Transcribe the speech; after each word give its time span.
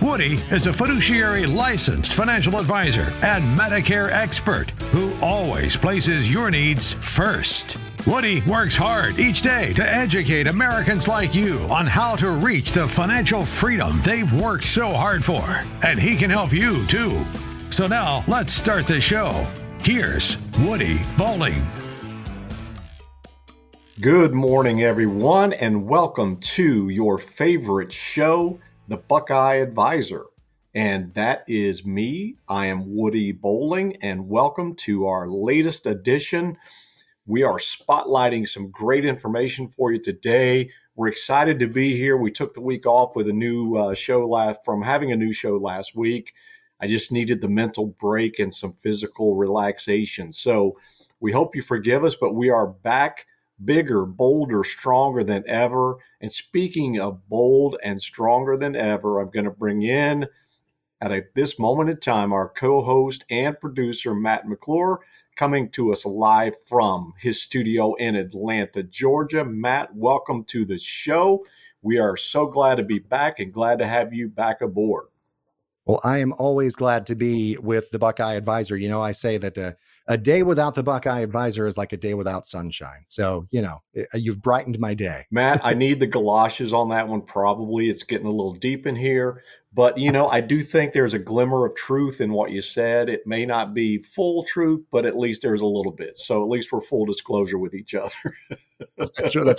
Woody 0.00 0.34
is 0.52 0.68
a 0.68 0.72
fiduciary 0.72 1.44
licensed 1.44 2.12
financial 2.12 2.60
advisor 2.60 3.12
and 3.22 3.58
Medicare 3.58 4.12
expert 4.12 4.70
who 4.92 5.12
always 5.20 5.76
places 5.76 6.30
your 6.32 6.52
needs 6.52 6.92
first. 6.92 7.76
Woody 8.06 8.40
works 8.42 8.76
hard 8.76 9.18
each 9.18 9.42
day 9.42 9.72
to 9.72 9.82
educate 9.82 10.46
Americans 10.46 11.08
like 11.08 11.34
you 11.34 11.58
on 11.68 11.84
how 11.84 12.14
to 12.14 12.30
reach 12.30 12.70
the 12.70 12.86
financial 12.86 13.44
freedom 13.44 14.00
they've 14.04 14.32
worked 14.40 14.62
so 14.62 14.92
hard 14.92 15.24
for. 15.24 15.64
And 15.82 15.98
he 15.98 16.14
can 16.14 16.30
help 16.30 16.52
you 16.52 16.86
too. 16.86 17.24
So 17.70 17.88
now 17.88 18.22
let's 18.28 18.52
start 18.52 18.86
the 18.86 19.00
show. 19.00 19.48
Here's 19.82 20.38
Woody 20.60 21.00
Bowling. 21.16 21.66
Good 24.00 24.32
morning, 24.32 24.80
everyone, 24.84 25.52
and 25.54 25.88
welcome 25.88 26.36
to 26.36 26.88
your 26.88 27.18
favorite 27.18 27.92
show 27.92 28.60
the 28.88 28.96
Buckeye 28.96 29.56
Advisor. 29.56 30.24
And 30.74 31.12
that 31.12 31.44
is 31.46 31.84
me. 31.84 32.36
I 32.48 32.66
am 32.66 32.96
Woody 32.96 33.32
Bowling, 33.32 33.96
and 34.00 34.30
welcome 34.30 34.74
to 34.76 35.06
our 35.06 35.28
latest 35.28 35.84
edition. 35.84 36.56
We 37.26 37.42
are 37.42 37.58
spotlighting 37.58 38.48
some 38.48 38.70
great 38.70 39.04
information 39.04 39.68
for 39.68 39.92
you 39.92 40.00
today. 40.00 40.70
We're 40.96 41.08
excited 41.08 41.58
to 41.58 41.66
be 41.66 41.98
here. 41.98 42.16
We 42.16 42.30
took 42.30 42.54
the 42.54 42.62
week 42.62 42.86
off 42.86 43.14
with 43.14 43.28
a 43.28 43.32
new 43.32 43.76
uh, 43.76 43.94
show 43.94 44.26
last 44.26 44.60
from 44.64 44.80
having 44.80 45.12
a 45.12 45.16
new 45.16 45.34
show 45.34 45.58
last 45.58 45.94
week. 45.94 46.32
I 46.80 46.86
just 46.86 47.12
needed 47.12 47.42
the 47.42 47.48
mental 47.48 47.86
break 47.86 48.38
and 48.38 48.54
some 48.54 48.72
physical 48.72 49.34
relaxation. 49.34 50.32
So 50.32 50.78
we 51.20 51.32
hope 51.32 51.54
you 51.54 51.60
forgive 51.60 52.04
us, 52.04 52.16
but 52.16 52.34
we 52.34 52.48
are 52.48 52.66
back 52.66 53.26
bigger, 53.64 54.04
bolder, 54.04 54.64
stronger 54.64 55.24
than 55.24 55.44
ever. 55.46 55.96
And 56.20 56.32
speaking 56.32 57.00
of 57.00 57.28
bold 57.28 57.76
and 57.82 58.00
stronger 58.00 58.56
than 58.56 58.76
ever, 58.76 59.20
I'm 59.20 59.30
going 59.30 59.44
to 59.44 59.50
bring 59.50 59.82
in 59.82 60.26
at 61.00 61.12
a, 61.12 61.24
this 61.34 61.58
moment 61.58 61.90
in 61.90 61.98
time 61.98 62.32
our 62.32 62.48
co-host 62.48 63.24
and 63.30 63.58
producer 63.58 64.14
Matt 64.14 64.48
McClure 64.48 65.00
coming 65.36 65.70
to 65.70 65.92
us 65.92 66.04
live 66.04 66.60
from 66.66 67.14
his 67.20 67.40
studio 67.40 67.94
in 67.94 68.16
Atlanta, 68.16 68.82
Georgia. 68.82 69.44
Matt, 69.44 69.94
welcome 69.94 70.42
to 70.44 70.64
the 70.64 70.78
show. 70.78 71.44
We 71.80 71.98
are 71.98 72.16
so 72.16 72.46
glad 72.46 72.74
to 72.76 72.82
be 72.82 72.98
back 72.98 73.38
and 73.38 73.52
glad 73.52 73.78
to 73.78 73.86
have 73.86 74.12
you 74.12 74.28
back 74.28 74.60
aboard. 74.60 75.06
Well, 75.86 76.00
I 76.04 76.18
am 76.18 76.34
always 76.38 76.74
glad 76.74 77.06
to 77.06 77.14
be 77.14 77.56
with 77.56 77.92
the 77.92 77.98
Buckeye 77.98 78.34
Advisor. 78.34 78.76
You 78.76 78.88
know, 78.88 79.00
I 79.00 79.12
say 79.12 79.38
that 79.38 79.56
uh, 79.56 79.72
a 80.08 80.16
day 80.16 80.42
without 80.42 80.74
the 80.74 80.82
Buckeye 80.82 81.20
advisor 81.20 81.66
is 81.66 81.76
like 81.76 81.92
a 81.92 81.96
day 81.96 82.14
without 82.14 82.46
sunshine. 82.46 83.02
So, 83.06 83.46
you 83.50 83.60
know, 83.60 83.82
uh, 83.96 84.02
you've 84.14 84.40
brightened 84.40 84.78
my 84.78 84.94
day. 84.94 85.26
Matt, 85.30 85.60
I 85.62 85.74
need 85.74 86.00
the 86.00 86.06
galoshes 86.06 86.72
on 86.72 86.88
that 86.88 87.08
one. 87.08 87.20
Probably 87.20 87.90
it's 87.90 88.02
getting 88.02 88.26
a 88.26 88.30
little 88.30 88.54
deep 88.54 88.86
in 88.86 88.96
here. 88.96 89.44
But, 89.74 89.98
you 89.98 90.10
know, 90.10 90.26
I 90.26 90.40
do 90.40 90.62
think 90.62 90.92
there's 90.92 91.12
a 91.12 91.18
glimmer 91.18 91.66
of 91.66 91.76
truth 91.76 92.22
in 92.22 92.32
what 92.32 92.50
you 92.50 92.62
said. 92.62 93.10
It 93.10 93.26
may 93.26 93.44
not 93.44 93.74
be 93.74 93.98
full 93.98 94.44
truth, 94.44 94.84
but 94.90 95.04
at 95.04 95.16
least 95.16 95.42
there's 95.42 95.60
a 95.60 95.66
little 95.66 95.92
bit. 95.92 96.16
So 96.16 96.42
at 96.42 96.48
least 96.48 96.72
we're 96.72 96.80
full 96.80 97.04
disclosure 97.04 97.58
with 97.58 97.74
each 97.74 97.94
other. 97.94 98.10
That's 98.96 99.36
right. 99.36 99.44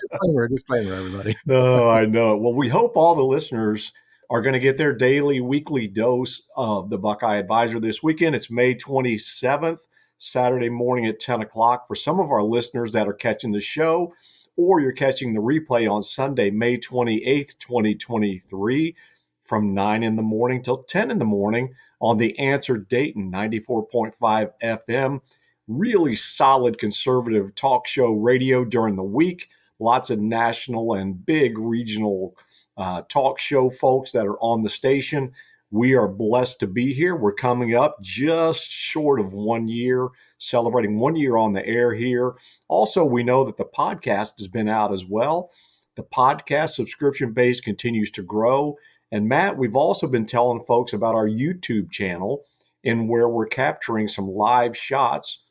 Disclaimer, 0.00 0.48
disclaimer, 0.48 0.94
everybody. 0.94 1.36
oh, 1.48 1.90
I 1.90 2.06
know. 2.06 2.36
Well, 2.36 2.54
we 2.54 2.68
hope 2.68 2.96
all 2.96 3.14
the 3.14 3.22
listeners 3.22 3.92
are 4.30 4.40
going 4.40 4.52
to 4.52 4.60
get 4.60 4.78
their 4.78 4.94
daily, 4.94 5.40
weekly 5.40 5.88
dose 5.88 6.42
of 6.56 6.88
the 6.88 6.96
Buckeye 6.96 7.36
Advisor 7.36 7.80
this 7.80 8.00
weekend. 8.00 8.36
It's 8.36 8.48
May 8.48 8.76
27th, 8.76 9.88
Saturday 10.18 10.68
morning 10.68 11.04
at 11.06 11.18
10 11.18 11.42
o'clock. 11.42 11.88
For 11.88 11.96
some 11.96 12.20
of 12.20 12.30
our 12.30 12.44
listeners 12.44 12.92
that 12.92 13.08
are 13.08 13.12
catching 13.12 13.50
the 13.50 13.60
show, 13.60 14.14
or 14.56 14.80
you're 14.80 14.92
catching 14.92 15.34
the 15.34 15.40
replay 15.40 15.90
on 15.90 16.00
Sunday, 16.02 16.48
May 16.48 16.78
28th, 16.78 17.58
2023, 17.58 18.94
from 19.42 19.74
9 19.74 20.02
in 20.04 20.14
the 20.14 20.22
morning 20.22 20.62
till 20.62 20.84
10 20.84 21.10
in 21.10 21.18
the 21.18 21.24
morning 21.24 21.74
on 22.00 22.18
the 22.18 22.38
Answer 22.38 22.76
Dayton 22.76 23.32
94.5 23.32 24.52
FM. 24.62 25.22
Really 25.66 26.14
solid 26.14 26.78
conservative 26.78 27.56
talk 27.56 27.88
show 27.88 28.12
radio 28.12 28.64
during 28.64 28.94
the 28.94 29.02
week. 29.02 29.48
Lots 29.80 30.08
of 30.08 30.20
national 30.20 30.94
and 30.94 31.26
big 31.26 31.58
regional 31.58 32.36
uh, 32.80 33.02
talk 33.08 33.38
show 33.38 33.68
folks 33.68 34.10
that 34.12 34.26
are 34.26 34.38
on 34.38 34.62
the 34.62 34.70
station. 34.70 35.32
We 35.70 35.94
are 35.94 36.08
blessed 36.08 36.60
to 36.60 36.66
be 36.66 36.94
here. 36.94 37.14
We're 37.14 37.34
coming 37.34 37.76
up 37.76 38.00
just 38.00 38.70
short 38.70 39.20
of 39.20 39.34
one 39.34 39.68
year, 39.68 40.08
celebrating 40.38 40.98
one 40.98 41.14
year 41.14 41.36
on 41.36 41.52
the 41.52 41.64
air 41.64 41.94
here. 41.94 42.32
Also, 42.68 43.04
we 43.04 43.22
know 43.22 43.44
that 43.44 43.58
the 43.58 43.66
podcast 43.66 44.38
has 44.38 44.48
been 44.48 44.66
out 44.66 44.92
as 44.94 45.04
well. 45.04 45.50
The 45.94 46.02
podcast 46.02 46.70
subscription 46.70 47.32
base 47.34 47.60
continues 47.60 48.10
to 48.12 48.22
grow. 48.22 48.76
And 49.12 49.28
Matt, 49.28 49.58
we've 49.58 49.76
also 49.76 50.06
been 50.06 50.24
telling 50.24 50.64
folks 50.64 50.94
about 50.94 51.14
our 51.14 51.28
YouTube 51.28 51.90
channel 51.90 52.44
in 52.82 53.08
where 53.08 53.28
we're 53.28 53.46
capturing 53.46 54.08
some 54.08 54.26
live 54.26 54.74
shots, 54.74 55.42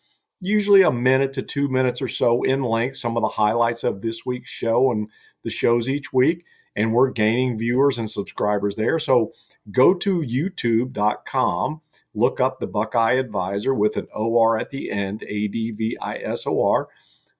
usually 0.41 0.81
a 0.81 0.91
minute 0.91 1.33
to 1.33 1.43
two 1.43 1.67
minutes 1.67 2.01
or 2.01 2.07
so 2.07 2.41
in 2.41 2.63
length, 2.63 2.95
some 2.95 3.15
of 3.15 3.21
the 3.21 3.29
highlights 3.29 3.83
of 3.83 4.01
this 4.01 4.25
week's 4.25 4.49
show 4.49 4.91
and 4.91 5.09
the 5.43 5.51
shows 5.51 5.87
each 5.87 6.11
week 6.11 6.43
and 6.79 6.93
we're 6.93 7.11
gaining 7.11 7.57
viewers 7.57 7.97
and 7.97 8.09
subscribers 8.09 8.77
there. 8.77 8.97
So 8.99 9.33
go 9.69 9.93
to 9.95 10.21
youtube.com, 10.21 11.81
look 12.13 12.39
up 12.39 12.59
the 12.59 12.67
Buckeye 12.67 13.13
Advisor 13.13 13.73
with 13.73 13.97
an 13.97 14.07
OR 14.15 14.57
at 14.57 14.69
the 14.69 14.89
end, 14.89 15.23
A 15.23 15.49
D 15.49 15.71
V 15.71 15.97
I 16.01 16.15
S 16.19 16.47
O 16.47 16.65
R. 16.65 16.87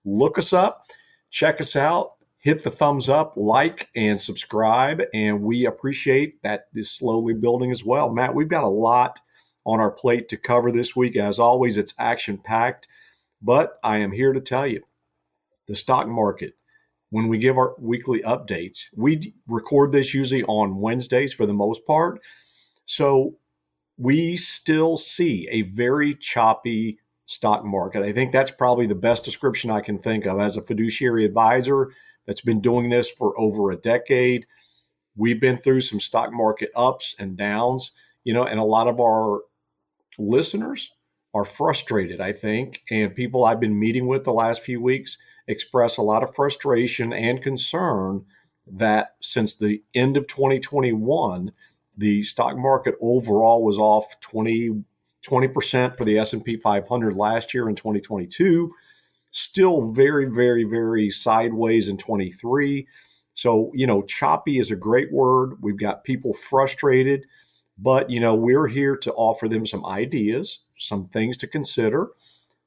Look 0.04 0.38
us 0.38 0.52
up, 0.52 0.88
check 1.32 1.62
us 1.62 1.78
out, 1.78 2.16
hit 2.40 2.64
the 2.64 2.70
thumbs 2.70 3.08
up, 3.08 3.38
like, 3.38 3.88
and 3.96 4.20
subscribe. 4.20 5.04
And 5.14 5.42
we 5.42 5.66
appreciate 5.66 6.44
that 6.44 6.66
is 6.76 6.92
slowly 6.92 7.34
building 7.34 7.72
as 7.72 7.86
well. 7.86 8.12
Matt, 8.12 8.36
we've 8.36 8.50
got 8.50 8.66
a 8.66 8.70
lot 8.70 9.22
on 9.66 9.80
our 9.80 9.92
plate 9.92 10.28
to 10.30 10.38
cover 10.38 10.70
this 10.70 10.98
week. 10.98 11.16
As 11.16 11.40
always, 11.40 11.78
it's 11.78 11.94
action 11.98 12.38
packed, 12.38 12.90
but 13.42 13.80
I 13.86 14.00
am 14.00 14.12
here 14.12 14.34
to 14.34 14.42
tell 14.42 14.68
you 14.68 14.84
the 15.66 15.78
stock 15.78 16.10
market 16.10 16.56
when 17.10 17.28
we 17.28 17.38
give 17.38 17.58
our 17.58 17.76
weekly 17.80 18.22
updates. 18.22 18.86
We 18.96 19.34
record 19.48 19.92
this 19.92 20.14
usually 20.14 20.44
on 20.44 20.80
Wednesdays 20.80 21.34
for 21.34 21.46
the 21.46 21.54
most 21.54 21.86
part. 21.86 22.22
So 22.86 23.38
we 23.98 24.38
still 24.38 24.98
see 24.98 25.48
a 25.50 25.64
very 25.64 26.14
choppy 26.14 27.00
stock 27.26 27.64
market. 27.64 28.04
I 28.04 28.14
think 28.14 28.32
that's 28.32 28.52
probably 28.52 28.88
the 28.88 28.96
best 28.96 29.26
description 29.26 29.70
I 29.70 29.82
can 29.82 29.98
think 29.98 30.26
of 30.26 30.40
as 30.40 30.58
a 30.58 30.62
fiduciary 30.62 31.26
advisor 31.26 31.92
that's 32.26 32.42
been 32.42 32.62
doing 32.62 32.90
this 32.90 33.10
for 33.10 33.40
over 33.40 33.72
a 33.72 33.78
decade. 33.78 34.46
We've 35.16 35.40
been 35.40 35.58
through 35.58 35.82
some 35.82 36.00
stock 36.00 36.32
market 36.32 36.70
ups 36.76 37.16
and 37.20 37.38
downs, 37.38 37.92
you 38.24 38.34
know, 38.34 38.46
and 38.46 38.60
a 38.60 38.64
lot 38.64 38.88
of 38.88 39.00
our 39.00 39.42
listeners 40.18 40.92
are 41.34 41.46
frustrated, 41.46 42.22
I 42.22 42.34
think, 42.34 42.82
and 42.90 43.16
people 43.16 43.46
I've 43.46 43.60
been 43.60 43.80
meeting 43.80 44.08
with 44.08 44.24
the 44.24 44.34
last 44.34 44.62
few 44.62 44.82
weeks 44.82 45.18
express 45.50 45.98
a 45.98 46.02
lot 46.02 46.24
of 46.24 46.34
frustration 46.34 47.12
and 47.12 47.42
concern 47.42 48.24
that 48.66 49.16
since 49.20 49.56
the 49.56 49.84
end 49.96 50.16
of 50.16 50.28
2021, 50.28 51.52
the 51.98 52.22
stock 52.24 52.56
market 52.56 52.96
overall 53.02 53.64
was 53.66 53.78
off 53.78 54.20
20 54.22 54.86
20% 55.28 55.98
for 55.98 56.06
the 56.06 56.18
S&P 56.18 56.56
500 56.56 57.18
last 57.18 57.54
year 57.54 57.68
in 57.68 57.76
2022, 57.76 58.72
still 59.32 59.92
very 59.92 60.26
very 60.26 60.64
very 60.64 61.10
sideways 61.10 61.90
in 61.90 61.98
23. 61.98 62.88
So, 63.34 63.72
you 63.74 63.88
know, 63.88 64.02
choppy 64.02 64.60
is 64.60 64.72
a 64.72 64.76
great 64.78 65.12
word. 65.12 65.58
We've 65.62 65.78
got 65.78 66.04
people 66.04 66.34
frustrated, 66.34 67.26
but 67.78 68.10
you 68.10 68.20
know, 68.20 68.36
we're 68.36 68.68
here 68.68 68.96
to 68.98 69.14
offer 69.14 69.50
them 69.50 69.66
some 69.66 69.86
ideas, 69.86 70.60
some 70.78 71.08
things 71.08 71.36
to 71.38 71.48
consider 71.48 72.12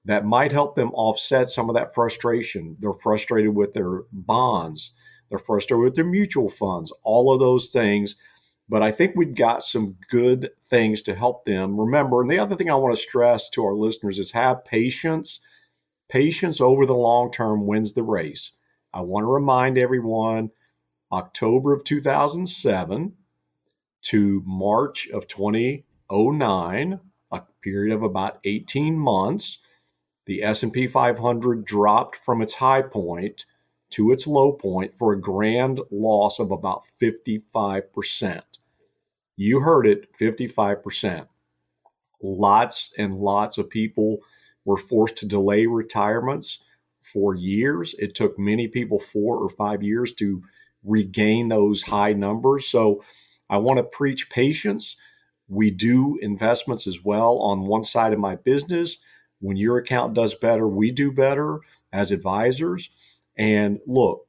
that 0.04 0.24
might 0.24 0.52
help 0.52 0.74
them 0.74 0.90
offset 0.94 1.48
some 1.48 1.68
of 1.68 1.74
that 1.74 1.94
frustration. 1.94 2.76
They're 2.80 2.92
frustrated 2.92 3.54
with 3.54 3.72
their 3.72 4.02
bonds, 4.12 4.92
they're 5.28 5.38
frustrated 5.38 5.82
with 5.82 5.94
their 5.94 6.04
mutual 6.04 6.50
funds, 6.50 6.92
all 7.02 7.32
of 7.32 7.40
those 7.40 7.68
things. 7.70 8.16
But 8.68 8.82
I 8.82 8.90
think 8.90 9.14
we've 9.14 9.34
got 9.34 9.62
some 9.62 9.96
good 10.10 10.50
things 10.68 11.02
to 11.02 11.14
help 11.14 11.44
them. 11.44 11.78
Remember, 11.78 12.22
and 12.22 12.30
the 12.30 12.38
other 12.38 12.56
thing 12.56 12.70
I 12.70 12.74
want 12.74 12.94
to 12.94 13.00
stress 13.00 13.50
to 13.50 13.64
our 13.64 13.74
listeners 13.74 14.18
is 14.18 14.30
have 14.30 14.64
patience. 14.64 15.40
Patience 16.08 16.60
over 16.60 16.86
the 16.86 16.94
long 16.94 17.30
term 17.30 17.66
wins 17.66 17.92
the 17.92 18.02
race. 18.02 18.52
I 18.94 19.00
want 19.00 19.24
to 19.24 19.28
remind 19.28 19.78
everyone 19.78 20.50
October 21.10 21.72
of 21.72 21.84
2007 21.84 23.12
to 24.02 24.42
March 24.46 25.08
of 25.12 25.26
2009, 25.26 27.00
a 27.30 27.42
period 27.62 27.94
of 27.94 28.02
about 28.02 28.38
18 28.44 28.98
months 28.98 29.58
the 30.26 30.42
S&P 30.42 30.86
500 30.86 31.64
dropped 31.64 32.16
from 32.16 32.40
its 32.42 32.54
high 32.54 32.82
point 32.82 33.44
to 33.90 34.10
its 34.10 34.26
low 34.26 34.52
point 34.52 34.94
for 34.96 35.12
a 35.12 35.20
grand 35.20 35.80
loss 35.90 36.38
of 36.38 36.50
about 36.50 36.82
55%. 37.00 38.42
You 39.36 39.60
heard 39.60 39.86
it, 39.86 40.08
55%. 40.18 41.26
Lots 42.22 42.92
and 42.96 43.18
lots 43.18 43.58
of 43.58 43.68
people 43.68 44.18
were 44.64 44.76
forced 44.76 45.16
to 45.16 45.26
delay 45.26 45.66
retirements 45.66 46.60
for 47.00 47.34
years. 47.34 47.94
It 47.98 48.14
took 48.14 48.38
many 48.38 48.68
people 48.68 48.98
4 48.98 49.36
or 49.36 49.48
5 49.48 49.82
years 49.82 50.12
to 50.14 50.42
regain 50.84 51.48
those 51.48 51.84
high 51.84 52.12
numbers. 52.12 52.66
So 52.66 53.02
I 53.50 53.58
want 53.58 53.78
to 53.78 53.84
preach 53.84 54.30
patience. 54.30 54.96
We 55.48 55.70
do 55.70 56.18
investments 56.22 56.86
as 56.86 57.04
well 57.04 57.38
on 57.38 57.66
one 57.66 57.84
side 57.84 58.12
of 58.12 58.18
my 58.18 58.36
business. 58.36 58.98
When 59.42 59.56
your 59.56 59.76
account 59.76 60.14
does 60.14 60.34
better, 60.34 60.66
we 60.66 60.90
do 60.90 61.12
better 61.12 61.60
as 61.92 62.10
advisors. 62.10 62.88
And 63.36 63.80
look, 63.86 64.26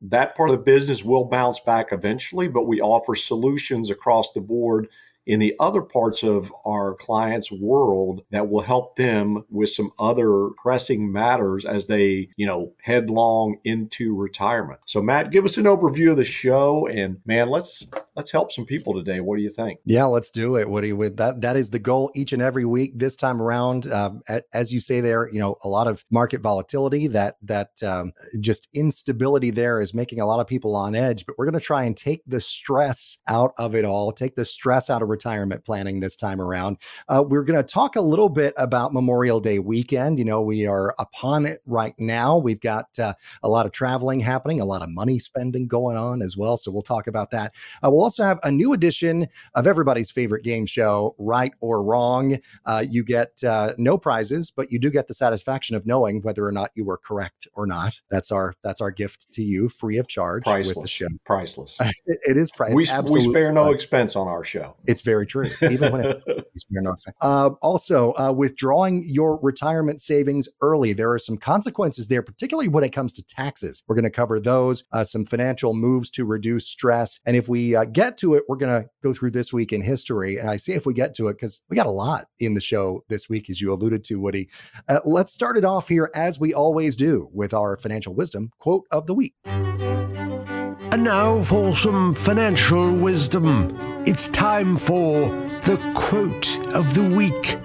that 0.00 0.34
part 0.34 0.50
of 0.50 0.56
the 0.56 0.62
business 0.62 1.04
will 1.04 1.24
bounce 1.24 1.60
back 1.60 1.92
eventually, 1.92 2.48
but 2.48 2.66
we 2.66 2.80
offer 2.80 3.14
solutions 3.14 3.90
across 3.90 4.32
the 4.32 4.40
board 4.40 4.88
in 5.26 5.38
the 5.38 5.54
other 5.60 5.82
parts 5.82 6.22
of 6.22 6.52
our 6.64 6.94
clients' 6.94 7.52
world 7.52 8.22
that 8.30 8.48
will 8.48 8.62
help 8.62 8.96
them 8.96 9.44
with 9.50 9.70
some 9.70 9.92
other 9.98 10.48
pressing 10.56 11.12
matters 11.12 11.64
as 11.64 11.86
they, 11.86 12.28
you 12.36 12.46
know, 12.46 12.72
headlong 12.82 13.58
into 13.64 14.16
retirement. 14.16 14.80
So 14.86 15.00
Matt, 15.00 15.30
give 15.30 15.44
us 15.44 15.56
an 15.56 15.64
overview 15.64 16.10
of 16.10 16.16
the 16.16 16.24
show 16.24 16.86
and 16.88 17.20
man, 17.24 17.50
let's 17.50 17.86
let's 18.16 18.30
help 18.30 18.52
some 18.52 18.66
people 18.66 18.94
today. 18.94 19.20
What 19.20 19.36
do 19.36 19.42
you 19.42 19.50
think? 19.50 19.80
Yeah, 19.84 20.04
let's 20.04 20.30
do 20.30 20.56
it, 20.56 20.68
Woody. 20.68 20.92
With 20.92 21.16
that, 21.16 21.40
that 21.40 21.56
is 21.56 21.70
the 21.70 21.78
goal 21.78 22.10
each 22.14 22.32
and 22.32 22.42
every 22.42 22.64
week. 22.64 22.92
This 22.94 23.16
time 23.16 23.40
around, 23.40 23.90
um, 23.92 24.22
as 24.52 24.72
you 24.72 24.80
say 24.80 25.00
there, 25.00 25.28
you 25.32 25.38
know, 25.38 25.56
a 25.64 25.68
lot 25.68 25.86
of 25.86 26.04
market 26.10 26.40
volatility. 26.40 27.06
That 27.06 27.36
that 27.42 27.82
um, 27.82 28.12
just 28.40 28.68
instability 28.74 29.50
there 29.50 29.80
is 29.80 29.94
making 29.94 30.20
a 30.20 30.26
lot 30.26 30.40
of 30.40 30.46
people 30.46 30.76
on 30.76 30.94
edge. 30.94 31.24
But 31.26 31.36
we're 31.38 31.46
going 31.46 31.58
to 31.58 31.60
try 31.60 31.84
and 31.84 31.96
take 31.96 32.22
the 32.26 32.40
stress 32.40 33.18
out 33.28 33.52
of 33.58 33.74
it 33.74 33.84
all. 33.84 34.12
Take 34.12 34.34
the 34.34 34.44
stress 34.44 34.90
out 34.90 35.02
of 35.02 35.08
retirement 35.08 35.64
planning 35.64 36.00
this 36.00 36.16
time 36.16 36.40
around. 36.40 36.78
Uh, 37.08 37.24
we're 37.26 37.44
going 37.44 37.58
to 37.58 37.62
talk 37.62 37.96
a 37.96 38.00
little 38.00 38.28
bit 38.28 38.52
about 38.56 38.92
Memorial 38.92 39.40
Day 39.40 39.58
weekend. 39.58 40.18
You 40.18 40.24
know, 40.24 40.42
we 40.42 40.66
are 40.66 40.94
upon 40.98 41.46
it 41.46 41.60
right 41.66 41.94
now. 41.98 42.36
We've 42.36 42.60
got 42.60 42.98
uh, 42.98 43.14
a 43.42 43.48
lot 43.48 43.66
of 43.66 43.72
traveling 43.72 44.20
happening, 44.20 44.60
a 44.60 44.64
lot 44.64 44.82
of 44.82 44.90
money 44.90 45.18
spending 45.18 45.66
going 45.66 45.96
on 45.96 46.22
as 46.22 46.36
well. 46.36 46.56
So 46.56 46.70
we'll 46.70 46.82
talk 46.82 47.06
about 47.06 47.30
that. 47.30 47.54
Uh, 47.82 47.90
we'll 47.90 48.01
also 48.02 48.24
have 48.24 48.40
a 48.42 48.50
new 48.50 48.72
edition 48.72 49.28
of 49.54 49.66
everybody's 49.66 50.10
favorite 50.10 50.44
game 50.44 50.66
show, 50.66 51.14
Right 51.18 51.52
or 51.60 51.82
Wrong. 51.82 52.38
Uh, 52.64 52.84
you 52.88 53.04
get 53.04 53.42
uh, 53.44 53.72
no 53.78 53.98
prizes, 53.98 54.50
but 54.50 54.70
you 54.70 54.78
do 54.78 54.90
get 54.90 55.06
the 55.06 55.14
satisfaction 55.14 55.76
of 55.76 55.86
knowing 55.86 56.22
whether 56.22 56.46
or 56.46 56.52
not 56.52 56.70
you 56.74 56.84
were 56.84 56.98
correct 56.98 57.48
or 57.54 57.66
not. 57.66 58.00
That's 58.10 58.30
our 58.30 58.54
that's 58.62 58.80
our 58.80 58.90
gift 58.90 59.32
to 59.32 59.42
you, 59.42 59.68
free 59.68 59.98
of 59.98 60.08
charge 60.08 60.44
priceless. 60.44 60.76
with 60.76 60.84
the 60.84 60.88
show. 60.88 61.06
Priceless. 61.24 61.76
it, 61.80 62.18
it 62.22 62.36
is 62.36 62.50
priceless. 62.50 62.90
We, 63.06 63.12
we 63.12 63.20
spare 63.20 63.52
no 63.52 63.62
priceless. 63.62 63.80
expense 63.80 64.16
on 64.16 64.28
our 64.28 64.44
show. 64.44 64.76
It's 64.86 65.02
very 65.02 65.26
true. 65.26 65.46
Even 65.62 65.92
when 65.92 66.04
it's 66.06 66.22
spare 66.56 66.82
no 66.82 66.92
expense. 66.92 67.16
Uh, 67.20 67.50
also, 67.62 68.12
uh, 68.14 68.32
withdrawing 68.32 69.04
your 69.06 69.38
retirement 69.40 70.00
savings 70.00 70.48
early, 70.60 70.92
there 70.92 71.10
are 71.12 71.18
some 71.18 71.36
consequences 71.36 72.08
there, 72.08 72.22
particularly 72.22 72.68
when 72.68 72.84
it 72.84 72.90
comes 72.90 73.12
to 73.14 73.22
taxes. 73.22 73.82
We're 73.86 73.96
going 73.96 74.04
to 74.04 74.10
cover 74.10 74.38
those, 74.40 74.84
uh, 74.92 75.04
some 75.04 75.24
financial 75.24 75.74
moves 75.74 76.10
to 76.10 76.24
reduce 76.24 76.66
stress, 76.66 77.20
and 77.24 77.36
if 77.36 77.48
we 77.48 77.74
uh, 77.74 77.84
get 77.92 78.16
to 78.18 78.34
it, 78.34 78.44
we're 78.48 78.56
going 78.56 78.82
to 78.82 78.88
go 79.02 79.12
through 79.12 79.32
this 79.32 79.52
week 79.52 79.72
in 79.72 79.82
history. 79.82 80.38
And 80.38 80.48
I 80.48 80.56
see 80.56 80.72
if 80.72 80.86
we 80.86 80.94
get 80.94 81.14
to 81.14 81.28
it 81.28 81.34
because 81.34 81.62
we 81.68 81.76
got 81.76 81.86
a 81.86 81.90
lot 81.90 82.26
in 82.38 82.54
the 82.54 82.60
show 82.60 83.04
this 83.08 83.28
week, 83.28 83.50
as 83.50 83.60
you 83.60 83.72
alluded 83.72 84.04
to, 84.04 84.20
Woody. 84.20 84.48
Uh, 84.88 85.00
let's 85.04 85.32
start 85.32 85.56
it 85.56 85.64
off 85.64 85.88
here, 85.88 86.10
as 86.14 86.40
we 86.40 86.54
always 86.54 86.96
do, 86.96 87.28
with 87.32 87.54
our 87.54 87.76
financial 87.76 88.14
wisdom 88.14 88.50
quote 88.58 88.86
of 88.90 89.06
the 89.06 89.14
week. 89.14 89.34
And 89.44 91.04
now 91.04 91.40
for 91.40 91.74
some 91.74 92.14
financial 92.14 92.94
wisdom. 92.94 93.74
It's 94.04 94.28
time 94.28 94.76
for 94.76 95.28
the 95.64 95.80
quote 95.94 96.58
of 96.74 96.94
the 96.94 97.14
week. 97.16 97.56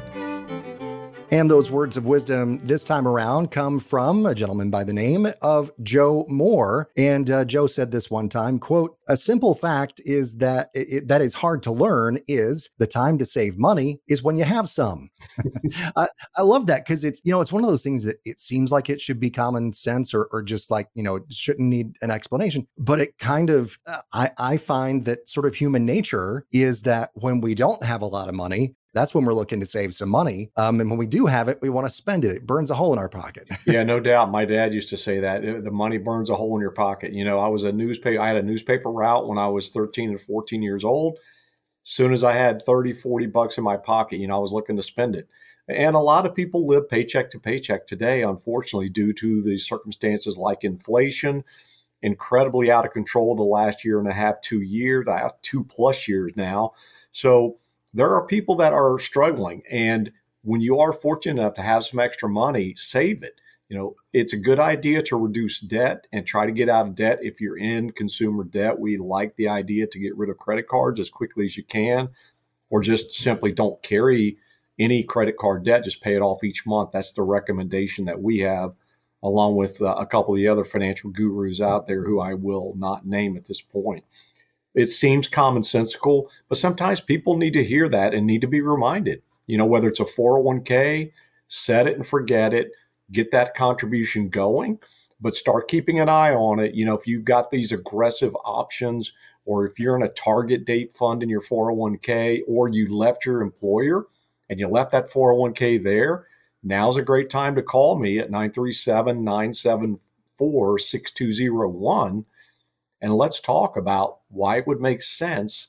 And 1.29 1.51
those 1.51 1.69
words 1.69 1.97
of 1.97 2.05
wisdom 2.05 2.57
this 2.59 2.85
time 2.85 3.05
around 3.05 3.51
come 3.51 3.79
from 3.79 4.25
a 4.25 4.33
gentleman 4.33 4.69
by 4.69 4.85
the 4.85 4.93
name 4.93 5.27
of 5.41 5.71
Joe 5.83 6.25
Moore. 6.29 6.89
And 6.95 7.29
uh, 7.29 7.43
Joe 7.43 7.67
said 7.67 7.91
this 7.91 8.09
one 8.09 8.29
time, 8.29 8.59
quote, 8.59 8.97
a 9.09 9.17
simple 9.17 9.53
fact 9.53 9.99
is 10.05 10.35
that 10.35 10.69
it, 10.73 11.09
that 11.09 11.21
is 11.21 11.33
hard 11.33 11.63
to 11.63 11.71
learn 11.71 12.19
is 12.29 12.69
the 12.77 12.87
time 12.87 13.17
to 13.17 13.25
save 13.25 13.57
money 13.57 13.99
is 14.07 14.23
when 14.23 14.37
you 14.37 14.45
have 14.45 14.69
some. 14.69 15.09
I, 15.97 16.07
I, 16.37 16.43
love 16.43 16.67
that 16.67 16.85
because 16.85 17.03
it's, 17.03 17.19
you 17.25 17.33
know, 17.33 17.41
it's 17.41 17.51
one 17.51 17.63
of 17.63 17.69
those 17.69 17.83
things 17.83 18.05
that 18.05 18.17
it 18.23 18.39
seems 18.39 18.71
like 18.71 18.89
it 18.89 19.01
should 19.01 19.19
be 19.19 19.29
common 19.29 19.73
sense 19.73 20.13
or, 20.13 20.29
or 20.31 20.41
just 20.41 20.71
like, 20.71 20.87
you 20.93 21.03
know, 21.03 21.19
shouldn't 21.29 21.67
need 21.67 21.95
an 22.01 22.09
explanation. 22.09 22.67
But 22.77 23.01
it 23.01 23.17
kind 23.17 23.49
of, 23.49 23.77
uh, 23.85 23.97
I, 24.13 24.31
I 24.37 24.57
find 24.57 25.03
that 25.05 25.27
sort 25.27 25.45
of 25.45 25.55
human 25.55 25.85
nature 25.85 26.45
is 26.53 26.83
that 26.83 27.11
when 27.15 27.41
we 27.41 27.53
don't 27.53 27.83
have 27.83 28.01
a 28.01 28.05
lot 28.07 28.29
of 28.29 28.35
money, 28.35 28.75
that's 28.93 29.13
when 29.13 29.25
we're 29.25 29.33
looking 29.33 29.59
to 29.59 29.65
save 29.65 29.93
some 29.93 30.09
money. 30.09 30.49
Um, 30.55 30.79
and 30.79 30.89
when 30.89 30.97
we 30.97 31.07
do 31.07 31.25
have 31.27 31.47
it, 31.49 31.59
we 31.61 31.69
want 31.69 31.85
to 31.85 31.89
spend 31.89 32.25
it. 32.25 32.37
It 32.37 32.47
burns 32.47 32.71
a 32.71 32.75
hole 32.75 32.93
in 32.93 32.99
our 32.99 33.09
pocket. 33.09 33.47
yeah, 33.67 33.83
no 33.83 33.99
doubt. 33.99 34.31
My 34.31 34.45
dad 34.45 34.73
used 34.73 34.89
to 34.89 34.97
say 34.97 35.19
that 35.19 35.47
uh, 35.47 35.61
the 35.61 35.71
money 35.71 35.97
burns 35.97 36.29
a 36.29 36.35
hole 36.35 36.55
in 36.55 36.61
your 36.61 36.71
pocket. 36.71 37.13
You 37.13 37.23
know, 37.23 37.39
I 37.39 37.47
was 37.47 37.63
a 37.63 37.71
newspaper, 37.71 38.21
I 38.21 38.27
had 38.27 38.37
a 38.37 38.43
newspaper 38.43 38.91
route 38.91 39.27
when 39.27 39.37
I 39.37 39.47
was 39.47 39.69
13 39.69 40.09
and 40.09 40.21
14 40.21 40.61
years 40.61 40.83
old. 40.83 41.19
As 41.83 41.91
soon 41.91 42.11
as 42.11 42.23
I 42.23 42.33
had 42.33 42.63
30, 42.63 42.93
40 42.93 43.27
bucks 43.27 43.57
in 43.57 43.63
my 43.63 43.77
pocket, 43.77 44.19
you 44.19 44.27
know, 44.27 44.37
I 44.37 44.39
was 44.41 44.51
looking 44.51 44.75
to 44.77 44.83
spend 44.83 45.15
it. 45.15 45.27
And 45.69 45.95
a 45.95 45.99
lot 45.99 46.25
of 46.25 46.33
people 46.33 46.65
live 46.65 46.89
paycheck 46.89 47.29
to 47.31 47.39
paycheck 47.39 47.85
today, 47.85 48.23
unfortunately, 48.23 48.89
due 48.89 49.13
to 49.13 49.41
the 49.41 49.57
circumstances 49.57 50.37
like 50.37 50.63
inflation, 50.63 51.43
incredibly 52.01 52.71
out 52.71 52.85
of 52.85 52.93
control 52.93 53.35
the 53.35 53.43
last 53.43 53.83
year 53.83 53.99
and 53.99 54.07
a 54.07 54.13
half, 54.13 54.41
two 54.41 54.61
years, 54.61 55.05
two 55.41 55.63
plus 55.65 56.07
years 56.07 56.31
now. 56.35 56.71
So, 57.11 57.57
there 57.93 58.13
are 58.13 58.25
people 58.25 58.55
that 58.57 58.73
are 58.73 58.99
struggling. 58.99 59.63
And 59.69 60.11
when 60.43 60.61
you 60.61 60.79
are 60.79 60.93
fortunate 60.93 61.41
enough 61.41 61.53
to 61.55 61.61
have 61.61 61.83
some 61.83 61.99
extra 61.99 62.29
money, 62.29 62.73
save 62.75 63.23
it. 63.23 63.39
You 63.69 63.77
know, 63.77 63.95
it's 64.13 64.31
a 64.31 64.37
good 64.37 64.59
idea 64.59 65.01
to 65.03 65.17
reduce 65.17 65.59
debt 65.59 66.07
and 66.13 66.25
try 66.25 66.45
to 66.45 66.53
get 66.53 66.69
out 66.69 66.87
of 66.87 66.95
debt 66.95 67.19
if 67.21 67.41
you're 67.41 67.57
in 67.57 67.91
consumer 67.91 68.45
debt. 68.45 68.79
We 68.79 68.97
like 68.97 69.35
the 69.35 69.49
idea 69.49 69.87
to 69.87 69.99
get 69.99 70.15
rid 70.15 70.29
of 70.29 70.37
credit 70.37 70.69
cards 70.69 71.01
as 71.01 71.09
quickly 71.09 71.45
as 71.45 71.57
you 71.57 71.63
can, 71.63 72.09
or 72.69 72.81
just 72.81 73.11
simply 73.11 73.51
don't 73.51 73.83
carry 73.83 74.37
any 74.79 75.03
credit 75.03 75.37
card 75.37 75.65
debt, 75.65 75.83
just 75.83 76.01
pay 76.01 76.15
it 76.15 76.21
off 76.21 76.43
each 76.43 76.65
month. 76.65 76.91
That's 76.91 77.11
the 77.11 77.23
recommendation 77.23 78.05
that 78.05 78.21
we 78.21 78.39
have, 78.39 78.73
along 79.21 79.55
with 79.55 79.81
uh, 79.81 79.95
a 79.95 80.05
couple 80.05 80.33
of 80.33 80.37
the 80.37 80.47
other 80.47 80.63
financial 80.63 81.09
gurus 81.09 81.59
out 81.59 81.87
there 81.87 82.05
who 82.05 82.21
I 82.21 82.35
will 82.35 82.73
not 82.77 83.05
name 83.05 83.35
at 83.35 83.45
this 83.45 83.59
point. 83.61 84.05
It 84.77 84.89
seems 84.89 85.27
commonsensical, 85.27 86.27
but 86.47 86.59
sometimes 86.59 87.01
people 87.01 87.35
need 87.35 87.53
to 87.53 87.63
hear 87.63 87.89
that 87.89 88.13
and 88.13 88.27
need 88.27 88.41
to 88.41 88.47
be 88.47 88.61
reminded. 88.61 89.23
You 89.47 89.57
know, 89.57 89.65
whether 89.65 89.87
it's 89.87 89.99
a 89.99 90.05
401k, 90.05 91.11
set 91.47 91.87
it 91.87 91.95
and 91.95 92.05
forget 92.05 92.53
it, 92.53 92.69
get 93.11 93.31
that 93.31 93.55
contribution 93.55 94.29
going, 94.29 94.77
but 95.19 95.33
start 95.33 95.67
keeping 95.67 95.99
an 95.99 96.09
eye 96.09 96.31
on 96.31 96.59
it. 96.59 96.75
You 96.75 96.85
know, 96.85 96.93
if 96.93 97.07
you've 97.07 97.25
got 97.25 97.49
these 97.49 97.71
aggressive 97.71 98.35
options, 98.45 99.13
or 99.45 99.65
if 99.65 99.79
you're 99.79 99.95
in 99.95 100.03
a 100.03 100.09
target 100.09 100.63
date 100.63 100.93
fund 100.93 101.23
in 101.23 101.29
your 101.29 101.41
401k, 101.41 102.41
or 102.47 102.69
you 102.69 102.95
left 102.95 103.25
your 103.25 103.41
employer 103.41 104.05
and 104.47 104.59
you 104.59 104.67
left 104.67 104.91
that 104.91 105.09
401k 105.09 105.81
there, 105.81 106.27
now's 106.61 106.97
a 106.97 107.01
great 107.01 107.31
time 107.31 107.55
to 107.55 107.63
call 107.63 107.97
me 107.97 108.19
at 108.19 108.29
937 108.29 109.23
974 109.23 110.77
6201 110.77 112.25
and 113.01 113.15
let's 113.15 113.39
talk 113.39 113.77
about 113.77 114.19
why 114.29 114.57
it 114.57 114.67
would 114.67 114.81
make 114.81 115.01
sense 115.01 115.67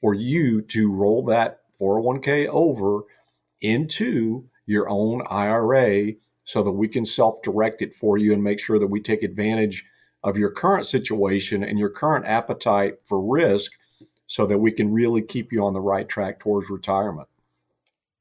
for 0.00 0.14
you 0.14 0.60
to 0.62 0.92
roll 0.92 1.24
that 1.24 1.60
401k 1.80 2.46
over 2.48 3.02
into 3.60 4.48
your 4.66 4.88
own 4.88 5.22
IRA 5.28 6.12
so 6.44 6.62
that 6.62 6.72
we 6.72 6.88
can 6.88 7.04
self 7.04 7.42
direct 7.42 7.82
it 7.82 7.94
for 7.94 8.18
you 8.18 8.32
and 8.32 8.42
make 8.42 8.60
sure 8.60 8.78
that 8.78 8.86
we 8.86 9.00
take 9.00 9.22
advantage 9.22 9.84
of 10.22 10.38
your 10.38 10.50
current 10.50 10.86
situation 10.86 11.62
and 11.62 11.78
your 11.78 11.90
current 11.90 12.26
appetite 12.26 12.94
for 13.04 13.20
risk 13.20 13.72
so 14.26 14.46
that 14.46 14.58
we 14.58 14.72
can 14.72 14.92
really 14.92 15.22
keep 15.22 15.52
you 15.52 15.64
on 15.64 15.74
the 15.74 15.80
right 15.80 16.08
track 16.08 16.40
towards 16.40 16.70
retirement. 16.70 17.28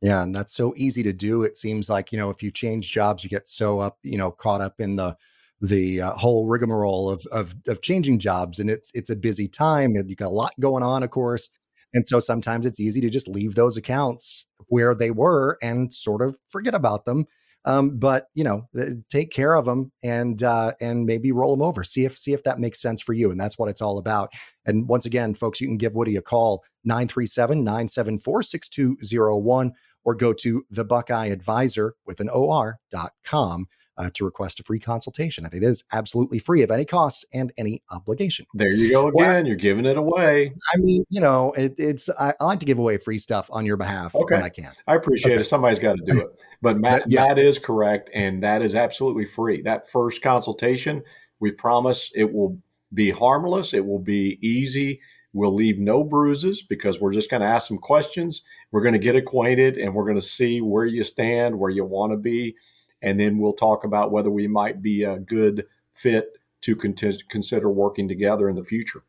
Yeah, 0.01 0.22
and 0.24 0.36
that's 0.36 0.53
so 0.53 0.74
easy 0.75 1.01
to 1.03 1.13
do. 1.13 1.43
It 1.43 1.57
seems 1.57 1.89
like, 1.89 2.12
you 2.12 2.17
know, 2.17 2.29
if 2.29 2.43
you 2.43 2.51
change 2.51 2.91
jobs, 2.91 3.24
you 3.24 3.29
get 3.29 3.48
so 3.48 3.79
up, 3.79 4.00
you 4.03 4.17
know, 4.17 4.31
caught 4.31 4.60
up 4.60 4.81
in 4.81 4.98
the 4.98 5.15
the 5.63 6.01
uh, 6.01 6.12
whole 6.12 6.46
rigmarole 6.46 7.10
of, 7.10 7.25
of 7.32 7.55
of 7.67 7.82
changing 7.82 8.20
jobs, 8.20 8.60
and 8.60 8.70
it's 8.70 8.91
it's 8.93 9.10
a 9.10 9.15
busy 9.15 9.48
time, 9.48 9.96
and 9.96 10.10
you 10.10 10.15
got 10.15 10.27
a 10.27 10.29
lot 10.29 10.51
going 10.60 10.84
on, 10.84 11.03
of 11.03 11.10
course. 11.10 11.50
And 11.93 12.05
so 12.05 12.20
sometimes 12.20 12.65
it's 12.65 12.79
easy 12.79 13.00
to 13.01 13.10
just 13.10 13.27
leave 13.27 13.55
those 13.55 13.77
accounts 13.77 14.46
where 14.67 14.93
they 14.93 15.12
were 15.12 15.58
and 15.62 15.93
sort 15.93 16.22
of 16.22 16.38
forget 16.48 16.74
about 16.74 17.05
them. 17.05 17.25
Um, 17.65 17.98
but 17.98 18.25
you 18.34 18.43
know, 18.43 18.67
take 19.10 19.32
care 19.32 19.53
of 19.53 19.63
them 19.63 19.93
and 20.03 20.43
uh, 20.43 20.74
and 20.82 21.05
maybe 21.05 21.32
roll 21.32 21.55
them 21.55 21.62
over. 21.62 21.86
See 21.86 22.03
if 22.03 22.17
see 22.17 22.34
if 22.34 22.43
that 22.43 22.60
makes 22.60 22.82
sense 22.82 23.01
for 23.01 23.13
you. 23.13 23.32
And 23.32 23.39
that's 23.39 23.58
what 23.58 23.70
it's 23.70 23.82
all 23.82 23.98
about. 23.98 24.34
And 24.65 24.89
once 24.89 25.05
again, 25.05 25.34
folks, 25.34 25.62
you 25.62 25.67
can 25.67 25.77
give 25.77 25.93
Woody 25.93 26.17
a 26.17 26.22
call 26.22 26.62
937 26.84 27.63
974 27.63 28.43
6201 28.43 29.72
or 30.03 30.13
go 30.13 30.34
to 30.34 30.65
the 30.70 30.84
Buckeye 30.84 31.27
Advisor 31.27 31.96
with 32.05 32.20
an 32.20 32.27
OR.com 32.27 33.67
uh, 33.98 34.10
to 34.14 34.26
request 34.26 34.60
a 34.60 34.64
free 34.64 34.80
consultation. 34.80 35.46
And 35.46 35.54
it 35.54 35.64
is 35.64 35.84
absolutely 35.92 36.40
free 36.40 36.62
of 36.64 36.72
any 36.72 36.86
costs 36.86 37.26
and 37.34 37.52
any 37.58 37.82
obligation. 37.92 38.46
There 38.54 38.72
you 38.72 38.92
go 38.92 39.08
again. 39.08 39.26
Well, 39.26 39.48
You're 39.48 39.56
giving 39.56 39.86
it 39.86 39.98
away. 39.98 40.54
I 40.74 40.78
mean, 40.78 41.06
you 41.10 41.22
know, 41.22 41.52
it, 41.54 41.76
it's 41.78 42.10
I, 42.20 42.34
I, 42.40 42.44
like 42.44 42.60
to 42.62 42.66
give 42.66 42.80
away 42.80 42.98
free 42.98 43.18
stuff 43.18 43.50
on 43.52 43.66
your 43.66 43.78
behalf 43.78 44.16
okay. 44.16 44.36
when 44.36 44.44
I 44.44 44.50
can. 44.50 44.72
I 44.88 44.96
appreciate 44.96 45.34
okay. 45.34 45.42
it. 45.42 45.46
Somebody's 45.46 45.80
got 45.80 45.98
to 45.98 46.04
do 46.06 46.22
it. 46.22 46.28
But 46.62 46.80
Matt, 46.80 47.04
yeah. 47.08 47.28
that 47.28 47.38
is 47.38 47.60
correct, 47.60 48.10
and 48.14 48.42
that 48.44 48.62
is 48.62 48.74
absolutely 48.74 49.26
free. 49.26 49.62
That 49.62 49.90
first 49.90 50.22
consultation, 50.22 51.04
we 51.40 51.52
promise 51.52 52.10
it 52.16 52.34
will 52.34 52.60
be 52.94 53.12
harmless. 53.12 53.74
It 53.74 53.86
will 53.86 54.00
be 54.00 54.40
easy. 54.42 55.02
We'll 55.34 55.54
leave 55.54 55.80
no 55.80 56.04
bruises 56.04 56.62
because 56.62 57.02
we're 57.02 57.12
just 57.12 57.30
going 57.30 57.42
to 57.42 57.48
ask 57.48 57.68
some 57.68 57.80
questions. 57.80 58.44
We're 58.72 58.84
going 58.84 58.94
to 58.94 59.00
get 59.00 59.16
acquainted, 59.16 59.78
and 59.78 59.94
we're 59.94 60.06
going 60.06 60.16
to 60.16 60.22
see 60.22 60.62
where 60.62 60.86
you 60.86 61.04
stand, 61.04 61.60
where 61.60 61.72
you 61.72 61.84
want 61.84 62.14
to 62.14 62.18
be 62.18 62.56
and 63.03 63.19
then 63.19 63.38
we'll 63.38 63.53
talk 63.53 63.83
about 63.83 64.12
whether 64.12 64.31
we 64.31 64.48
might 64.48 64.81
be 64.81 65.03
a 65.03 65.19
good 65.19 65.65
fit 65.91 66.38
to 66.62 66.75
consider 66.75 67.69
working 67.69 68.07
together 68.07 68.50
in 68.50 68.55
the 68.55 68.63
future. 68.63 69.03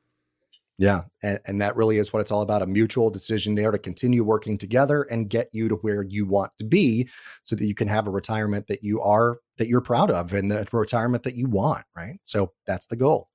Yeah, 0.77 1.03
and, 1.23 1.39
and, 1.47 1.61
that 1.61 1.77
really 1.77 1.99
is 1.99 2.13
what 2.13 2.19
it's 2.19 2.33
all 2.33 2.43
about 2.43 2.61
a 2.61 2.67
mutual 2.67 3.09
decision 3.09 3.55
there 3.55 3.71
to 3.71 3.79
continue 3.79 4.25
working 4.25 4.59
together 4.59 5.03
and 5.05 5.31
get 5.31 5.49
you 5.53 5.69
to 5.69 5.77
where 5.77 6.03
you 6.03 6.27
want 6.27 6.51
to 6.59 6.65
be 6.65 7.09
so 7.45 7.55
that 7.55 7.65
you 7.65 7.77
can 7.77 7.87
have 7.87 8.09
a 8.09 8.11
retirement 8.11 8.67
that 8.67 8.83
you 8.83 9.01
are 9.01 9.39
that 9.59 9.69
you're 9.69 9.81
proud 9.81 10.11
of 10.11 10.33
and 10.33 10.51
the 10.51 10.67
retirement 10.73 11.23
that 11.23 11.37
you 11.37 11.49
want, 11.49 11.85
right? 11.97 12.19
So 12.25 12.51
that's 12.67 12.87
the 12.87 12.97
goal. 12.97 13.29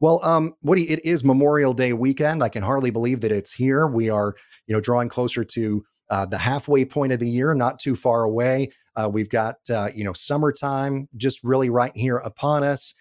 Well, 0.00 0.18
um, 0.24 0.54
Woody, 0.62 0.90
it 0.90 1.04
is 1.06 1.22
Memorial 1.22 1.74
Day 1.74 1.92
weekend. 1.92 2.42
I 2.42 2.48
can 2.48 2.64
hardly 2.64 2.90
believe 2.90 3.20
that 3.20 3.30
it's 3.30 3.52
here. 3.52 3.86
We 3.86 4.10
are, 4.10 4.34
you 4.66 4.74
know, 4.74 4.80
drawing 4.80 5.10
closer 5.10 5.44
to 5.44 5.84
uh, 6.10 6.26
the 6.26 6.38
halfway 6.38 6.84
point 6.84 7.12
of 7.12 7.20
the 7.20 7.30
year, 7.30 7.54
not 7.54 7.78
too 7.78 7.94
far 7.94 8.24
away. 8.24 8.70
Uh, 8.96 9.08
we've 9.12 9.28
got, 9.28 9.56
uh, 9.72 9.88
you 9.94 10.04
know, 10.04 10.12
summertime 10.12 11.08
just 11.16 11.42
really 11.42 11.70
right 11.70 11.92
here 11.94 12.16
upon 12.16 12.64
us. 12.64 12.94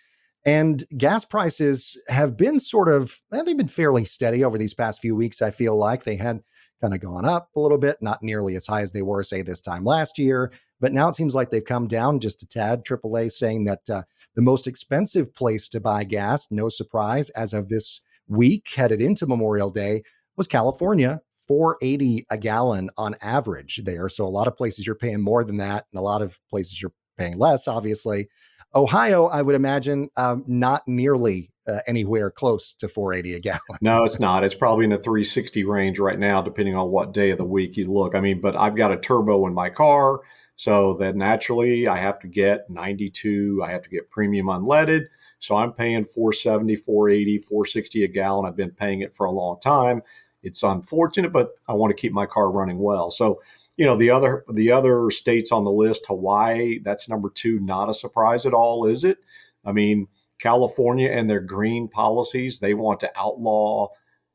And 0.45 0.83
gas 0.97 1.25
prices 1.25 1.97
have 2.07 2.37
been 2.37 2.59
sort 2.59 2.87
of, 2.87 3.19
eh, 3.33 3.43
they've 3.43 3.57
been 3.57 3.67
fairly 3.67 4.05
steady 4.05 4.43
over 4.43 4.57
these 4.57 4.73
past 4.73 5.01
few 5.01 5.15
weeks. 5.15 5.41
I 5.41 5.51
feel 5.51 5.75
like 5.75 6.03
they 6.03 6.15
had 6.15 6.41
kind 6.81 6.93
of 6.93 7.01
gone 7.01 7.25
up 7.25 7.49
a 7.55 7.59
little 7.59 7.77
bit, 7.77 7.97
not 8.01 8.23
nearly 8.23 8.55
as 8.55 8.67
high 8.67 8.81
as 8.81 8.93
they 8.93 9.01
were, 9.01 9.23
say, 9.23 9.41
this 9.41 9.61
time 9.61 9.83
last 9.83 10.17
year. 10.17 10.51
But 10.79 10.93
now 10.93 11.09
it 11.09 11.15
seems 11.15 11.35
like 11.35 11.49
they've 11.49 11.63
come 11.63 11.87
down 11.87 12.19
just 12.19 12.41
a 12.41 12.47
tad. 12.47 12.85
AAA 12.85 13.31
saying 13.31 13.65
that 13.65 13.89
uh, 13.89 14.03
the 14.35 14.41
most 14.41 14.65
expensive 14.65 15.33
place 15.33 15.67
to 15.69 15.81
buy 15.81 16.05
gas, 16.05 16.47
no 16.49 16.69
surprise, 16.69 17.29
as 17.31 17.53
of 17.53 17.67
this 17.67 18.01
week 18.27 18.69
headed 18.75 19.01
into 19.01 19.27
Memorial 19.27 19.69
Day, 19.69 20.03
was 20.37 20.47
California 20.47 21.21
480 21.49 22.27
a 22.29 22.37
gallon 22.37 22.91
on 22.95 23.15
average 23.23 23.81
there. 23.83 24.07
So 24.07 24.23
a 24.23 24.29
lot 24.29 24.47
of 24.47 24.55
places 24.55 24.85
you're 24.85 24.93
paying 24.93 25.19
more 25.19 25.43
than 25.43 25.57
that, 25.57 25.87
and 25.91 25.99
a 25.99 26.03
lot 26.03 26.21
of 26.21 26.39
places 26.47 26.79
you're 26.79 26.93
paying 27.17 27.39
less, 27.39 27.67
obviously. 27.67 28.29
Ohio, 28.75 29.25
I 29.25 29.41
would 29.41 29.55
imagine, 29.55 30.09
um, 30.15 30.43
not 30.45 30.87
nearly 30.87 31.51
uh, 31.67 31.79
anywhere 31.87 32.29
close 32.29 32.75
to 32.75 32.87
480 32.87 33.33
a 33.33 33.39
gallon. 33.39 33.59
No, 33.81 34.03
it's 34.03 34.19
not. 34.19 34.43
It's 34.43 34.53
probably 34.53 34.83
in 34.83 34.91
the 34.91 34.99
360 34.99 35.63
range 35.63 35.97
right 35.97 36.19
now, 36.19 36.39
depending 36.39 36.75
on 36.75 36.91
what 36.91 37.13
day 37.13 37.31
of 37.31 37.39
the 37.39 37.45
week 37.45 37.77
you 37.77 37.91
look. 37.91 38.13
I 38.13 38.21
mean, 38.21 38.41
but 38.41 38.55
I've 38.55 38.75
got 38.75 38.91
a 38.91 38.97
turbo 38.97 39.47
in 39.47 39.55
my 39.55 39.71
car, 39.71 40.19
so 40.55 40.93
that 40.95 41.15
naturally 41.15 41.87
I 41.87 41.97
have 41.97 42.19
to 42.19 42.27
get 42.27 42.69
92. 42.69 43.63
I 43.65 43.71
have 43.71 43.81
to 43.81 43.89
get 43.89 44.11
premium 44.11 44.47
unleaded. 44.47 45.05
So 45.39 45.55
I'm 45.55 45.73
paying 45.73 46.03
470, 46.03 46.75
480, 46.75 47.37
460 47.39 48.03
a 48.03 48.07
gallon. 48.07 48.45
I've 48.45 48.55
been 48.55 48.71
paying 48.71 49.01
it 49.01 49.15
for 49.15 49.25
a 49.25 49.31
long 49.31 49.59
time. 49.59 50.03
It's 50.41 50.63
unfortunate, 50.63 51.33
but 51.33 51.51
I 51.67 51.73
want 51.73 51.95
to 51.95 51.99
keep 52.01 52.13
my 52.13 52.25
car 52.25 52.51
running 52.51 52.79
well. 52.79 53.11
So, 53.11 53.41
you 53.77 53.85
know, 53.85 53.95
the 53.95 54.09
other 54.09 54.45
the 54.51 54.71
other 54.71 55.09
states 55.11 55.51
on 55.51 55.63
the 55.63 55.71
list, 55.71 56.05
Hawaii, 56.07 56.79
that's 56.79 57.09
number 57.09 57.29
two. 57.29 57.59
Not 57.59 57.89
a 57.89 57.93
surprise 57.93 58.45
at 58.45 58.53
all, 58.53 58.85
is 58.85 59.03
it? 59.03 59.17
I 59.65 59.71
mean, 59.71 60.07
California 60.39 61.09
and 61.09 61.29
their 61.29 61.41
green 61.41 61.87
policies, 61.87 62.59
they 62.59 62.73
want 62.73 62.99
to 63.01 63.11
outlaw, 63.15 63.89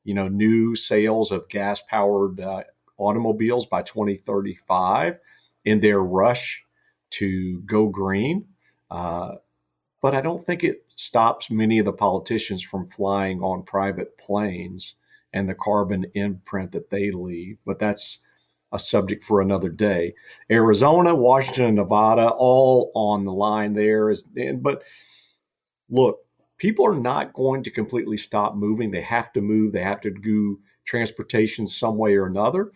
you 0.05 0.15
know, 0.15 0.29
new 0.29 0.75
sales 0.75 1.31
of 1.31 1.49
gas 1.49 1.83
powered 1.89 2.41
uh, 2.41 2.65
automobiles 2.99 3.67
by 3.67 3.83
2035 3.83 5.19
in 5.65 5.81
their 5.81 6.01
rush 6.01 6.65
to 7.11 7.61
go 7.63 7.89
green. 7.89 8.47
Uh, 8.91 9.37
but 10.03 10.15
I 10.15 10.21
don't 10.21 10.43
think 10.43 10.63
it 10.63 10.85
stops 10.97 11.51
many 11.51 11.79
of 11.79 11.87
the 11.87 11.93
politicians 11.93 12.63
from 12.63 12.87
flying 12.87 13.41
on 13.41 13.63
private 13.63 14.19
planes 14.19 14.97
and 15.35 15.49
the 15.49 15.55
carbon 15.55 16.07
imprint 16.15 16.73
that 16.73 16.89
they 16.89 17.11
leave. 17.11 17.59
But 17.67 17.79
that's 17.79 18.21
a 18.73 18.79
subject 18.79 19.23
for 19.23 19.41
another 19.41 19.69
day. 19.69 20.15
Arizona, 20.51 21.15
Washington, 21.15 21.75
Nevada, 21.75 22.29
all 22.29 22.91
on 22.95 23.25
the 23.25 23.33
line 23.33 23.75
there. 23.75 24.09
Is 24.09 24.25
but 24.57 24.85
look, 25.91 26.21
people 26.57 26.87
are 26.87 26.95
not 26.95 27.35
going 27.35 27.63
to 27.65 27.71
completely 27.71 28.17
stop 28.17 28.55
moving. 28.55 28.91
They 28.91 29.03
have 29.03 29.33
to 29.35 29.43
move. 29.43 29.73
They 29.73 29.83
have 29.83 30.01
to 30.03 30.11
do 30.11 30.61
transportation 30.87 31.67
some 31.67 31.99
way 31.99 32.15
or 32.15 32.27
another. 32.27 32.71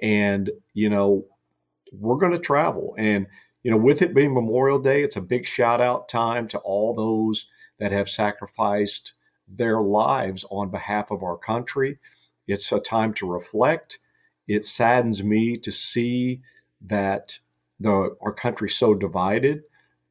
And 0.00 0.50
you 0.74 0.88
know, 0.88 1.26
we're 1.92 2.16
going 2.16 2.32
to 2.32 2.38
travel. 2.38 2.94
And 2.96 3.26
you 3.64 3.72
know, 3.72 3.76
with 3.76 4.00
it 4.00 4.14
being 4.14 4.32
Memorial 4.32 4.78
Day, 4.78 5.02
it's 5.02 5.16
a 5.16 5.20
big 5.20 5.44
shout 5.44 5.80
out 5.80 6.08
time 6.08 6.46
to 6.48 6.58
all 6.58 6.94
those 6.94 7.46
that 7.80 7.90
have 7.90 8.08
sacrificed 8.08 9.14
their 9.48 9.80
lives 9.80 10.44
on 10.50 10.70
behalf 10.70 11.10
of 11.10 11.22
our 11.22 11.36
country. 11.36 11.98
It's 12.46 12.70
a 12.72 12.80
time 12.80 13.14
to 13.14 13.30
reflect. 13.30 13.98
It 14.46 14.64
saddens 14.64 15.22
me 15.22 15.56
to 15.58 15.72
see 15.72 16.40
that 16.80 17.38
the 17.78 18.16
our 18.20 18.32
country's 18.32 18.74
so 18.74 18.94
divided. 18.94 19.62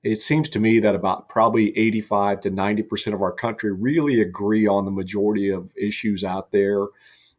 It 0.03 0.17
seems 0.17 0.49
to 0.49 0.59
me 0.59 0.79
that 0.79 0.93
about 0.93 1.29
probably 1.29 1.75
85 1.77 2.41
to 2.41 2.51
90% 2.51 3.13
of 3.13 3.21
our 3.21 3.31
country 3.31 3.71
really 3.71 4.21
agree 4.21 4.67
on 4.67 4.85
the 4.85 4.91
majority 4.91 5.49
of 5.49 5.75
issues 5.75 6.23
out 6.23 6.51
there. 6.51 6.85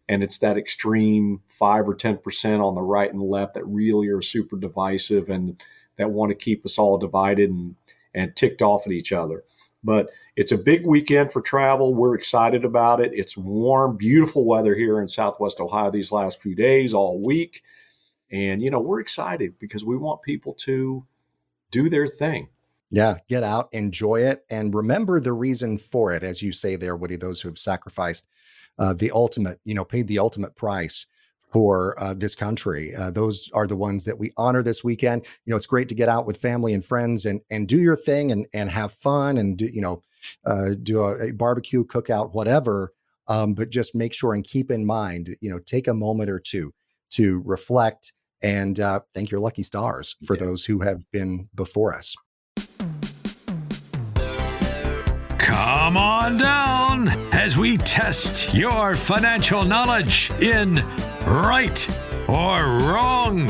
And 0.09 0.23
it's 0.23 0.39
that 0.39 0.57
extreme 0.57 1.43
5 1.49 1.89
or 1.89 1.95
10% 1.95 2.65
on 2.65 2.75
the 2.75 2.83
right 2.83 3.13
and 3.13 3.23
left 3.23 3.55
that 3.55 3.65
really 3.67 4.09
are 4.09 4.23
super 4.23 4.57
divisive 4.57 5.29
and 5.29 5.63
that 5.97 6.11
want 6.11 6.31
to 6.31 6.35
keep 6.35 6.65
us 6.65 6.77
all 6.77 6.99
divided 6.99 7.51
and, 7.51 7.77
and 8.13 8.35
ticked 8.35 8.63
off 8.63 8.87
at 8.87 8.93
each 8.93 9.13
other. 9.13 9.45
But 9.85 10.11
it's 10.35 10.53
a 10.53 10.59
big 10.59 10.87
weekend 10.87 11.33
for 11.33 11.41
travel. 11.41 11.95
We're 11.95 12.15
excited 12.15 12.65
about 12.65 13.01
it. 13.01 13.13
It's 13.15 13.37
warm, 13.37 13.97
beautiful 13.97 14.45
weather 14.45 14.75
here 14.75 15.01
in 15.01 15.09
Southwest 15.09 15.61
Ohio 15.61 15.91
these 15.91 16.13
last 16.13 16.41
few 16.41 16.55
days, 16.55 16.93
all 16.93 17.23
week. 17.23 17.63
And, 18.31 18.61
you 18.61 18.71
know, 18.71 18.81
we're 18.81 19.01
excited 19.01 19.59
because 19.59 19.85
we 19.85 19.97
want 19.97 20.23
people 20.23 20.55
to 20.65 21.07
do 21.71 21.89
their 21.89 22.09
thing. 22.09 22.49
Yeah, 22.91 23.17
get 23.29 23.43
out, 23.43 23.69
enjoy 23.73 24.23
it, 24.23 24.45
and 24.49 24.75
remember 24.75 25.21
the 25.21 25.33
reason 25.33 25.77
for 25.79 26.13
it. 26.13 26.23
As 26.23 26.43
you 26.43 26.53
say 26.53 26.77
there, 26.77 26.97
Woody, 26.97 27.17
those 27.17 27.41
who 27.41 27.49
have 27.49 27.59
sacrificed 27.59 28.27
uh, 28.79 28.95
the 28.95 29.11
ultimate, 29.11 29.61
you 29.65 29.75
know, 29.75 29.85
paid 29.85 30.07
the 30.07 30.19
ultimate 30.19 30.55
price 30.55 31.07
for 31.53 32.01
uh, 32.03 32.15
this 32.15 32.35
country. 32.35 32.95
Uh, 32.95 33.11
those 33.11 33.49
are 33.55 33.67
the 33.67 33.77
ones 33.77 34.05
that 34.05 34.19
we 34.19 34.33
honor 34.37 34.63
this 34.63 34.83
weekend. 34.83 35.25
You 35.45 35.51
know, 35.51 35.57
it's 35.57 35.67
great 35.67 35.89
to 35.89 35.95
get 35.95 36.09
out 36.09 36.27
with 36.27 36.37
family 36.37 36.75
and 36.75 36.85
friends 36.85 37.25
and 37.25 37.41
and 37.51 37.69
do 37.69 37.79
your 37.79 37.97
thing 37.97 38.33
and 38.33 38.47
and 38.53 38.71
have 38.71 38.93
fun 38.93 39.39
and 39.39 39.57
do 39.57 39.67
you 39.67 39.81
know 39.81 40.03
uh, 40.45 40.71
do 40.83 41.01
a, 41.01 41.29
a, 41.29 41.33
barbecue, 41.33 41.85
cookout, 41.85 42.35
whatever. 42.35 42.93
Um, 43.29 43.55
but 43.55 43.71
just 43.71 43.95
make 43.95 44.13
sure 44.13 44.35
and 44.35 44.45
keep 44.45 44.71
in 44.71 44.87
mind, 44.87 45.37
you 45.41 45.51
know, 45.51 45.59
take 45.59 45.89
a 45.89 45.95
moment 45.95 46.31
or 46.31 46.39
two 46.39 46.73
to 47.11 47.43
reflect 47.45 48.13
and 48.43 48.79
uh, 48.79 49.01
thank 49.15 49.31
your 49.31 49.41
lucky 49.41 49.63
stars 49.63 50.15
for 50.25 50.37
yeah. 50.37 50.45
those 50.45 50.67
who 50.67 50.81
have 50.81 51.11
been 51.11 51.49
before 51.55 51.95
us. 51.95 52.15
Come 55.39 55.97
on 55.97 56.39
down 56.39 57.09
as 57.33 57.57
we 57.57 57.77
test 57.79 58.55
your 58.55 58.97
financial 58.97 59.65
knowledge 59.65 60.31
in 60.41 60.85
right 61.27 61.89
or 62.29 62.79
wrong. 62.79 63.49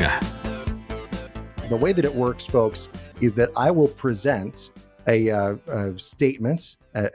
The 1.69 1.77
way 1.79 1.93
that 1.93 2.05
it 2.05 2.13
works, 2.13 2.45
folks, 2.45 2.89
is 3.21 3.35
that 3.35 3.49
I 3.55 3.71
will 3.71 3.87
present 3.87 4.71
a, 5.07 5.29
uh, 5.29 5.55
a 5.67 5.99
statement 5.99 6.77
uh, 6.95 7.09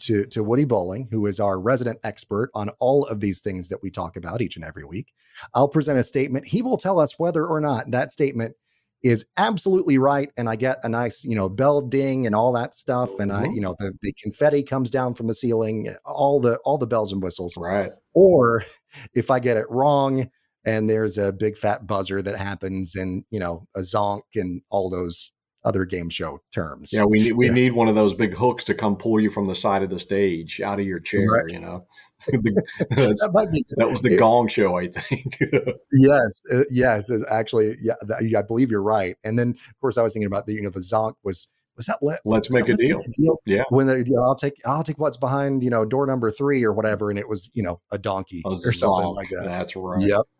to, 0.00 0.24
to 0.26 0.44
Woody 0.44 0.64
Bowling, 0.64 1.08
who 1.10 1.26
is 1.26 1.40
our 1.40 1.58
resident 1.58 1.98
expert 2.04 2.50
on 2.54 2.70
all 2.78 3.04
of 3.06 3.20
these 3.20 3.40
things 3.40 3.68
that 3.68 3.82
we 3.82 3.90
talk 3.90 4.16
about 4.16 4.40
each 4.40 4.56
and 4.56 4.64
every 4.64 4.84
week. 4.84 5.12
I'll 5.52 5.68
present 5.68 5.98
a 5.98 6.02
statement. 6.02 6.46
He 6.46 6.62
will 6.62 6.76
tell 6.76 7.00
us 7.00 7.18
whether 7.18 7.44
or 7.44 7.60
not 7.60 7.90
that 7.90 8.12
statement 8.12 8.54
is 9.02 9.26
absolutely 9.36 9.98
right 9.98 10.30
and 10.38 10.48
i 10.48 10.56
get 10.56 10.78
a 10.82 10.88
nice 10.88 11.26
you 11.26 11.36
know 11.36 11.46
bell 11.46 11.82
ding 11.82 12.24
and 12.24 12.34
all 12.34 12.52
that 12.52 12.72
stuff 12.72 13.10
and 13.18 13.30
i 13.30 13.42
mm-hmm. 13.42 13.52
you 13.52 13.60
know 13.60 13.76
the, 13.78 13.92
the 14.00 14.14
confetti 14.14 14.62
comes 14.62 14.90
down 14.90 15.12
from 15.12 15.26
the 15.26 15.34
ceiling 15.34 15.94
all 16.06 16.40
the 16.40 16.56
all 16.64 16.78
the 16.78 16.86
bells 16.86 17.12
and 17.12 17.22
whistles 17.22 17.54
right 17.58 17.92
or 18.14 18.64
if 19.14 19.30
i 19.30 19.38
get 19.38 19.56
it 19.56 19.68
wrong 19.70 20.30
and 20.64 20.88
there's 20.88 21.18
a 21.18 21.32
big 21.32 21.56
fat 21.56 21.86
buzzer 21.86 22.22
that 22.22 22.36
happens 22.36 22.94
and 22.94 23.24
you 23.30 23.38
know 23.38 23.66
a 23.76 23.80
zonk 23.80 24.22
and 24.34 24.62
all 24.70 24.88
those 24.88 25.32
other 25.64 25.84
game 25.84 26.10
show 26.10 26.40
terms. 26.52 26.92
Yeah, 26.92 27.04
we 27.04 27.20
need 27.20 27.32
we 27.32 27.46
yeah. 27.46 27.52
need 27.52 27.72
one 27.72 27.88
of 27.88 27.94
those 27.94 28.14
big 28.14 28.36
hooks 28.36 28.64
to 28.64 28.74
come 28.74 28.96
pull 28.96 29.18
you 29.18 29.30
from 29.30 29.46
the 29.46 29.54
side 29.54 29.82
of 29.82 29.90
the 29.90 29.98
stage 29.98 30.60
out 30.60 30.78
of 30.78 30.86
your 30.86 31.00
chair. 31.00 31.26
Right. 31.26 31.44
You 31.48 31.60
know, 31.60 31.86
that, 32.26 32.42
be, 33.52 33.64
that, 33.76 33.90
was 33.90 34.02
the 34.02 34.14
it, 34.14 34.18
Gong 34.18 34.48
Show, 34.48 34.76
I 34.76 34.88
think. 34.88 35.38
yes, 35.92 36.40
yes, 36.70 37.10
actually, 37.30 37.74
yeah, 37.82 37.94
that, 38.02 38.30
I 38.36 38.42
believe 38.42 38.70
you're 38.70 38.82
right. 38.82 39.16
And 39.24 39.38
then, 39.38 39.50
of 39.50 39.80
course, 39.80 39.96
I 39.96 40.02
was 40.02 40.12
thinking 40.12 40.26
about 40.26 40.46
the 40.46 40.54
you 40.54 40.62
know 40.62 40.70
the 40.70 40.80
zonk 40.80 41.14
was 41.22 41.48
was 41.76 41.86
that 41.86 41.98
let, 42.02 42.20
let's 42.24 42.50
make 42.50 42.68
a 42.68 42.76
deal. 42.76 43.02
deal. 43.16 43.40
Yeah. 43.46 43.64
When 43.68 43.86
the, 43.86 43.98
you 43.98 44.14
know, 44.14 44.22
I'll 44.22 44.34
take 44.34 44.54
I'll 44.66 44.82
take 44.82 44.98
what's 44.98 45.16
behind 45.16 45.62
you 45.62 45.70
know 45.70 45.84
door 45.84 46.06
number 46.06 46.30
three 46.30 46.62
or 46.64 46.72
whatever, 46.72 47.10
and 47.10 47.18
it 47.18 47.28
was 47.28 47.50
you 47.54 47.62
know 47.62 47.80
a 47.90 47.98
donkey 47.98 48.42
a 48.44 48.50
or 48.50 48.54
zonk. 48.54 48.74
something 48.74 49.08
like 49.14 49.30
that. 49.30 49.44
That's 49.44 49.76
right. 49.76 50.00
Yep. 50.00 50.22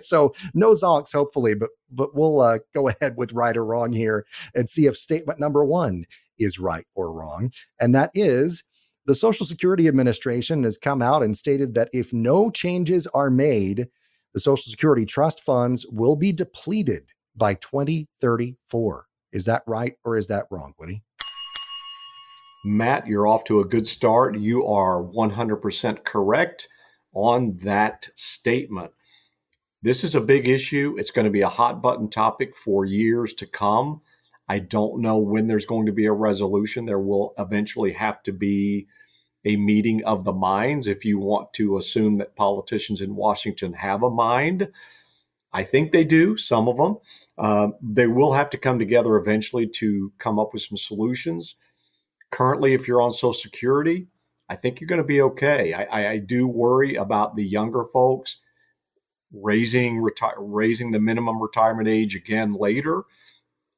So 0.00 0.34
no 0.52 0.72
zonks, 0.72 1.12
hopefully, 1.12 1.54
but 1.54 1.70
but 1.92 2.12
we'll 2.12 2.40
uh, 2.40 2.58
go 2.74 2.88
ahead 3.00 3.14
with 3.16 3.32
right 3.32 3.56
or 3.56 3.64
wrong 3.64 3.92
here 3.92 4.26
and 4.52 4.68
see 4.68 4.86
if 4.86 4.96
statement 4.96 5.38
number 5.38 5.64
one 5.64 6.06
is 6.40 6.58
right 6.58 6.84
or 6.96 7.12
wrong, 7.12 7.52
and 7.80 7.94
that 7.94 8.10
is 8.12 8.64
the 9.06 9.14
Social 9.14 9.46
Security 9.46 9.86
Administration 9.86 10.64
has 10.64 10.76
come 10.76 11.00
out 11.00 11.22
and 11.22 11.36
stated 11.36 11.74
that 11.74 11.88
if 11.92 12.12
no 12.12 12.50
changes 12.50 13.06
are 13.14 13.30
made, 13.30 13.86
the 14.34 14.40
Social 14.40 14.68
Security 14.68 15.06
trust 15.06 15.40
funds 15.40 15.86
will 15.86 16.16
be 16.16 16.32
depleted 16.32 17.10
by 17.36 17.54
2034. 17.54 19.05
Is 19.36 19.44
that 19.44 19.64
right 19.66 19.98
or 20.02 20.16
is 20.16 20.28
that 20.28 20.46
wrong, 20.50 20.72
Woody? 20.78 21.02
Matt, 22.64 23.06
you're 23.06 23.26
off 23.26 23.44
to 23.44 23.60
a 23.60 23.66
good 23.66 23.86
start. 23.86 24.38
You 24.38 24.66
are 24.66 25.02
100% 25.02 26.04
correct 26.04 26.68
on 27.12 27.58
that 27.58 28.08
statement. 28.14 28.92
This 29.82 30.02
is 30.04 30.14
a 30.14 30.22
big 30.22 30.48
issue. 30.48 30.96
It's 30.98 31.10
going 31.10 31.26
to 31.26 31.30
be 31.30 31.42
a 31.42 31.50
hot 31.50 31.82
button 31.82 32.08
topic 32.08 32.56
for 32.56 32.86
years 32.86 33.34
to 33.34 33.46
come. 33.46 34.00
I 34.48 34.58
don't 34.58 35.02
know 35.02 35.18
when 35.18 35.48
there's 35.48 35.66
going 35.66 35.84
to 35.84 35.92
be 35.92 36.06
a 36.06 36.12
resolution. 36.12 36.86
There 36.86 36.98
will 36.98 37.34
eventually 37.38 37.92
have 37.92 38.22
to 38.22 38.32
be 38.32 38.86
a 39.44 39.56
meeting 39.56 40.02
of 40.04 40.24
the 40.24 40.32
minds 40.32 40.86
if 40.86 41.04
you 41.04 41.18
want 41.18 41.52
to 41.52 41.76
assume 41.76 42.16
that 42.16 42.36
politicians 42.36 43.02
in 43.02 43.14
Washington 43.14 43.74
have 43.74 44.02
a 44.02 44.08
mind. 44.08 44.68
I 45.52 45.64
think 45.64 45.92
they 45.92 46.04
do, 46.04 46.36
some 46.36 46.68
of 46.68 46.76
them. 46.76 46.96
Uh, 47.38 47.68
they 47.82 48.06
will 48.06 48.34
have 48.34 48.50
to 48.50 48.58
come 48.58 48.78
together 48.78 49.16
eventually 49.16 49.66
to 49.66 50.12
come 50.18 50.38
up 50.38 50.52
with 50.52 50.62
some 50.62 50.76
solutions. 50.76 51.56
Currently, 52.30 52.74
if 52.74 52.86
you're 52.86 53.00
on 53.00 53.12
Social 53.12 53.32
Security, 53.32 54.08
I 54.48 54.56
think 54.56 54.80
you're 54.80 54.88
going 54.88 55.00
to 55.00 55.04
be 55.04 55.20
okay. 55.22 55.72
I, 55.72 56.12
I 56.12 56.18
do 56.18 56.46
worry 56.46 56.94
about 56.94 57.34
the 57.34 57.44
younger 57.44 57.84
folks 57.84 58.38
raising 59.32 59.96
reti- 59.96 60.34
raising 60.38 60.92
the 60.92 61.00
minimum 61.00 61.42
retirement 61.42 61.88
age 61.88 62.14
again 62.14 62.50
later. 62.52 63.04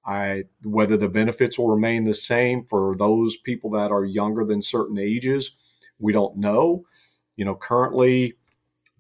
I 0.07 0.45
whether 0.65 0.97
the 0.97 1.09
benefits 1.09 1.59
will 1.59 1.69
remain 1.69 2.05
the 2.05 2.15
same 2.15 2.65
for 2.65 2.95
those 2.97 3.37
people 3.37 3.71
that 3.71 3.91
are 3.91 4.05
younger 4.05 4.45
than 4.45 4.63
certain 4.63 4.99
ages, 4.99 5.53
we 5.99 6.13
don't 6.13 6.37
know. 6.37 6.85
You 7.37 7.45
know, 7.45 7.55
currently, 7.55 8.35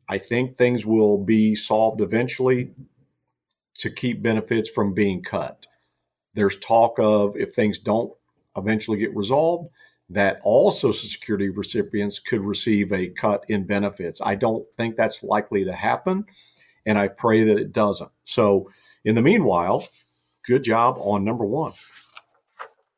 I 0.08 0.18
think 0.18 0.54
things 0.54 0.86
will 0.86 1.18
be 1.18 1.54
solved 1.54 2.00
eventually 2.00 2.70
to 3.74 3.90
keep 3.90 4.22
benefits 4.22 4.68
from 4.68 4.94
being 4.94 5.22
cut. 5.22 5.66
There's 6.34 6.58
talk 6.58 6.98
of 6.98 7.36
if 7.36 7.54
things 7.54 7.78
don't 7.78 8.12
eventually 8.56 8.98
get 8.98 9.14
resolved, 9.14 9.70
that 10.10 10.40
all 10.42 10.70
Social 10.70 11.08
Security 11.08 11.48
recipients 11.48 12.18
could 12.18 12.40
receive 12.40 12.92
a 12.92 13.08
cut 13.08 13.44
in 13.48 13.64
benefits. 13.64 14.20
I 14.24 14.34
don't 14.34 14.66
think 14.76 14.96
that's 14.96 15.22
likely 15.22 15.64
to 15.64 15.72
happen, 15.72 16.24
and 16.86 16.98
I 16.98 17.08
pray 17.08 17.44
that 17.44 17.58
it 17.58 17.72
doesn't. 17.72 18.10
So, 18.24 18.70
in 19.04 19.14
the 19.14 19.22
meanwhile, 19.22 19.86
good 20.46 20.64
job 20.64 20.96
on 20.98 21.24
number 21.24 21.44
one. 21.44 21.72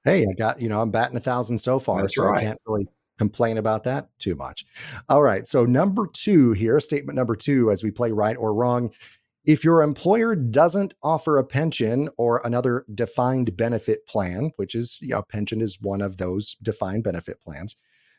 Hey, 0.05 0.25
I 0.31 0.33
got, 0.35 0.63
you 0.63 0.69
know, 0.69 0.81
I'm 0.81 0.91
batting 0.91 1.17
a 1.17 1.21
thousand 1.21 1.59
so 1.59 1.79
far, 1.79 2.03
that's 2.03 2.15
so 2.15 2.25
right. 2.25 2.39
I 2.39 2.45
can't 2.45 2.61
really 2.67 2.87
complain 3.21 3.59
about 3.59 3.85
that 3.85 4.09
too 4.19 4.35
much. 4.35 4.65
All 5.11 5.21
right. 5.21 5.47
So, 5.47 5.67
number 5.67 6.09
two 6.11 6.53
here, 6.53 6.81
statement 6.81 7.17
number 7.17 7.37
two, 7.37 7.71
as 7.71 7.83
we 7.83 7.91
play 7.91 8.13
right 8.13 8.37
or 8.37 8.55
wrong. 8.55 8.91
If 9.45 9.63
your 9.63 9.83
employer 9.83 10.35
doesn't 10.35 10.95
offer 11.03 11.37
a 11.37 11.45
pension 11.45 12.09
or 12.17 12.41
another 12.45 12.87
defined 12.95 13.57
benefit 13.59 14.07
plan, 14.07 14.53
which 14.57 14.75
is, 14.75 14.99
you 15.03 15.11
know, 15.11 15.23
pension 15.23 15.61
is 15.61 15.81
one 15.81 16.01
of 16.01 16.17
those 16.17 16.57
defined 16.63 17.05
benefit 17.05 17.41
plans, 17.43 17.77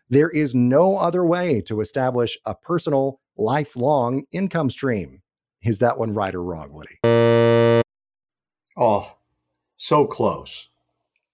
there 0.09 0.29
is 0.29 0.53
no 0.53 0.97
other 0.97 1.25
way 1.25 1.61
to 1.61 1.79
establish 1.79 2.37
a 2.45 2.53
personal, 2.53 3.21
lifelong 3.37 4.23
income 4.31 4.69
stream. 4.69 5.21
Is 5.63 5.79
that 5.79 5.97
one 5.97 6.13
right 6.13 6.33
or 6.35 6.43
wrong, 6.43 6.73
Woody? 6.73 7.83
Oh, 8.77 9.17
so 9.77 10.05
close. 10.05 10.70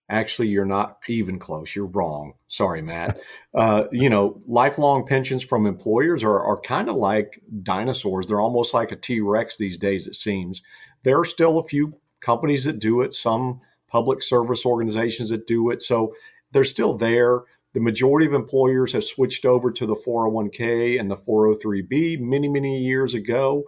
Actually, 0.10 0.48
you're 0.48 0.65
not 0.65 1.00
even 1.10 1.38
close. 1.38 1.76
You're 1.76 1.86
wrong. 1.86 2.34
Sorry, 2.48 2.82
Matt. 2.82 3.20
uh, 3.54 3.86
you 3.91 4.10
know, 4.10 4.41
lifelong 4.48 5.06
pensions 5.06 5.43
from 5.43 5.65
employers 5.65 6.24
are, 6.24 6.39
are 6.39 6.60
kind 6.62 6.89
of 6.89 6.96
like 6.96 7.41
dinosaurs. 7.63 8.28
They're 8.28 8.39
almost 8.39 8.74
like 8.74 8.91
a 8.91 8.96
T 8.96 9.20
Rex 9.20 9.58
these 9.58 9.78
days, 9.78 10.08
it 10.08 10.15
seems. 10.15 10.62
There 11.04 11.20
are 11.20 11.26
still 11.26 11.58
a 11.58 11.67
few 11.67 11.98
companies 12.22 12.63
that 12.63 12.80
do 12.80 13.02
it, 13.02 13.13
some 13.13 13.60
public 13.89 14.24
service 14.24 14.65
organizations 14.65 15.30
that 15.30 15.46
do 15.46 15.70
it. 15.72 15.82
So 15.82 16.13
they're 16.52 16.63
still 16.63 16.96
there. 16.96 17.41
The 17.74 17.80
majority 17.82 18.26
of 18.26 18.34
employers 18.34 18.93
have 18.93 19.04
switched 19.04 19.46
over 19.46 19.72
to 19.72 19.86
the 19.86 19.96
401k 19.96 21.00
and 21.00 21.12
the 21.12 21.17
403b 21.17 22.20
many, 22.20 22.48
many 22.48 22.80
years 22.80 23.13
ago. 23.13 23.65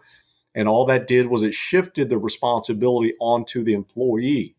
And 0.56 0.68
all 0.68 0.86
that 0.86 1.06
did 1.06 1.28
was 1.28 1.44
it 1.44 1.54
shifted 1.54 2.10
the 2.10 2.18
responsibility 2.18 3.14
onto 3.20 3.64
the 3.64 3.74
employee. 3.74 4.56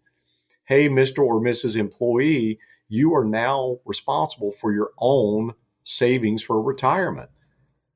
Hey, 0.70 0.88
Mr. 0.88 1.18
or 1.18 1.40
Mrs. 1.40 1.74
Employee, 1.74 2.60
you 2.88 3.12
are 3.12 3.24
now 3.24 3.80
responsible 3.84 4.52
for 4.52 4.72
your 4.72 4.92
own 4.98 5.54
savings 5.82 6.44
for 6.44 6.62
retirement. 6.62 7.28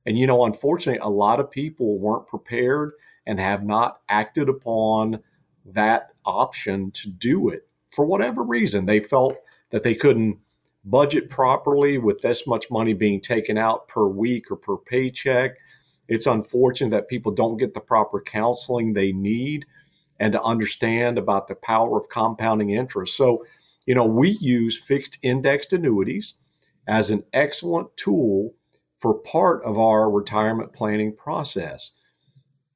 And, 0.05 0.19
you 0.19 0.27
know, 0.27 0.45
unfortunately, 0.45 0.99
a 1.01 1.09
lot 1.09 1.39
of 1.39 1.53
people 1.53 2.01
weren't 2.01 2.27
prepared 2.27 2.95
and 3.25 3.39
have 3.39 3.65
not 3.65 4.01
acted 4.09 4.49
upon 4.49 5.21
that 5.65 6.15
option 6.27 6.91
to 6.91 7.09
do 7.09 7.49
it 7.49 7.69
for 7.93 8.05
whatever 8.05 8.43
reason. 8.43 8.87
They 8.87 8.99
felt 8.99 9.37
that 9.71 9.85
they 9.85 9.95
couldn't 9.95 10.39
budget 10.85 11.31
properly 11.31 11.97
with 11.97 12.23
this 12.23 12.45
much 12.45 12.73
money 12.73 12.93
being 12.93 13.21
taken 13.21 13.57
out 13.57 13.87
per 13.87 14.09
week 14.09 14.51
or 14.51 14.57
per 14.57 14.79
paycheck. 14.79 15.59
It's 16.09 16.27
unfortunate 16.27 16.91
that 16.91 17.07
people 17.07 17.31
don't 17.31 17.57
get 17.57 17.73
the 17.73 17.81
proper 17.81 18.21
counseling 18.21 18.95
they 18.95 19.13
need 19.13 19.65
and 20.19 20.33
to 20.33 20.43
understand 20.43 21.19
about 21.19 21.49
the 21.49 21.55
power 21.55 21.99
of 21.99 22.09
compounding 22.09 22.71
interest. 22.71 23.17
So, 23.17 23.45
you 23.87 23.95
know, 23.95 24.05
we 24.05 24.31
use 24.41 24.79
fixed 24.79 25.19
indexed 25.23 25.73
annuities 25.73 26.35
as 26.87 27.11
an 27.11 27.25
excellent 27.33 27.97
tool 27.97 28.55
for 28.99 29.15
part 29.15 29.63
of 29.65 29.79
our 29.79 30.11
retirement 30.11 30.73
planning 30.73 31.15
process. 31.15 31.91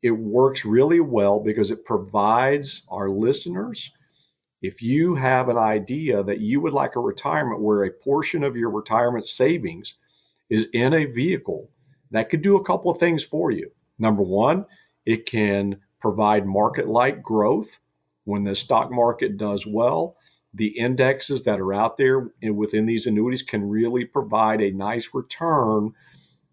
It 0.03 0.13
works 0.13 0.65
really 0.65 1.01
well 1.01 1.41
because 1.41 1.71
it 1.71 1.85
provides 1.85 2.83
our 2.89 3.09
listeners 3.09 3.93
if 4.61 4.83
you 4.83 5.15
have 5.15 5.49
an 5.49 5.57
idea 5.57 6.23
that 6.23 6.41
you 6.41 6.61
would 6.61 6.73
like 6.73 6.97
a 6.97 7.01
retirement 7.01 7.61
where 7.61 7.85
a 7.85 7.91
portion 7.91 8.43
of 8.43 8.57
your 8.57 8.71
retirement 8.71 9.27
savings 9.27 9.95
is 10.51 10.67
in 10.73 10.93
a 10.93 11.05
vehicle 11.05 11.71
that 12.11 12.29
could 12.29 12.43
do 12.43 12.57
a 12.57 12.65
couple 12.65 12.91
of 12.91 12.99
things 12.99 13.23
for 13.23 13.51
you. 13.51 13.71
Number 13.99 14.23
one, 14.23 14.67
it 15.07 15.27
can 15.27 15.81
provide 16.01 16.47
market 16.47 16.89
like 16.89 17.23
growth 17.23 17.79
when 18.25 18.45
the 18.45 18.55
stock 18.55 18.91
market 18.91 19.37
does 19.37 19.67
well. 19.67 20.17
The 20.53 20.79
indexes 20.79 21.45
that 21.45 21.61
are 21.61 21.75
out 21.75 21.97
there 21.97 22.31
within 22.43 22.87
these 22.87 23.07
annuities 23.07 23.43
can 23.43 23.69
really 23.69 24.05
provide 24.05 24.61
a 24.61 24.71
nice 24.71 25.11
return 25.13 25.93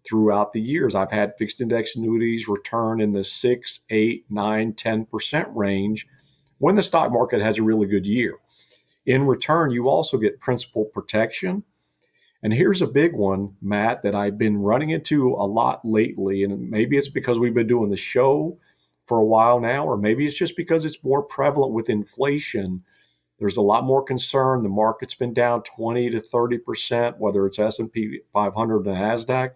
throughout 0.06 0.52
the 0.52 0.60
years. 0.60 0.94
I've 0.94 1.10
had 1.10 1.36
fixed 1.38 1.60
index 1.60 1.96
annuities 1.96 2.46
return 2.46 3.00
in 3.00 3.12
the 3.12 3.24
6, 3.24 3.80
8, 3.90 4.24
9, 4.30 4.72
10% 4.72 5.46
range 5.54 6.06
when 6.58 6.74
the 6.74 6.82
stock 6.82 7.10
market 7.10 7.40
has 7.40 7.58
a 7.58 7.62
really 7.62 7.86
good 7.86 8.06
year. 8.06 8.36
In 9.04 9.26
return, 9.26 9.70
you 9.70 9.88
also 9.88 10.18
get 10.18 10.40
principal 10.40 10.84
protection 10.84 11.64
and 12.42 12.52
here's 12.52 12.82
a 12.82 12.86
big 12.86 13.12
one, 13.12 13.56
Matt, 13.60 14.02
that 14.02 14.14
I've 14.14 14.38
been 14.38 14.58
running 14.58 14.90
into 14.90 15.32
a 15.32 15.46
lot 15.46 15.80
lately. 15.84 16.44
And 16.44 16.70
maybe 16.70 16.96
it's 16.96 17.08
because 17.08 17.40
we've 17.40 17.52
been 17.52 17.66
doing 17.66 17.90
the 17.90 17.96
show 17.96 18.58
for 19.06 19.18
a 19.18 19.24
while 19.24 19.60
now, 19.60 19.84
or 19.84 19.96
maybe 19.96 20.26
it's 20.26 20.38
just 20.38 20.56
because 20.56 20.84
it's 20.84 21.02
more 21.02 21.22
prevalent 21.22 21.72
with 21.72 21.88
inflation. 21.88 22.82
There's 23.38 23.56
a 23.56 23.62
lot 23.62 23.84
more 23.84 24.02
concern. 24.02 24.62
The 24.62 24.68
market's 24.68 25.14
been 25.14 25.34
down 25.34 25.62
20 25.62 26.10
to 26.10 26.20
30%, 26.20 27.18
whether 27.18 27.46
it's 27.46 27.58
S&P 27.58 28.20
500 28.32 28.86
and 28.86 28.96
NASDAQ. 28.96 29.52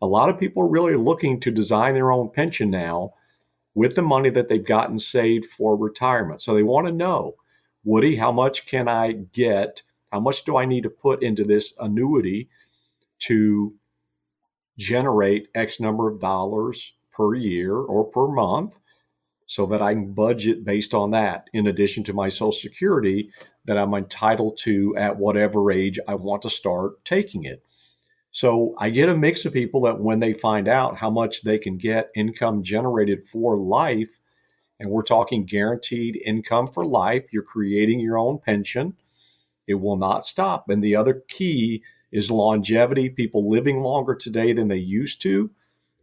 A 0.00 0.06
lot 0.06 0.28
of 0.28 0.38
people 0.38 0.64
are 0.64 0.68
really 0.68 0.96
looking 0.96 1.40
to 1.40 1.50
design 1.50 1.94
their 1.94 2.10
own 2.10 2.30
pension 2.30 2.70
now 2.70 3.14
with 3.74 3.94
the 3.94 4.02
money 4.02 4.28
that 4.30 4.48
they've 4.48 4.66
gotten 4.66 4.98
saved 4.98 5.46
for 5.46 5.76
retirement. 5.76 6.42
So 6.42 6.52
they 6.52 6.62
want 6.62 6.86
to 6.86 6.92
know, 6.92 7.36
Woody, 7.84 8.16
how 8.16 8.32
much 8.32 8.66
can 8.66 8.88
I 8.88 9.12
get 9.12 9.82
how 10.12 10.20
much 10.20 10.44
do 10.44 10.56
I 10.58 10.66
need 10.66 10.82
to 10.82 10.90
put 10.90 11.22
into 11.22 11.42
this 11.42 11.72
annuity 11.80 12.50
to 13.20 13.74
generate 14.78 15.48
X 15.54 15.80
number 15.80 16.08
of 16.08 16.20
dollars 16.20 16.92
per 17.12 17.34
year 17.34 17.76
or 17.76 18.04
per 18.04 18.28
month 18.28 18.78
so 19.46 19.66
that 19.66 19.82
I 19.82 19.92
can 19.92 20.12
budget 20.12 20.64
based 20.64 20.94
on 20.94 21.10
that, 21.10 21.48
in 21.52 21.66
addition 21.66 22.04
to 22.04 22.14
my 22.14 22.28
Social 22.28 22.52
Security 22.52 23.30
that 23.64 23.76
I'm 23.78 23.94
entitled 23.94 24.56
to 24.62 24.96
at 24.96 25.18
whatever 25.18 25.70
age 25.70 25.98
I 26.08 26.14
want 26.14 26.42
to 26.42 26.50
start 26.50 27.04
taking 27.04 27.44
it. 27.44 27.62
So 28.30 28.74
I 28.78 28.88
get 28.88 29.10
a 29.10 29.16
mix 29.16 29.44
of 29.44 29.52
people 29.52 29.82
that 29.82 30.00
when 30.00 30.20
they 30.20 30.32
find 30.32 30.66
out 30.66 30.98
how 30.98 31.10
much 31.10 31.42
they 31.42 31.58
can 31.58 31.76
get 31.76 32.10
income 32.16 32.62
generated 32.62 33.24
for 33.24 33.56
life, 33.58 34.18
and 34.80 34.90
we're 34.90 35.02
talking 35.02 35.44
guaranteed 35.44 36.20
income 36.24 36.66
for 36.66 36.84
life, 36.84 37.24
you're 37.30 37.42
creating 37.42 38.00
your 38.00 38.18
own 38.18 38.38
pension. 38.38 38.94
It 39.66 39.74
will 39.74 39.96
not 39.96 40.24
stop. 40.24 40.68
And 40.70 40.82
the 40.82 40.96
other 40.96 41.22
key 41.28 41.82
is 42.10 42.30
longevity, 42.30 43.10
people 43.10 43.48
living 43.48 43.82
longer 43.82 44.14
today 44.14 44.52
than 44.52 44.68
they 44.68 44.76
used 44.76 45.20
to. 45.22 45.50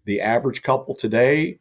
The 0.09 0.21
average 0.21 0.63
couple 0.63 0.95
today 0.95 1.59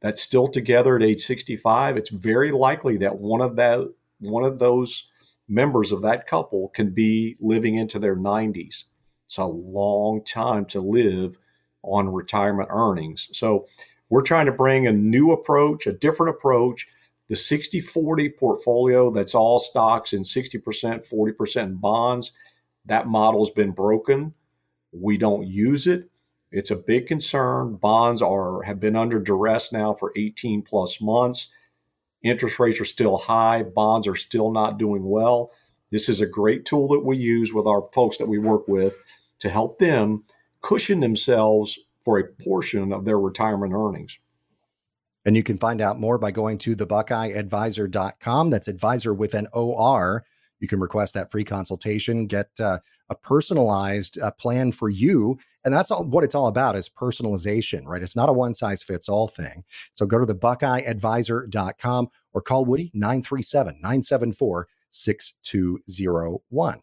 that's 0.00 0.22
still 0.22 0.46
together 0.46 0.94
at 0.94 1.02
age 1.02 1.20
65, 1.22 1.96
it's 1.96 2.10
very 2.10 2.52
likely 2.52 2.96
that 2.98 3.18
one 3.18 3.40
of 3.40 3.56
that 3.56 3.92
one 4.20 4.44
of 4.44 4.60
those 4.60 5.08
members 5.48 5.90
of 5.90 6.00
that 6.02 6.24
couple 6.24 6.68
can 6.68 6.90
be 6.90 7.36
living 7.40 7.74
into 7.74 7.98
their 7.98 8.14
90s. 8.14 8.84
It's 9.24 9.36
a 9.36 9.46
long 9.46 10.22
time 10.22 10.64
to 10.66 10.80
live 10.80 11.38
on 11.82 12.12
retirement 12.12 12.68
earnings. 12.70 13.30
So 13.32 13.66
we're 14.08 14.22
trying 14.22 14.46
to 14.46 14.52
bring 14.52 14.86
a 14.86 14.92
new 14.92 15.32
approach, 15.32 15.84
a 15.88 15.92
different 15.92 16.36
approach. 16.36 16.86
The 17.26 17.34
60 17.34 17.80
40 17.80 18.28
portfolio 18.28 19.10
that's 19.10 19.34
all 19.34 19.58
stocks 19.58 20.12
and 20.12 20.24
60%, 20.24 20.62
40% 20.62 21.80
bonds, 21.80 22.30
that 22.86 23.08
model's 23.08 23.50
been 23.50 23.72
broken. 23.72 24.34
We 24.92 25.18
don't 25.18 25.48
use 25.48 25.88
it. 25.88 26.07
It's 26.50 26.70
a 26.70 26.76
big 26.76 27.06
concern. 27.06 27.76
Bonds 27.76 28.22
are 28.22 28.62
have 28.62 28.80
been 28.80 28.96
under 28.96 29.20
duress 29.20 29.70
now 29.72 29.94
for 29.94 30.12
18 30.16 30.62
plus 30.62 31.00
months. 31.00 31.48
Interest 32.22 32.58
rates 32.58 32.80
are 32.80 32.86
still 32.86 33.18
high. 33.18 33.62
Bonds 33.62 34.06
are 34.06 34.16
still 34.16 34.50
not 34.50 34.78
doing 34.78 35.04
well. 35.04 35.50
This 35.90 36.08
is 36.08 36.20
a 36.20 36.26
great 36.26 36.64
tool 36.64 36.88
that 36.88 37.04
we 37.04 37.16
use 37.16 37.52
with 37.52 37.66
our 37.66 37.88
folks 37.92 38.18
that 38.18 38.28
we 38.28 38.38
work 38.38 38.66
with 38.66 38.96
to 39.38 39.48
help 39.48 39.78
them 39.78 40.24
cushion 40.60 41.00
themselves 41.00 41.78
for 42.04 42.18
a 42.18 42.24
portion 42.24 42.92
of 42.92 43.04
their 43.04 43.18
retirement 43.18 43.72
earnings. 43.74 44.18
And 45.24 45.36
you 45.36 45.42
can 45.42 45.58
find 45.58 45.80
out 45.80 46.00
more 46.00 46.18
by 46.18 46.30
going 46.30 46.58
to 46.58 46.74
thebuckeyeadvisor.com. 46.74 48.50
That's 48.50 48.68
advisor 48.68 49.12
with 49.12 49.34
an 49.34 49.46
OR. 49.52 50.24
You 50.60 50.68
can 50.68 50.80
request 50.80 51.14
that 51.14 51.30
free 51.30 51.44
consultation, 51.44 52.26
get 52.26 52.48
uh, 52.58 52.78
a 53.08 53.14
personalized 53.14 54.18
uh, 54.20 54.30
plan 54.32 54.72
for 54.72 54.88
you. 54.88 55.38
And 55.68 55.76
that's 55.76 55.90
all, 55.90 56.02
what 56.02 56.24
it's 56.24 56.34
all 56.34 56.46
about 56.46 56.76
is 56.76 56.88
personalization, 56.88 57.84
right? 57.84 58.02
It's 58.02 58.16
not 58.16 58.30
a 58.30 58.32
one 58.32 58.54
size 58.54 58.82
fits 58.82 59.06
all 59.06 59.28
thing. 59.28 59.64
So 59.92 60.06
go 60.06 60.18
to 60.18 60.24
the 60.24 60.34
buckeyeadvisor.com 60.34 62.08
or 62.32 62.40
call 62.40 62.64
Woody 62.64 62.90
937 62.94 63.74
974 63.74 64.66
6201. 64.88 66.80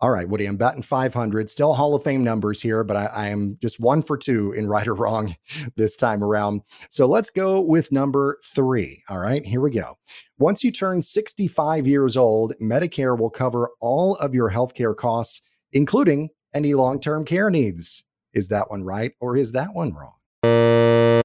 All 0.00 0.10
right, 0.10 0.28
Woody, 0.28 0.44
I'm 0.44 0.58
batting 0.58 0.82
500. 0.82 1.48
Still 1.48 1.72
Hall 1.72 1.94
of 1.94 2.02
Fame 2.02 2.22
numbers 2.22 2.60
here, 2.60 2.84
but 2.84 2.98
I, 2.98 3.06
I, 3.06 3.28
am 3.28 3.56
just 3.62 3.80
one 3.80 4.02
for 4.02 4.18
two 4.18 4.52
in 4.52 4.68
right 4.68 4.86
or 4.86 4.94
wrong 4.94 5.34
this 5.76 5.96
time 5.96 6.22
around. 6.22 6.60
So 6.90 7.06
let's 7.06 7.30
go 7.30 7.62
with 7.62 7.90
number 7.90 8.38
three. 8.44 9.02
All 9.08 9.18
right, 9.18 9.46
here 9.46 9.62
we 9.62 9.70
go. 9.70 9.96
Once 10.38 10.62
you 10.62 10.70
turn 10.70 11.00
65 11.00 11.86
years 11.86 12.18
old, 12.18 12.52
Medicare 12.60 13.18
will 13.18 13.30
cover 13.30 13.70
all 13.80 14.16
of 14.16 14.34
your 14.34 14.50
healthcare 14.50 14.94
costs, 14.94 15.40
including 15.72 16.28
any 16.52 16.74
long 16.74 17.00
term 17.00 17.24
care 17.24 17.48
needs. 17.48 18.04
Is 18.36 18.48
that 18.48 18.70
one 18.70 18.84
right 18.84 19.14
or 19.18 19.34
is 19.34 19.52
that 19.52 19.74
one 19.74 19.94
wrong? 19.94 21.22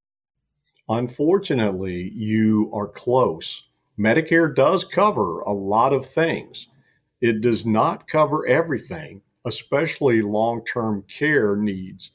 Unfortunately, 0.87 2.09
you 2.15 2.71
are 2.73 2.87
close. 2.87 3.67
Medicare 3.99 4.55
does 4.55 4.85
cover 4.85 5.41
a 5.41 5.51
lot 5.51 5.91
of 5.91 6.05
things 6.05 6.69
it 7.19 7.41
does 7.41 7.65
not 7.65 8.07
cover 8.07 8.47
everything, 8.47 9.21
especially 9.45 10.21
long 10.21 10.63
term 10.63 11.03
care 11.03 11.55
needs. 11.57 12.11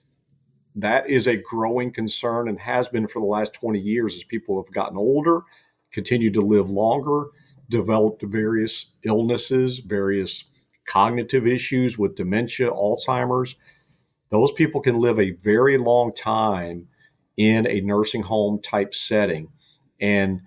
That 0.74 1.08
is 1.08 1.26
a 1.26 1.36
growing 1.36 1.92
concern 1.92 2.48
and 2.48 2.58
has 2.60 2.88
been 2.88 3.06
for 3.06 3.20
the 3.20 3.26
last 3.26 3.52
20 3.52 3.78
years 3.78 4.14
as 4.14 4.24
people 4.24 4.60
have 4.60 4.72
gotten 4.72 4.96
older, 4.96 5.42
continued 5.92 6.34
to 6.34 6.40
live 6.40 6.70
longer, 6.70 7.26
developed 7.68 8.22
various 8.22 8.92
illnesses, 9.04 9.78
various 9.78 10.44
cognitive 10.86 11.46
issues 11.46 11.98
with 11.98 12.16
dementia, 12.16 12.70
Alzheimer's. 12.70 13.56
Those 14.36 14.52
people 14.52 14.82
can 14.82 14.98
live 14.98 15.18
a 15.18 15.30
very 15.30 15.78
long 15.78 16.12
time 16.12 16.88
in 17.38 17.66
a 17.66 17.80
nursing 17.80 18.24
home 18.24 18.60
type 18.60 18.92
setting. 18.92 19.48
And 19.98 20.42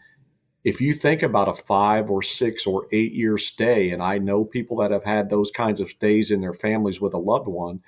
if 0.63 0.79
you 0.79 0.93
think 0.93 1.23
about 1.23 1.47
a 1.47 1.55
five 1.55 2.07
or 2.07 2.21
six 2.21 2.67
or 2.67 2.85
eight 2.91 3.13
year 3.13 3.39
stay, 3.39 3.89
and 3.89 4.03
I 4.03 4.19
know 4.19 4.45
people 4.45 4.77
that 4.77 4.91
have 4.91 5.05
had 5.05 5.31
those 5.31 5.49
kinds 5.49 5.81
of 5.81 5.89
stays 5.89 6.29
in 6.29 6.41
their 6.41 6.53
families 6.53 7.01
with 7.01 7.15
a 7.15 7.17
loved 7.17 7.47
one, 7.47 7.81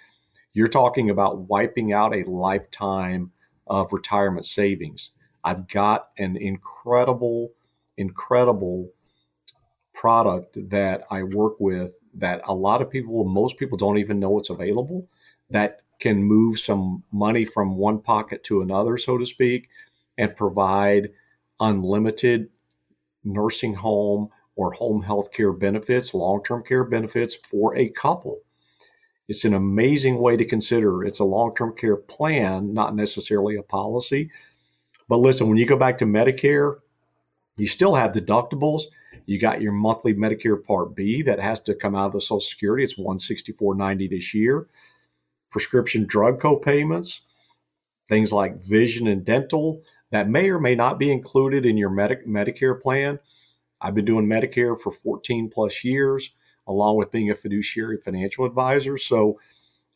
you're 0.54 0.68
talking 0.68 1.08
about 1.08 1.48
wiping 1.48 1.94
out 1.94 2.16
a 2.16 2.28
lifetime 2.28 3.32
of 3.68 3.94
retirement 3.94 4.48
savings. 4.48 5.12
I've 5.44 5.68
got 5.68 6.08
an 6.18 6.36
incredible, 6.36 7.52
incredible 7.96 8.90
product 9.94 10.58
that 10.72 11.04
I 11.12 11.22
work 11.22 11.60
with 11.60 12.00
that 12.16 12.42
a 12.46 12.56
lot 12.56 12.82
of 12.82 12.90
people, 12.90 13.24
most 13.24 13.58
people 13.58 13.78
don't 13.78 14.00
even 14.00 14.20
know 14.20 14.40
it's 14.40 14.50
available, 14.50 15.08
that 15.52 15.82
can 16.02 16.24
move 16.24 16.60
some 16.60 17.04
money 17.12 17.46
from 17.46 17.78
one 17.78 18.02
pocket 18.02 18.44
to 18.44 18.62
another, 18.62 18.98
so 18.98 19.18
to 19.18 19.26
speak, 19.26 19.70
and 20.18 20.36
provide 20.36 21.12
unlimited 21.60 22.50
nursing 23.24 23.76
home 23.76 24.30
or 24.56 24.74
home 24.74 25.04
health 25.04 25.32
care 25.32 25.54
benefits, 25.54 26.14
long 26.14 26.44
term 26.44 26.64
care 26.64 26.84
benefits 26.84 27.36
for 27.36 27.78
a 27.78 27.88
couple. 27.90 28.40
It's 29.30 29.46
an 29.46 29.54
amazing 29.54 30.18
way 30.18 30.36
to 30.36 30.44
consider. 30.44 31.06
It's 31.06 31.20
a 31.20 31.24
long 31.24 31.56
term 31.56 31.74
care 31.76 31.96
plan, 31.96 32.74
not 32.74 32.96
necessarily 32.96 33.56
a 33.56 33.64
policy. 33.64 34.30
But 35.08 35.18
listen, 35.18 35.48
when 35.48 35.58
you 35.58 35.68
go 35.68 35.78
back 35.78 35.98
to 36.00 36.06
Medicare, 36.06 36.78
you 37.58 37.68
still 37.68 37.96
have 37.96 38.12
deductibles. 38.12 38.84
You 39.26 39.40
got 39.40 39.62
your 39.62 39.72
monthly 39.72 40.14
Medicare 40.14 40.62
Part 40.62 40.96
B 40.96 41.22
that 41.22 41.40
has 41.40 41.60
to 41.62 41.76
come 41.76 41.96
out 41.96 42.08
of 42.08 42.14
the 42.14 42.22
Social 42.22 42.42
Security. 42.42 42.84
It's 42.84 42.96
164.90 42.96 44.10
this 44.10 44.34
year. 44.34 44.68
Prescription 45.52 46.06
drug 46.06 46.40
co-payments, 46.40 47.22
things 48.08 48.34
like 48.34 48.64
vision 48.64 49.08
and 49.08 49.24
dental, 49.24 49.84
that 50.12 50.30
may 50.30 50.50
or 50.50 50.60
may 50.60 50.76
not 50.76 50.98
be 50.98 51.12
included 51.12 51.66
in 51.66 51.78
your 51.78 51.90
Medi- 51.90 52.26
Medicare 52.28 52.80
plan. 52.80 53.20
I've 53.80 53.96
been 53.96 54.06
doing 54.06 54.28
Medicare 54.28 54.80
for 54.80 54.92
14 54.92 55.50
plus 55.50 55.84
years, 55.84 56.32
along 56.68 56.98
with 56.98 57.12
being 57.12 57.30
a 57.30 57.36
fiduciary 57.36 57.98
financial 57.98 58.46
advisor. 58.46 58.98
So 58.98 59.40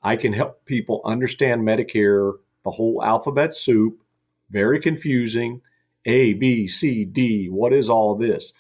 I 0.02 0.16
can 0.16 0.34
help 0.34 0.66
people 0.66 1.02
understand 1.06 1.64
Medicare, 1.64 2.34
the 2.64 2.72
whole 2.72 3.04
alphabet 3.04 3.54
soup, 3.54 4.02
very 4.50 4.80
confusing. 4.80 5.62
A, 6.06 6.34
B, 6.34 6.68
C, 6.68 7.04
D. 7.04 7.48
What 7.48 7.74
is 7.74 7.90
all 7.90 8.16
this? 8.16 8.54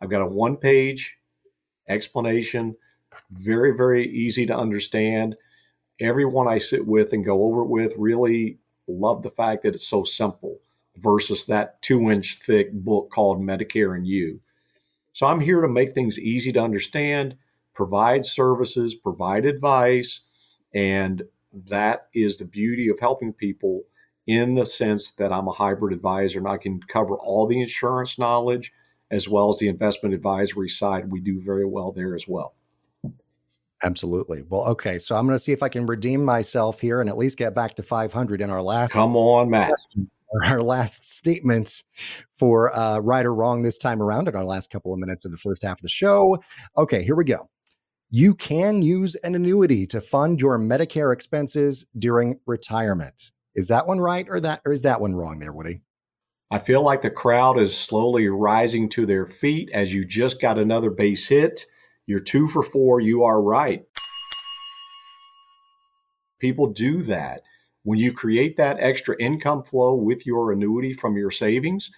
I've 0.00 0.10
got 0.10 0.22
a 0.22 0.26
one 0.26 0.56
page 0.56 1.18
explanation, 1.88 2.76
very, 3.30 3.76
very 3.76 4.08
easy 4.08 4.46
to 4.46 4.56
understand. 4.56 5.36
Everyone 6.00 6.48
I 6.48 6.58
sit 6.58 6.86
with 6.86 7.12
and 7.12 7.24
go 7.24 7.44
over 7.44 7.62
it 7.62 7.68
with 7.68 7.94
really 7.98 8.58
love 8.88 9.22
the 9.22 9.30
fact 9.30 9.62
that 9.62 9.74
it's 9.74 9.86
so 9.86 10.04
simple 10.04 10.60
versus 10.96 11.46
that 11.46 11.80
two 11.82 12.10
inch 12.10 12.38
thick 12.38 12.72
book 12.72 13.10
called 13.10 13.40
Medicare 13.40 13.94
and 13.94 14.06
You. 14.06 14.40
So 15.12 15.26
I'm 15.26 15.40
here 15.40 15.60
to 15.60 15.68
make 15.68 15.92
things 15.92 16.18
easy 16.18 16.52
to 16.52 16.62
understand, 16.62 17.36
provide 17.74 18.24
services, 18.24 18.94
provide 18.94 19.44
advice, 19.44 20.20
and 20.74 21.24
that 21.52 22.06
is 22.14 22.38
the 22.38 22.44
beauty 22.44 22.88
of 22.88 23.00
helping 23.00 23.32
people 23.32 23.82
in 24.26 24.54
the 24.54 24.66
sense 24.66 25.10
that 25.12 25.32
I'm 25.32 25.48
a 25.48 25.52
hybrid 25.52 25.92
advisor 25.92 26.38
and 26.38 26.48
I 26.48 26.56
can 26.56 26.80
cover 26.80 27.16
all 27.16 27.46
the 27.46 27.60
insurance 27.60 28.18
knowledge 28.18 28.72
as 29.10 29.28
well 29.28 29.48
as 29.48 29.58
the 29.58 29.68
investment 29.68 30.14
advisory 30.14 30.68
side. 30.68 31.10
We 31.10 31.20
do 31.20 31.40
very 31.40 31.66
well 31.66 31.90
there 31.90 32.14
as 32.14 32.26
well. 32.28 32.54
Absolutely. 33.82 34.42
Well, 34.48 34.66
okay. 34.68 34.98
So 34.98 35.16
I'm 35.16 35.26
going 35.26 35.34
to 35.34 35.42
see 35.42 35.52
if 35.52 35.62
I 35.62 35.68
can 35.68 35.86
redeem 35.86 36.24
myself 36.24 36.80
here 36.80 37.00
and 37.00 37.08
at 37.08 37.16
least 37.16 37.38
get 37.38 37.54
back 37.54 37.74
to 37.76 37.82
500 37.82 38.40
in 38.40 38.50
our 38.50 38.60
last. 38.60 38.92
Come 38.92 39.16
on, 39.16 39.48
Matt. 39.48 39.68
Question 39.68 40.10
our 40.44 40.60
last 40.60 41.04
statements 41.04 41.84
for 42.36 42.76
uh, 42.76 42.98
right 42.98 43.26
or 43.26 43.34
wrong 43.34 43.62
this 43.62 43.78
time 43.78 44.02
around 44.02 44.28
in 44.28 44.36
our 44.36 44.44
last 44.44 44.70
couple 44.70 44.92
of 44.92 44.98
minutes 44.98 45.24
of 45.24 45.30
the 45.30 45.36
first 45.36 45.62
half 45.62 45.78
of 45.78 45.82
the 45.82 45.88
show. 45.88 46.38
Okay, 46.76 47.02
here 47.02 47.16
we 47.16 47.24
go. 47.24 47.48
You 48.10 48.34
can 48.34 48.82
use 48.82 49.14
an 49.16 49.34
annuity 49.34 49.86
to 49.88 50.00
fund 50.00 50.40
your 50.40 50.58
Medicare 50.58 51.12
expenses 51.12 51.86
during 51.98 52.40
retirement. 52.46 53.32
Is 53.54 53.68
that 53.68 53.86
one 53.86 54.00
right 54.00 54.26
or 54.28 54.40
that 54.40 54.60
or 54.64 54.72
is 54.72 54.82
that 54.82 55.00
one 55.00 55.14
wrong 55.14 55.40
there, 55.40 55.52
Woody? 55.52 55.82
I 56.50 56.58
feel 56.58 56.82
like 56.82 57.02
the 57.02 57.10
crowd 57.10 57.58
is 57.58 57.76
slowly 57.76 58.26
rising 58.28 58.88
to 58.90 59.06
their 59.06 59.26
feet 59.26 59.70
as 59.72 59.94
you 59.94 60.04
just 60.04 60.40
got 60.40 60.58
another 60.58 60.90
base 60.90 61.28
hit. 61.28 61.64
You're 62.10 62.18
two 62.18 62.48
for 62.48 62.64
four. 62.64 62.98
You 62.98 63.22
are 63.22 63.40
right. 63.40 63.86
People 66.40 66.66
do 66.66 67.02
that. 67.02 67.42
When 67.84 68.00
you 68.00 68.12
create 68.12 68.56
that 68.56 68.78
extra 68.80 69.14
income 69.20 69.62
flow 69.62 69.94
with 69.94 70.26
your 70.26 70.50
annuity 70.50 70.92
from 70.92 71.16
your 71.16 71.30
savings, 71.30 71.92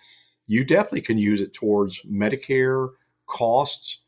you 0.46 0.66
definitely 0.66 1.00
can 1.00 1.16
use 1.16 1.40
it 1.40 1.54
towards 1.54 2.02
Medicare 2.02 2.90
costs. 3.26 4.00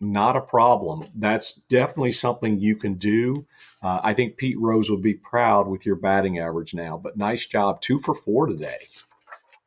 Not 0.00 0.34
a 0.34 0.40
problem. 0.40 1.10
That's 1.14 1.52
definitely 1.70 2.10
something 2.10 2.58
you 2.58 2.74
can 2.74 2.94
do. 2.94 3.46
Uh, 3.80 4.00
I 4.02 4.14
think 4.14 4.38
Pete 4.38 4.58
Rose 4.58 4.90
would 4.90 5.00
be 5.00 5.14
proud 5.14 5.68
with 5.68 5.86
your 5.86 5.94
batting 5.94 6.40
average 6.40 6.74
now, 6.74 6.98
but 7.00 7.16
nice 7.16 7.46
job. 7.46 7.80
Two 7.80 8.00
for 8.00 8.16
four 8.16 8.46
today. 8.48 8.78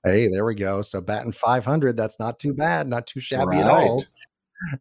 Hey, 0.05 0.27
there 0.27 0.43
we 0.43 0.55
go. 0.55 0.81
So 0.81 0.99
batting 0.99 1.31
500, 1.31 1.95
that's 1.95 2.19
not 2.19 2.37
too 2.37 2.53
bad, 2.53 2.89
not 2.89 3.07
too 3.07 3.21
shabby 3.21 3.57
right. 3.57 3.65
at 3.65 3.67
all. 3.67 4.03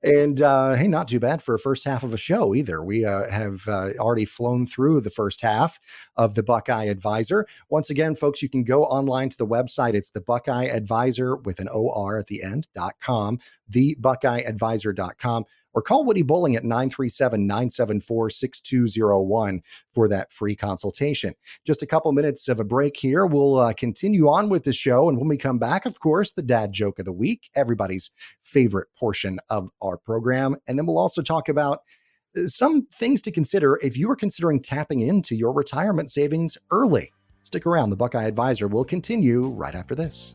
And 0.02 0.40
uh, 0.40 0.74
hey, 0.74 0.88
not 0.88 1.08
too 1.08 1.20
bad 1.20 1.42
for 1.42 1.54
a 1.54 1.58
first 1.58 1.84
half 1.84 2.02
of 2.02 2.12
a 2.12 2.16
show 2.16 2.54
either. 2.54 2.82
We 2.82 3.04
uh, 3.04 3.30
have 3.30 3.68
uh, 3.68 3.90
already 3.98 4.24
flown 4.24 4.66
through 4.66 5.00
the 5.02 5.10
first 5.10 5.40
half 5.40 5.78
of 6.16 6.34
the 6.34 6.42
Buckeye 6.42 6.84
Advisor. 6.86 7.46
Once 7.68 7.88
again, 7.88 8.14
folks, 8.14 8.42
you 8.42 8.48
can 8.48 8.64
go 8.64 8.84
online 8.84 9.28
to 9.28 9.38
the 9.38 9.46
website. 9.46 9.94
It's 9.94 10.10
the 10.10 10.20
Buckeye 10.20 10.64
Advisor 10.64 11.36
with 11.36 11.60
an 11.60 11.68
OR 11.68 12.18
at 12.18 12.26
the 12.26 12.42
end, 12.42 12.66
dot 12.74 12.96
com, 13.00 13.38
thebuckeyeadvisor.com 13.70 15.44
or 15.78 15.82
call 15.82 16.04
Woody 16.04 16.22
Bowling 16.22 16.56
at 16.56 16.64
937 16.64 17.46
974 17.46 18.30
6201 18.30 19.62
for 19.92 20.08
that 20.08 20.32
free 20.32 20.56
consultation. 20.56 21.34
Just 21.64 21.82
a 21.82 21.86
couple 21.86 22.10
minutes 22.10 22.48
of 22.48 22.58
a 22.58 22.64
break 22.64 22.96
here. 22.96 23.24
We'll 23.24 23.58
uh, 23.58 23.72
continue 23.74 24.28
on 24.28 24.48
with 24.48 24.64
the 24.64 24.72
show. 24.72 25.08
And 25.08 25.18
when 25.18 25.28
we 25.28 25.36
come 25.36 25.60
back, 25.60 25.86
of 25.86 26.00
course, 26.00 26.32
the 26.32 26.42
dad 26.42 26.72
joke 26.72 26.98
of 26.98 27.04
the 27.04 27.12
week, 27.12 27.48
everybody's 27.54 28.10
favorite 28.42 28.88
portion 28.98 29.38
of 29.50 29.70
our 29.80 29.96
program. 29.96 30.56
And 30.66 30.76
then 30.76 30.84
we'll 30.84 30.98
also 30.98 31.22
talk 31.22 31.48
about 31.48 31.82
uh, 32.36 32.46
some 32.46 32.86
things 32.92 33.22
to 33.22 33.30
consider 33.30 33.78
if 33.80 33.96
you 33.96 34.10
are 34.10 34.16
considering 34.16 34.60
tapping 34.60 35.00
into 35.00 35.36
your 35.36 35.52
retirement 35.52 36.10
savings 36.10 36.58
early. 36.72 37.12
Stick 37.44 37.66
around. 37.66 37.90
The 37.90 37.96
Buckeye 37.96 38.24
Advisor 38.24 38.66
will 38.66 38.84
continue 38.84 39.46
right 39.46 39.76
after 39.76 39.94
this. 39.94 40.34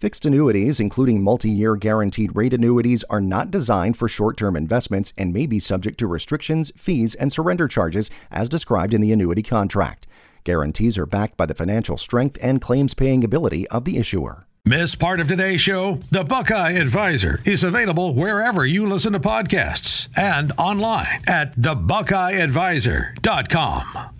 Fixed 0.00 0.24
annuities, 0.24 0.80
including 0.80 1.22
multi 1.22 1.50
year 1.50 1.76
guaranteed 1.76 2.34
rate 2.34 2.54
annuities, 2.54 3.04
are 3.10 3.20
not 3.20 3.50
designed 3.50 3.98
for 3.98 4.08
short 4.08 4.38
term 4.38 4.56
investments 4.56 5.12
and 5.18 5.30
may 5.30 5.44
be 5.44 5.58
subject 5.58 5.98
to 5.98 6.06
restrictions, 6.06 6.72
fees, 6.74 7.14
and 7.14 7.30
surrender 7.30 7.68
charges 7.68 8.10
as 8.30 8.48
described 8.48 8.94
in 8.94 9.02
the 9.02 9.12
annuity 9.12 9.42
contract. 9.42 10.06
Guarantees 10.42 10.96
are 10.96 11.04
backed 11.04 11.36
by 11.36 11.44
the 11.44 11.52
financial 11.52 11.98
strength 11.98 12.38
and 12.42 12.62
claims 12.62 12.94
paying 12.94 13.22
ability 13.22 13.68
of 13.68 13.84
the 13.84 13.98
issuer. 13.98 14.46
Miss 14.64 14.94
part 14.94 15.20
of 15.20 15.28
today's 15.28 15.60
show? 15.60 15.96
The 16.10 16.24
Buckeye 16.24 16.78
Advisor 16.78 17.40
is 17.44 17.62
available 17.62 18.14
wherever 18.14 18.64
you 18.64 18.86
listen 18.86 19.12
to 19.12 19.20
podcasts 19.20 20.08
and 20.16 20.50
online 20.56 21.20
at 21.26 21.54
thebuckeyeadvisor.com. 21.56 24.19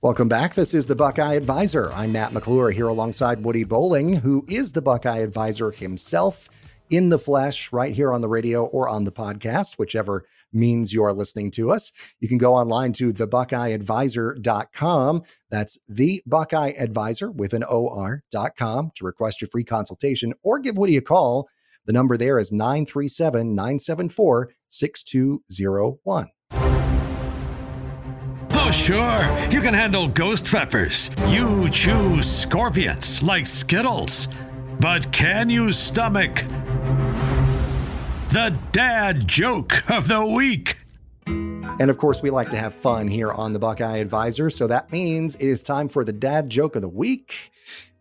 Welcome 0.00 0.28
back. 0.28 0.54
This 0.54 0.74
is 0.74 0.86
the 0.86 0.94
Buckeye 0.94 1.34
Advisor. 1.34 1.92
I'm 1.92 2.12
Matt 2.12 2.32
McClure 2.32 2.70
here 2.70 2.86
alongside 2.86 3.42
Woody 3.42 3.64
Bowling, 3.64 4.12
who 4.12 4.44
is 4.48 4.70
the 4.70 4.80
Buckeye 4.80 5.18
Advisor 5.18 5.72
himself 5.72 6.48
in 6.88 7.08
the 7.08 7.18
flesh, 7.18 7.72
right 7.72 7.92
here 7.92 8.12
on 8.12 8.20
the 8.20 8.28
radio 8.28 8.66
or 8.66 8.88
on 8.88 9.02
the 9.02 9.10
podcast, 9.10 9.76
whichever 9.76 10.24
means 10.52 10.94
you're 10.94 11.12
listening 11.12 11.50
to 11.50 11.72
us. 11.72 11.90
You 12.20 12.28
can 12.28 12.38
go 12.38 12.54
online 12.54 12.92
to 12.92 13.12
thebuckeyeadvisor.com. 13.12 15.22
That's 15.50 15.78
the 15.88 16.22
Buckeye 16.24 16.74
Advisor 16.78 17.32
with 17.32 17.52
an 17.52 17.64
OR.com 17.64 18.92
to 18.94 19.04
request 19.04 19.40
your 19.40 19.48
free 19.50 19.64
consultation 19.64 20.32
or 20.44 20.60
give 20.60 20.78
Woody 20.78 20.96
a 20.96 21.02
call. 21.02 21.48
The 21.86 21.92
number 21.92 22.16
there 22.16 22.38
is 22.38 22.52
937 22.52 23.52
974 23.52 24.50
6201. 24.68 26.28
Oh, 28.68 28.70
sure. 28.70 29.48
You 29.48 29.62
can 29.62 29.72
handle 29.72 30.08
ghost 30.08 30.44
peppers. 30.44 31.08
You 31.28 31.70
choose 31.70 32.30
scorpions 32.30 33.22
like 33.22 33.46
Skittles. 33.46 34.28
But 34.78 35.10
can 35.10 35.48
you 35.48 35.72
stomach 35.72 36.44
the 38.28 38.54
dad 38.72 39.26
joke 39.26 39.90
of 39.90 40.06
the 40.06 40.22
week? 40.22 40.76
And 41.24 41.88
of 41.88 41.96
course, 41.96 42.20
we 42.20 42.28
like 42.28 42.50
to 42.50 42.58
have 42.58 42.74
fun 42.74 43.08
here 43.08 43.32
on 43.32 43.54
the 43.54 43.58
Buckeye 43.58 43.96
Advisor. 43.96 44.50
So 44.50 44.66
that 44.66 44.92
means 44.92 45.36
it 45.36 45.48
is 45.48 45.62
time 45.62 45.88
for 45.88 46.04
the 46.04 46.12
dad 46.12 46.50
joke 46.50 46.76
of 46.76 46.82
the 46.82 46.90
week. 46.90 47.50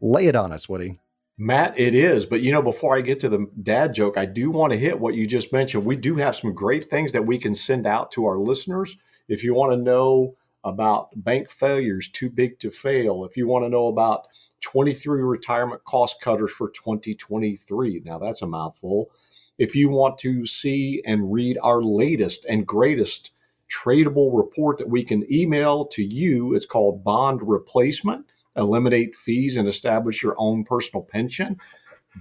Lay 0.01 0.25
it 0.25 0.35
on 0.35 0.51
us, 0.51 0.67
Woody. 0.67 0.99
Matt, 1.37 1.79
it 1.79 1.95
is. 1.95 2.25
But 2.25 2.41
you 2.41 2.51
know, 2.51 2.61
before 2.61 2.97
I 2.97 2.99
get 2.99 3.21
to 3.21 3.29
the 3.29 3.47
dad 3.63 3.93
joke, 3.93 4.17
I 4.17 4.25
do 4.25 4.51
want 4.51 4.73
to 4.73 4.77
hit 4.77 4.99
what 4.99 5.13
you 5.13 5.27
just 5.27 5.53
mentioned. 5.53 5.85
We 5.85 5.95
do 5.95 6.17
have 6.17 6.35
some 6.35 6.53
great 6.53 6.89
things 6.89 7.13
that 7.13 7.25
we 7.25 7.37
can 7.37 7.55
send 7.55 7.87
out 7.87 8.11
to 8.11 8.25
our 8.25 8.37
listeners. 8.37 8.97
If 9.29 9.45
you 9.45 9.53
want 9.53 9.71
to 9.71 9.77
know 9.77 10.35
about 10.67 11.09
bank 11.15 11.49
failures 11.49 12.09
too 12.09 12.29
big 12.29 12.59
to 12.59 12.71
fail, 12.71 13.25
if 13.25 13.37
you 13.37 13.47
want 13.47 13.65
to 13.65 13.69
know 13.69 13.87
about 13.87 14.27
23 14.61 15.21
retirement 15.21 15.83
cost 15.85 16.21
cutters 16.21 16.51
for 16.51 16.69
2023, 16.69 18.01
now 18.05 18.17
that's 18.17 18.41
a 18.41 18.47
mouthful. 18.47 19.11
If 19.57 19.75
you 19.75 19.89
want 19.89 20.17
to 20.19 20.45
see 20.45 21.01
and 21.05 21.31
read 21.31 21.57
our 21.63 21.81
latest 21.81 22.45
and 22.45 22.65
greatest 22.65 23.31
tradable 23.69 24.37
report 24.37 24.77
that 24.77 24.89
we 24.89 25.03
can 25.03 25.31
email 25.31 25.85
to 25.87 26.03
you, 26.03 26.53
it's 26.53 26.65
called 26.65 27.03
Bond 27.03 27.41
Replacement 27.43 28.25
Eliminate 28.55 29.15
Fees 29.15 29.57
and 29.57 29.67
Establish 29.67 30.23
Your 30.23 30.35
Own 30.37 30.63
Personal 30.63 31.03
Pension. 31.03 31.57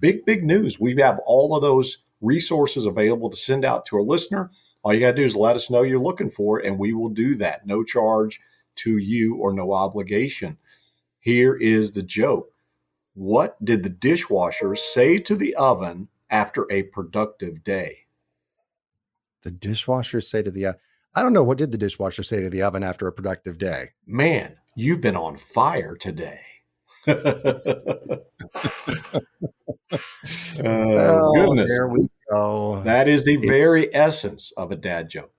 Big, 0.00 0.24
big 0.24 0.44
news. 0.44 0.78
We 0.78 0.94
have 0.96 1.20
all 1.24 1.56
of 1.56 1.62
those 1.62 1.98
resources 2.20 2.84
available 2.84 3.30
to 3.30 3.36
send 3.36 3.64
out 3.64 3.86
to 3.86 3.98
a 3.98 4.02
listener. 4.02 4.50
All 4.86 4.94
you 4.94 5.00
got 5.00 5.10
to 5.10 5.16
do 5.16 5.24
is 5.24 5.34
let 5.34 5.56
us 5.56 5.68
know 5.68 5.82
you're 5.82 5.98
looking 5.98 6.30
for 6.30 6.60
and 6.60 6.78
we 6.78 6.92
will 6.92 7.08
do 7.08 7.34
that. 7.34 7.66
No 7.66 7.82
charge 7.82 8.40
to 8.76 8.98
you 8.98 9.34
or 9.34 9.52
no 9.52 9.72
obligation. 9.72 10.58
Here 11.18 11.56
is 11.56 11.90
the 11.90 12.04
joke 12.04 12.52
What 13.14 13.56
did 13.64 13.82
the 13.82 13.90
dishwasher 13.90 14.76
say 14.76 15.18
to 15.18 15.34
the 15.34 15.56
oven 15.56 16.06
after 16.30 16.70
a 16.70 16.84
productive 16.84 17.64
day? 17.64 18.04
The 19.42 19.50
dishwasher 19.50 20.20
say 20.20 20.44
to 20.44 20.52
the 20.52 20.68
I 21.16 21.22
don't 21.22 21.32
know 21.32 21.42
what 21.42 21.58
did 21.58 21.72
the 21.72 21.78
dishwasher 21.78 22.22
say 22.22 22.40
to 22.40 22.48
the 22.48 22.62
oven 22.62 22.84
after 22.84 23.08
a 23.08 23.12
productive 23.12 23.58
day? 23.58 23.88
Man, 24.06 24.58
you've 24.76 25.00
been 25.00 25.16
on 25.16 25.36
fire 25.36 25.96
today. 25.96 26.42
oh, 27.08 27.14
oh, 30.64 31.32
goodness. 31.34 31.72
There 31.72 31.88
we 31.88 32.08
go. 32.30 32.82
That 32.84 33.08
is 33.08 33.24
the 33.24 33.34
it's, 33.34 33.46
very 33.46 33.94
essence 33.94 34.52
of 34.56 34.70
a 34.70 34.76
dad 34.76 35.08
joke. 35.08 35.32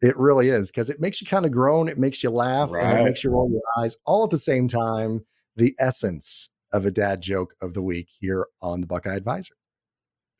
It 0.00 0.16
really 0.18 0.48
is 0.48 0.70
because 0.70 0.90
it 0.90 1.00
makes 1.00 1.20
you 1.20 1.26
kind 1.26 1.46
of 1.46 1.52
groan, 1.52 1.88
it 1.88 1.98
makes 1.98 2.22
you 2.22 2.30
laugh, 2.30 2.70
right. 2.72 2.84
and 2.84 3.00
it 3.00 3.04
makes 3.04 3.22
you 3.22 3.30
roll 3.30 3.48
your 3.50 3.62
eyes 3.78 3.96
all 4.04 4.24
at 4.24 4.30
the 4.30 4.38
same 4.38 4.66
time. 4.66 5.24
The 5.54 5.74
essence 5.78 6.50
of 6.72 6.86
a 6.86 6.90
dad 6.90 7.20
joke 7.20 7.54
of 7.60 7.74
the 7.74 7.82
week 7.82 8.08
here 8.18 8.46
on 8.60 8.80
the 8.80 8.86
Buckeye 8.86 9.14
Advisor. 9.14 9.54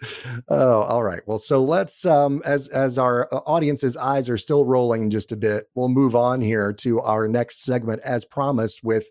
Oh, 0.48 0.82
all 0.82 1.04
right. 1.04 1.20
Well, 1.26 1.38
so 1.38 1.62
let's 1.62 2.04
um 2.04 2.42
as 2.44 2.66
as 2.68 2.98
our 2.98 3.32
uh, 3.32 3.38
audience's 3.46 3.96
eyes 3.96 4.28
are 4.28 4.36
still 4.36 4.64
rolling 4.64 5.10
just 5.10 5.30
a 5.30 5.36
bit, 5.36 5.66
we'll 5.76 5.88
move 5.88 6.16
on 6.16 6.40
here 6.40 6.72
to 6.72 7.00
our 7.00 7.28
next 7.28 7.62
segment 7.62 8.00
as 8.04 8.24
promised 8.24 8.82
with 8.82 9.08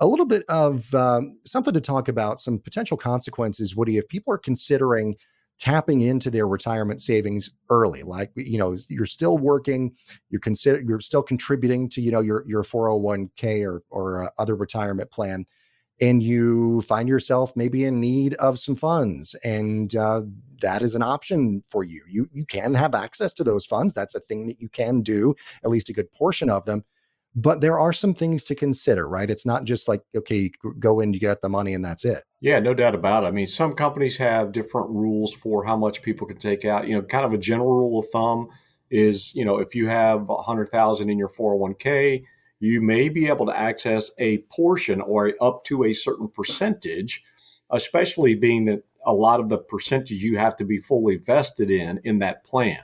a 0.00 0.08
little 0.08 0.26
bit 0.26 0.42
of 0.48 0.92
um, 0.94 1.38
something 1.44 1.72
to 1.72 1.80
talk 1.80 2.08
about 2.08 2.40
some 2.40 2.58
potential 2.58 2.96
consequences 2.96 3.76
woody 3.76 3.96
if 3.96 4.08
people 4.08 4.32
are 4.32 4.38
considering 4.38 5.14
tapping 5.64 6.02
into 6.02 6.30
their 6.30 6.46
retirement 6.46 7.00
savings 7.00 7.50
early 7.70 8.02
like 8.02 8.30
you 8.36 8.58
know 8.58 8.76
you're 8.90 9.06
still 9.06 9.38
working 9.38 9.90
you're 10.28 10.38
consider 10.38 10.78
you're 10.82 11.00
still 11.00 11.22
contributing 11.22 11.88
to 11.88 12.02
you 12.02 12.10
know 12.10 12.20
your 12.20 12.44
your 12.46 12.62
401k 12.62 13.66
or 13.66 13.82
or 13.88 14.24
uh, 14.24 14.28
other 14.36 14.54
retirement 14.54 15.10
plan 15.10 15.46
and 16.02 16.22
you 16.22 16.82
find 16.82 17.08
yourself 17.08 17.50
maybe 17.56 17.86
in 17.86 17.98
need 17.98 18.34
of 18.34 18.58
some 18.58 18.76
funds 18.76 19.34
and 19.42 19.96
uh, 19.96 20.20
that 20.60 20.82
is 20.82 20.94
an 20.94 21.02
option 21.02 21.62
for 21.70 21.82
you. 21.82 22.02
You 22.08 22.28
you 22.32 22.44
can 22.44 22.74
have 22.74 22.94
access 22.94 23.32
to 23.34 23.44
those 23.44 23.64
funds 23.64 23.94
that's 23.94 24.14
a 24.14 24.20
thing 24.20 24.46
that 24.48 24.60
you 24.60 24.68
can 24.68 25.00
do 25.02 25.34
at 25.64 25.70
least 25.70 25.88
a 25.88 25.92
good 25.92 26.12
portion 26.12 26.50
of 26.50 26.66
them 26.66 26.84
but 27.34 27.60
there 27.60 27.78
are 27.78 27.92
some 27.92 28.14
things 28.14 28.44
to 28.44 28.54
consider, 28.54 29.08
right? 29.08 29.28
It's 29.28 29.44
not 29.44 29.64
just 29.64 29.88
like, 29.88 30.02
okay, 30.16 30.50
go 30.78 31.00
in, 31.00 31.12
you 31.12 31.18
get 31.18 31.42
the 31.42 31.48
money, 31.48 31.74
and 31.74 31.84
that's 31.84 32.04
it. 32.04 32.22
Yeah, 32.40 32.60
no 32.60 32.74
doubt 32.74 32.94
about 32.94 33.24
it. 33.24 33.28
I 33.28 33.30
mean, 33.32 33.46
some 33.46 33.74
companies 33.74 34.18
have 34.18 34.52
different 34.52 34.90
rules 34.90 35.32
for 35.32 35.64
how 35.64 35.76
much 35.76 36.02
people 36.02 36.26
can 36.26 36.36
take 36.36 36.64
out. 36.64 36.86
You 36.86 36.94
know, 36.94 37.02
kind 37.02 37.24
of 37.24 37.32
a 37.32 37.38
general 37.38 37.74
rule 37.74 37.98
of 37.98 38.06
thumb 38.12 38.50
is, 38.90 39.34
you 39.34 39.44
know, 39.44 39.58
if 39.58 39.74
you 39.74 39.88
have 39.88 40.30
a 40.30 40.42
hundred 40.42 40.68
thousand 40.68 41.10
in 41.10 41.18
your 41.18 41.28
401k, 41.28 42.24
you 42.60 42.80
may 42.80 43.08
be 43.08 43.26
able 43.26 43.46
to 43.46 43.58
access 43.58 44.10
a 44.18 44.38
portion 44.50 45.00
or 45.00 45.32
up 45.40 45.64
to 45.64 45.84
a 45.84 45.92
certain 45.92 46.28
percentage, 46.28 47.24
especially 47.70 48.34
being 48.34 48.66
that 48.66 48.84
a 49.04 49.12
lot 49.12 49.40
of 49.40 49.48
the 49.48 49.58
percentage 49.58 50.22
you 50.22 50.38
have 50.38 50.56
to 50.56 50.64
be 50.64 50.78
fully 50.78 51.16
vested 51.16 51.70
in 51.70 52.00
in 52.04 52.20
that 52.20 52.44
plan. 52.44 52.82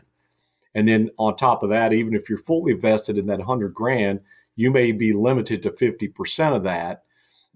And 0.74 0.86
then 0.86 1.10
on 1.18 1.36
top 1.36 1.62
of 1.62 1.70
that, 1.70 1.92
even 1.92 2.14
if 2.14 2.28
you're 2.28 2.38
fully 2.38 2.72
vested 2.72 3.16
in 3.16 3.26
that 3.26 3.42
hundred 3.42 3.74
grand, 3.74 4.20
you 4.60 4.70
may 4.70 4.92
be 4.92 5.14
limited 5.14 5.62
to 5.62 5.70
50% 5.70 6.54
of 6.54 6.64
that. 6.64 7.04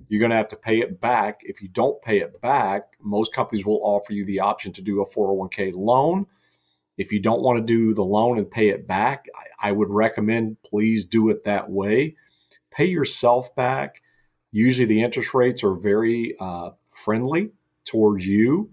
You're 0.08 0.20
going 0.20 0.30
to 0.30 0.38
have 0.38 0.48
to 0.48 0.56
pay 0.56 0.78
it 0.80 1.02
back. 1.02 1.40
If 1.42 1.60
you 1.60 1.68
don't 1.68 2.00
pay 2.00 2.20
it 2.20 2.40
back, 2.40 2.94
most 2.98 3.34
companies 3.34 3.66
will 3.66 3.80
offer 3.82 4.14
you 4.14 4.24
the 4.24 4.40
option 4.40 4.72
to 4.72 4.82
do 4.82 5.02
a 5.02 5.06
401k 5.06 5.74
loan. 5.74 6.24
If 6.96 7.12
you 7.12 7.20
don't 7.20 7.42
want 7.42 7.58
to 7.58 7.64
do 7.64 7.92
the 7.92 8.02
loan 8.02 8.38
and 8.38 8.50
pay 8.50 8.70
it 8.70 8.86
back, 8.86 9.26
I, 9.36 9.68
I 9.68 9.72
would 9.72 9.90
recommend 9.90 10.62
please 10.62 11.04
do 11.04 11.28
it 11.28 11.44
that 11.44 11.70
way. 11.70 12.16
pay 12.70 12.86
yourself 12.86 13.54
back. 13.54 14.00
Usually 14.50 14.86
the 14.86 15.02
interest 15.02 15.34
rates 15.34 15.62
are 15.62 15.74
very 15.74 16.34
uh, 16.40 16.70
friendly 16.86 17.50
towards 17.84 18.26
you. 18.26 18.70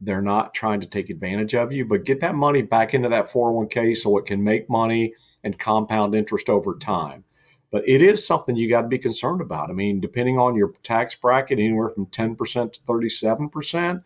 They're 0.00 0.20
not 0.22 0.54
trying 0.54 0.80
to 0.80 0.88
take 0.88 1.08
advantage 1.08 1.54
of 1.54 1.70
you, 1.70 1.84
but 1.84 2.04
get 2.04 2.20
that 2.20 2.34
money 2.34 2.62
back 2.62 2.94
into 2.94 3.08
that 3.10 3.30
401k 3.30 3.96
so 3.96 4.18
it 4.18 4.26
can 4.26 4.42
make 4.42 4.68
money 4.68 5.14
and 5.44 5.56
compound 5.56 6.16
interest 6.16 6.48
over 6.48 6.74
time. 6.76 7.24
But 7.70 7.88
it 7.88 8.02
is 8.02 8.26
something 8.26 8.56
you 8.56 8.68
got 8.68 8.82
to 8.82 8.88
be 8.88 8.98
concerned 8.98 9.40
about. 9.40 9.70
I 9.70 9.74
mean, 9.74 10.00
depending 10.00 10.38
on 10.38 10.56
your 10.56 10.72
tax 10.82 11.14
bracket, 11.14 11.58
anywhere 11.58 11.90
from 11.90 12.06
10% 12.06 12.72
to 12.72 12.80
37%, 12.80 14.02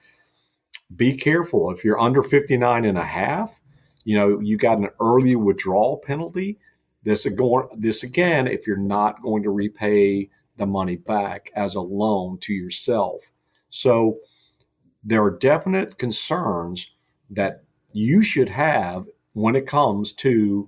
be 0.94 1.16
careful. 1.16 1.70
If 1.70 1.85
you're 1.85 2.00
under 2.00 2.22
59 2.22 2.85
and 2.85 2.98
a 2.98 3.05
half, 3.05 3.61
you 4.05 4.16
know, 4.16 4.38
you 4.40 4.59
got 4.59 4.79
an 4.79 4.90
early 5.00 5.35
withdrawal 5.35 5.96
penalty. 5.96 6.59
This 7.03 7.27
again, 7.27 7.68
this 7.77 8.03
again, 8.03 8.46
if 8.46 8.66
you're 8.66 8.77
not 8.77 9.22
going 9.22 9.42
to 9.42 9.50
repay 9.50 10.31
the 10.57 10.66
money 10.66 10.96
back 10.96 11.50
as 11.57 11.74
a 11.74 11.81
loan 11.81 12.38
to 12.38 12.53
yourself. 12.53 13.31
So 13.70 14.18
there 15.03 15.22
are 15.22 15.37
definite 15.37 15.98
concerns 15.98 16.90
that 17.31 17.64
you 17.92 18.22
should 18.22 18.48
have 18.48 19.07
when 19.33 19.57
it 19.57 19.66
comes 19.66 20.12
to 20.12 20.66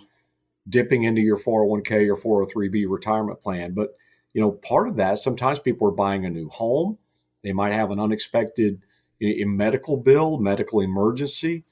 dipping 0.69 1.05
into 1.05 1.21
your 1.21 1.39
401k 1.39 2.09
or 2.09 2.47
403b 2.47 2.87
retirement 2.89 3.41
plan. 3.41 3.73
But 3.73 3.97
you 4.33 4.41
know, 4.41 4.53
part 4.53 4.89
of 4.89 4.97
that 4.97 5.19
sometimes 5.19 5.59
people 5.59 5.89
are 5.89 5.93
buying 5.93 6.25
a 6.25 6.31
new 6.31 6.49
home. 6.49 6.99
They 7.43 7.53
might 7.53 7.73
have 7.73 7.91
an 7.91 8.01
unexpected 8.01 8.83
medical 9.21 9.97
bill, 9.97 10.39
medical 10.39 10.81
emergency. 10.81 11.65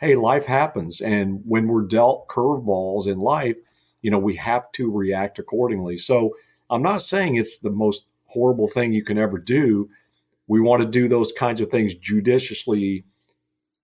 Hey, 0.00 0.14
life 0.14 0.46
happens, 0.46 1.00
and 1.00 1.40
when 1.44 1.68
we're 1.68 1.86
dealt 1.86 2.28
curveballs 2.28 3.06
in 3.06 3.18
life, 3.18 3.56
you 4.02 4.10
know 4.10 4.18
we 4.18 4.36
have 4.36 4.70
to 4.72 4.90
react 4.90 5.38
accordingly. 5.38 5.96
So 5.96 6.34
I'm 6.68 6.82
not 6.82 7.02
saying 7.02 7.36
it's 7.36 7.58
the 7.58 7.70
most 7.70 8.06
horrible 8.26 8.66
thing 8.66 8.92
you 8.92 9.04
can 9.04 9.18
ever 9.18 9.38
do. 9.38 9.88
We 10.46 10.60
want 10.60 10.82
to 10.82 10.88
do 10.88 11.08
those 11.08 11.32
kinds 11.32 11.60
of 11.60 11.70
things 11.70 11.94
judiciously 11.94 13.04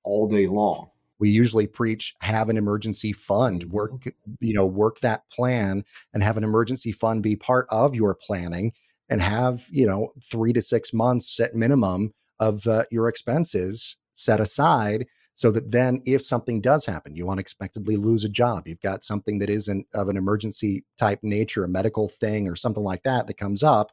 all 0.03 0.29
day 0.29 0.47
long 0.47 0.91
we 1.19 1.31
usually 1.31 1.67
preach 1.67 2.15
have 2.21 2.49
an 2.49 2.57
emergency 2.57 3.13
fund 3.13 3.65
work 3.65 3.93
mm-hmm. 3.93 4.33
you 4.41 4.55
know 4.55 4.67
work 4.67 5.01
that 5.01 5.29
plan 5.31 5.85
and 6.13 6.23
have 6.23 6.37
an 6.37 6.45
emergency 6.45 6.93
fund 6.93 7.23
be 7.23 7.37
part 7.37 7.67
of 7.71 7.95
your 7.95 8.15
planning 8.15 8.73
and 9.09 9.21
have 9.21 9.67
you 9.71 9.87
know 9.87 10.13
three 10.25 10.53
to 10.53 10.61
six 10.61 10.93
months 10.93 11.39
at 11.41 11.55
minimum 11.55 12.13
of 12.39 12.67
uh, 12.67 12.85
your 12.91 13.09
expenses 13.09 13.97
set 14.15 14.41
aside 14.41 15.07
so 15.35 15.51
that 15.51 15.71
then 15.71 16.01
if 16.07 16.23
something 16.23 16.61
does 16.61 16.87
happen 16.87 17.15
you 17.15 17.29
unexpectedly 17.31 17.97
lose 17.97 18.25
a 18.25 18.29
job 18.29 18.67
you've 18.67 18.81
got 18.81 19.03
something 19.03 19.39
that 19.39 19.51
isn't 19.51 19.87
of 19.95 20.09
an 20.09 20.17
emergency 20.17 20.85
type 20.99 21.21
nature 21.23 21.65
a 21.65 21.69
medical 21.69 22.09
thing 22.09 22.49
or 22.49 22.57
something 22.57 22.85
like 22.85 23.03
that 23.03 23.27
that 23.27 23.37
comes 23.37 23.63
up 23.63 23.93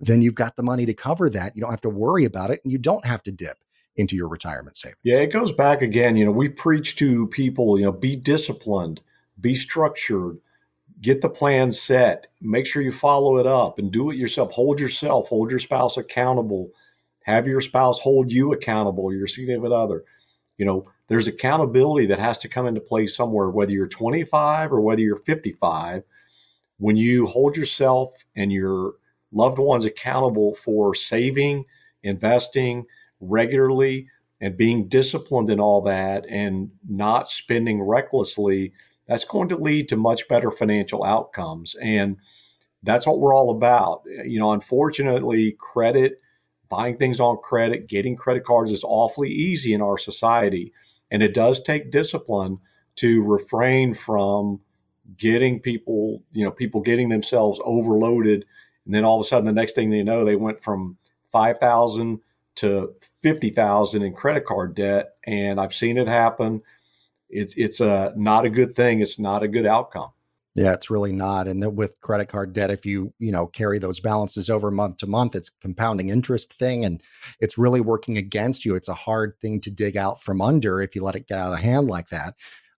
then 0.00 0.20
you've 0.20 0.34
got 0.34 0.56
the 0.56 0.62
money 0.62 0.84
to 0.84 0.94
cover 0.94 1.30
that 1.30 1.54
you 1.54 1.60
don't 1.60 1.70
have 1.70 1.80
to 1.80 1.88
worry 1.88 2.24
about 2.24 2.50
it 2.50 2.60
and 2.64 2.72
you 2.72 2.78
don't 2.78 3.06
have 3.06 3.22
to 3.22 3.30
dip 3.32 3.58
into 3.96 4.16
your 4.16 4.28
retirement 4.28 4.76
savings. 4.76 4.98
Yeah, 5.02 5.18
it 5.18 5.32
goes 5.32 5.52
back 5.52 5.82
again. 5.82 6.16
You 6.16 6.24
know, 6.24 6.30
we 6.30 6.48
preach 6.48 6.96
to 6.96 7.26
people, 7.28 7.78
you 7.78 7.84
know, 7.84 7.92
be 7.92 8.16
disciplined, 8.16 9.00
be 9.40 9.54
structured, 9.54 10.38
get 11.00 11.20
the 11.20 11.28
plan 11.28 11.72
set, 11.72 12.28
make 12.40 12.66
sure 12.66 12.80
you 12.80 12.92
follow 12.92 13.36
it 13.36 13.46
up 13.46 13.78
and 13.78 13.90
do 13.90 14.10
it 14.10 14.16
yourself. 14.16 14.52
Hold 14.52 14.80
yourself, 14.80 15.28
hold 15.28 15.50
your 15.50 15.58
spouse 15.58 15.96
accountable, 15.96 16.70
have 17.24 17.46
your 17.46 17.60
spouse 17.60 17.98
hold 18.00 18.32
you 18.32 18.52
accountable, 18.52 19.12
your 19.12 19.26
significant 19.26 19.72
other. 19.72 20.04
You 20.56 20.64
know, 20.64 20.84
there's 21.08 21.26
accountability 21.26 22.06
that 22.06 22.18
has 22.18 22.38
to 22.38 22.48
come 22.48 22.66
into 22.66 22.80
play 22.80 23.06
somewhere, 23.06 23.50
whether 23.50 23.72
you're 23.72 23.88
25 23.88 24.72
or 24.72 24.80
whether 24.80 25.00
you're 25.00 25.16
55. 25.16 26.04
When 26.78 26.96
you 26.96 27.26
hold 27.26 27.56
yourself 27.56 28.24
and 28.34 28.52
your 28.52 28.94
loved 29.32 29.58
ones 29.58 29.84
accountable 29.84 30.54
for 30.54 30.94
saving, 30.94 31.64
investing, 32.02 32.86
regularly 33.22 34.08
and 34.40 34.56
being 34.56 34.88
disciplined 34.88 35.48
in 35.48 35.60
all 35.60 35.80
that 35.82 36.26
and 36.28 36.72
not 36.86 37.28
spending 37.28 37.80
recklessly, 37.80 38.72
that's 39.06 39.24
going 39.24 39.48
to 39.48 39.56
lead 39.56 39.88
to 39.88 39.96
much 39.96 40.28
better 40.28 40.50
financial 40.50 41.04
outcomes. 41.04 41.76
And 41.80 42.16
that's 42.82 43.06
what 43.06 43.20
we're 43.20 43.34
all 43.34 43.50
about. 43.50 44.02
You 44.24 44.40
know, 44.40 44.50
unfortunately, 44.50 45.56
credit, 45.58 46.20
buying 46.68 46.96
things 46.96 47.20
on 47.20 47.38
credit, 47.38 47.88
getting 47.88 48.16
credit 48.16 48.44
cards 48.44 48.72
is 48.72 48.84
awfully 48.84 49.30
easy 49.30 49.72
in 49.72 49.80
our 49.80 49.96
society. 49.96 50.72
And 51.10 51.22
it 51.22 51.34
does 51.34 51.62
take 51.62 51.90
discipline 51.90 52.58
to 52.96 53.22
refrain 53.22 53.94
from 53.94 54.60
getting 55.16 55.60
people, 55.60 56.24
you 56.32 56.44
know, 56.44 56.50
people 56.50 56.80
getting 56.80 57.08
themselves 57.08 57.60
overloaded. 57.64 58.44
And 58.84 58.94
then 58.94 59.04
all 59.04 59.20
of 59.20 59.24
a 59.24 59.28
sudden, 59.28 59.44
the 59.44 59.52
next 59.52 59.74
thing 59.74 59.90
they 59.90 60.02
know, 60.02 60.24
they 60.24 60.36
went 60.36 60.62
from 60.62 60.96
5,000 61.30 62.20
to 62.56 62.94
50,000 63.22 64.02
in 64.02 64.12
credit 64.14 64.44
card 64.44 64.74
debt 64.74 65.14
and 65.24 65.60
I've 65.60 65.74
seen 65.74 65.98
it 65.98 66.08
happen. 66.08 66.62
It's 67.28 67.54
it's 67.56 67.80
a 67.80 68.12
not 68.16 68.44
a 68.44 68.50
good 68.50 68.74
thing. 68.74 69.00
It's 69.00 69.18
not 69.18 69.42
a 69.42 69.48
good 69.48 69.66
outcome. 69.66 70.10
Yeah, 70.54 70.74
it's 70.74 70.90
really 70.90 71.12
not. 71.12 71.48
And 71.48 71.62
then 71.62 71.76
with 71.76 71.98
credit 72.02 72.26
card 72.26 72.52
debt, 72.52 72.70
if 72.70 72.84
you, 72.84 73.14
you 73.18 73.32
know, 73.32 73.46
carry 73.46 73.78
those 73.78 74.00
balances 74.00 74.50
over 74.50 74.70
month 74.70 74.98
to 74.98 75.06
month, 75.06 75.34
it's 75.34 75.48
compounding 75.48 76.10
interest 76.10 76.52
thing 76.52 76.84
and 76.84 77.02
it's 77.40 77.56
really 77.56 77.80
working 77.80 78.18
against 78.18 78.66
you. 78.66 78.74
It's 78.74 78.88
a 78.88 78.94
hard 78.94 79.34
thing 79.40 79.60
to 79.62 79.70
dig 79.70 79.96
out 79.96 80.20
from 80.20 80.42
under 80.42 80.82
if 80.82 80.94
you 80.94 81.02
let 81.02 81.14
it 81.14 81.26
get 81.26 81.38
out 81.38 81.54
of 81.54 81.60
hand 81.60 81.88
like 81.88 82.08
that. 82.08 82.34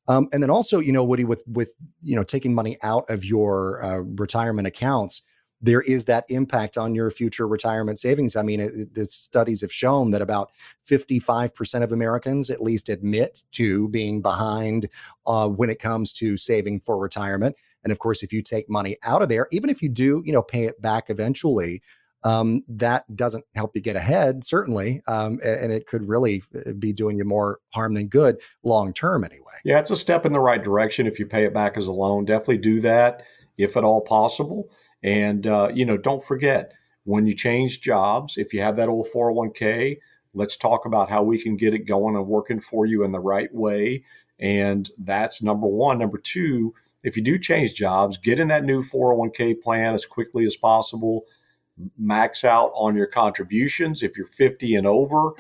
Um, 0.07 0.29
and 0.33 0.41
then 0.43 0.51
also, 0.51 0.79
you 0.79 0.93
know, 0.93 1.03
Woody, 1.03 1.25
with 1.25 1.43
with 1.47 1.75
you 2.03 2.15
know 2.15 2.23
taking 2.23 2.55
money 2.55 2.77
out 2.83 3.09
of 3.09 3.25
your 3.25 3.83
uh, 3.83 3.99
retirement 3.99 4.69
accounts, 4.69 5.23
there 5.65 5.81
is 5.81 6.05
that 6.05 6.27
impact 6.29 6.77
on 6.77 6.95
your 6.95 7.11
future 7.11 7.49
retirement 7.49 7.99
savings. 7.99 8.37
I 8.37 8.43
mean, 8.43 8.61
it, 8.61 8.95
the 8.95 9.07
studies 9.07 9.63
have 9.63 9.73
shown 9.73 10.11
that 10.11 10.21
about 10.21 10.53
55% 10.87 11.83
of 11.83 11.91
Americans 11.91 12.51
at 12.51 12.63
least 12.63 12.91
admit 12.91 13.45
to 13.53 13.89
being 13.89 14.21
behind 14.21 14.89
uh, 15.27 15.49
when 15.49 15.71
it 15.71 15.79
comes 15.79 16.13
to 16.15 16.37
saving 16.37 16.81
for 16.81 16.99
retirement. 16.99 17.57
And 17.83 17.93
of 17.93 17.99
course, 17.99 18.23
if 18.23 18.33
you 18.33 18.43
take 18.43 18.69
money 18.69 18.97
out 19.05 19.23
of 19.23 19.31
there, 19.31 19.49
even 19.53 19.71
if 19.71 19.81
you 19.81 19.89
do, 19.89 20.23
you 20.25 20.33
know, 20.33 20.43
pay 20.43 20.65
it 20.65 20.81
back 20.83 21.09
eventually, 21.09 21.83
um, 22.25 22.63
that 22.69 23.05
doesn't 23.17 23.45
help 23.55 23.73
you 23.75 23.81
get 23.81 23.97
ahead, 23.97 24.45
certainly. 24.45 25.03
Um, 25.07 25.39
and, 25.45 25.61
and, 25.61 25.73
it 25.73 25.87
could 25.87 26.09
really 26.09 26.43
uh, 26.55 26.73
be 26.73 26.91
doing 26.91 27.19
you 27.19 27.25
more 27.27 27.61
harm 27.75 27.93
than 27.93 28.09
good 28.09 28.39
long 28.63 28.95
term, 28.95 29.25
anyway. 29.25 29.53
Yeah, 29.63 29.79
it's 29.79 29.91
a 29.91 29.97
step 29.97 30.25
in 30.25 30.33
the 30.33 30.41
right 30.41 30.63
direction 30.63 31.07
if 31.07 31.19
you 31.19 31.27
pay 31.27 31.45
it 31.45 31.53
back 31.53 31.77
as 31.77 31.87
a 31.87 31.93
loan. 31.93 32.25
Definitely 32.25 32.59
do 32.59 32.81
that 32.81 33.25
if 33.59 33.77
at 33.77 33.85
all 33.85 34.01
possible. 34.01 34.71
And, 35.05 35.47
uh, 35.47 35.71
you 35.73 35.85
know, 35.85 35.99
don't 35.99 36.25
forget 36.25 36.73
when 37.05 37.27
you 37.27 37.35
change 37.35 37.83
jobs, 37.83 38.39
if 38.39 38.55
you 38.55 38.63
have 38.63 38.77
that 38.77 38.89
old 38.89 39.07
401k, 39.15 39.99
let's 40.33 40.57
talk 40.57 40.87
about 40.87 41.11
how 41.11 41.23
we 41.23 41.39
can 41.39 41.57
get 41.57 41.75
it 41.75 41.87
going 41.87 42.17
and 42.17 42.27
working 42.27 42.59
for 42.59 42.87
you 42.87 43.05
in 43.05 43.13
the 43.13 43.21
right 43.21 43.55
way. 43.55 44.03
And 44.41 44.91
that's 44.99 45.43
number 45.43 45.67
one. 45.67 45.99
Number 45.99 46.19
two, 46.19 46.75
if 47.03 47.19
you 47.19 47.23
do 47.23 47.39
change 47.39 47.75
jobs, 47.75 48.17
get 48.17 48.41
in 48.41 48.49
that 48.49 48.65
new 48.65 48.83
401k 48.83 49.63
plan 49.63 49.93
as 49.93 50.07
quickly 50.07 50.47
as 50.47 50.57
possible. 50.57 51.27
Max 51.99 52.43
out 52.43 52.73
on 52.75 52.97
your 52.97 53.07
contributions. 53.07 54.03
If 54.03 54.17
you're 54.17 54.27
50 54.27 54.75
and 54.75 54.87
over, 54.87 55.35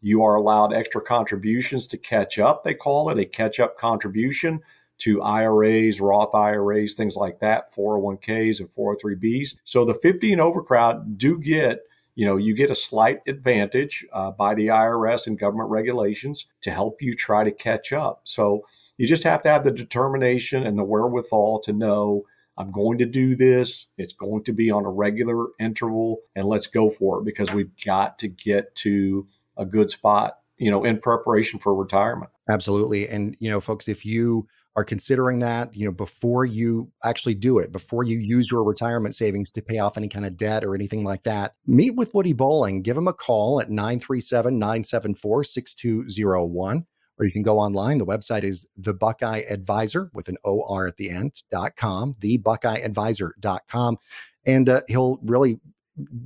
you 0.00 0.24
are 0.24 0.34
allowed 0.34 0.72
extra 0.72 1.02
contributions 1.02 1.86
to 1.88 1.98
catch 1.98 2.38
up, 2.38 2.62
they 2.62 2.72
call 2.72 3.10
it 3.10 3.18
a 3.18 3.26
catch 3.26 3.60
up 3.60 3.76
contribution 3.76 4.60
to 5.00 5.22
IRAs, 5.22 6.00
Roth 6.00 6.34
IRAs, 6.34 6.94
things 6.94 7.16
like 7.16 7.40
that, 7.40 7.74
401ks 7.74 8.60
and 8.60 8.70
403bs. 8.70 9.56
So 9.64 9.84
the 9.84 9.94
50 9.94 10.32
and 10.32 10.40
over 10.40 10.62
crowd 10.62 11.18
do 11.18 11.38
get 11.38 11.80
you 12.14 12.26
know 12.26 12.36
you 12.36 12.54
get 12.54 12.70
a 12.70 12.74
slight 12.74 13.20
advantage 13.26 14.04
uh, 14.12 14.30
by 14.30 14.54
the 14.54 14.66
irs 14.66 15.26
and 15.26 15.38
government 15.38 15.70
regulations 15.70 16.46
to 16.60 16.70
help 16.70 17.00
you 17.00 17.14
try 17.14 17.44
to 17.44 17.52
catch 17.52 17.92
up. 17.92 18.22
So 18.24 18.66
you 18.98 19.06
just 19.06 19.24
have 19.24 19.40
to 19.42 19.48
have 19.48 19.64
the 19.64 19.70
determination 19.70 20.66
and 20.66 20.78
the 20.78 20.84
wherewithal 20.84 21.60
to 21.60 21.72
know 21.72 22.24
i'm 22.58 22.72
going 22.72 22.98
to 22.98 23.06
do 23.06 23.34
this. 23.34 23.86
It's 23.96 24.12
going 24.12 24.44
to 24.44 24.52
be 24.52 24.70
on 24.70 24.84
a 24.84 24.90
regular 24.90 25.46
interval 25.58 26.18
and 26.34 26.46
let's 26.46 26.66
go 26.66 26.90
for 26.90 27.20
it 27.20 27.24
because 27.24 27.52
we've 27.52 27.72
got 27.84 28.18
to 28.18 28.28
get 28.28 28.74
to 28.76 29.26
a 29.56 29.64
good 29.64 29.88
spot 29.88 30.40
you 30.58 30.70
know 30.70 30.84
in 30.84 31.00
preparation 31.00 31.58
for 31.58 31.74
retirement. 31.74 32.30
Absolutely. 32.48 33.08
And 33.08 33.36
you 33.40 33.50
know 33.50 33.60
folks 33.60 33.88
if 33.88 34.04
you 34.04 34.46
are 34.76 34.84
considering 34.84 35.40
that, 35.40 35.74
you 35.74 35.84
know, 35.84 35.92
before 35.92 36.44
you 36.44 36.90
actually 37.04 37.34
do 37.34 37.58
it, 37.58 37.72
before 37.72 38.04
you 38.04 38.18
use 38.18 38.50
your 38.50 38.62
retirement 38.62 39.14
savings 39.14 39.50
to 39.52 39.62
pay 39.62 39.78
off 39.78 39.96
any 39.96 40.08
kind 40.08 40.24
of 40.24 40.36
debt 40.36 40.64
or 40.64 40.74
anything 40.74 41.04
like 41.04 41.24
that, 41.24 41.54
meet 41.66 41.96
with 41.96 42.14
Woody 42.14 42.32
Bowling. 42.32 42.82
Give 42.82 42.96
him 42.96 43.08
a 43.08 43.12
call 43.12 43.60
at 43.60 43.70
937 43.70 44.58
974 44.58 45.44
6201 45.44 46.86
or 47.20 47.26
you 47.26 47.32
can 47.32 47.42
go 47.42 47.58
online. 47.58 47.98
The 47.98 48.06
website 48.06 48.44
is 48.44 48.66
the 48.76 48.94
Buckeye 48.94 49.42
Advisor 49.50 50.10
with 50.14 50.28
an 50.28 50.38
OR 50.42 50.86
at 50.86 50.96
the 50.96 51.10
end 51.10 51.42
dot 51.50 51.76
com, 51.76 52.14
the 52.20 52.38
Buckeyeadvisor.com. 52.38 53.98
And 54.46 54.68
uh, 54.70 54.80
he'll 54.88 55.18
really 55.22 55.60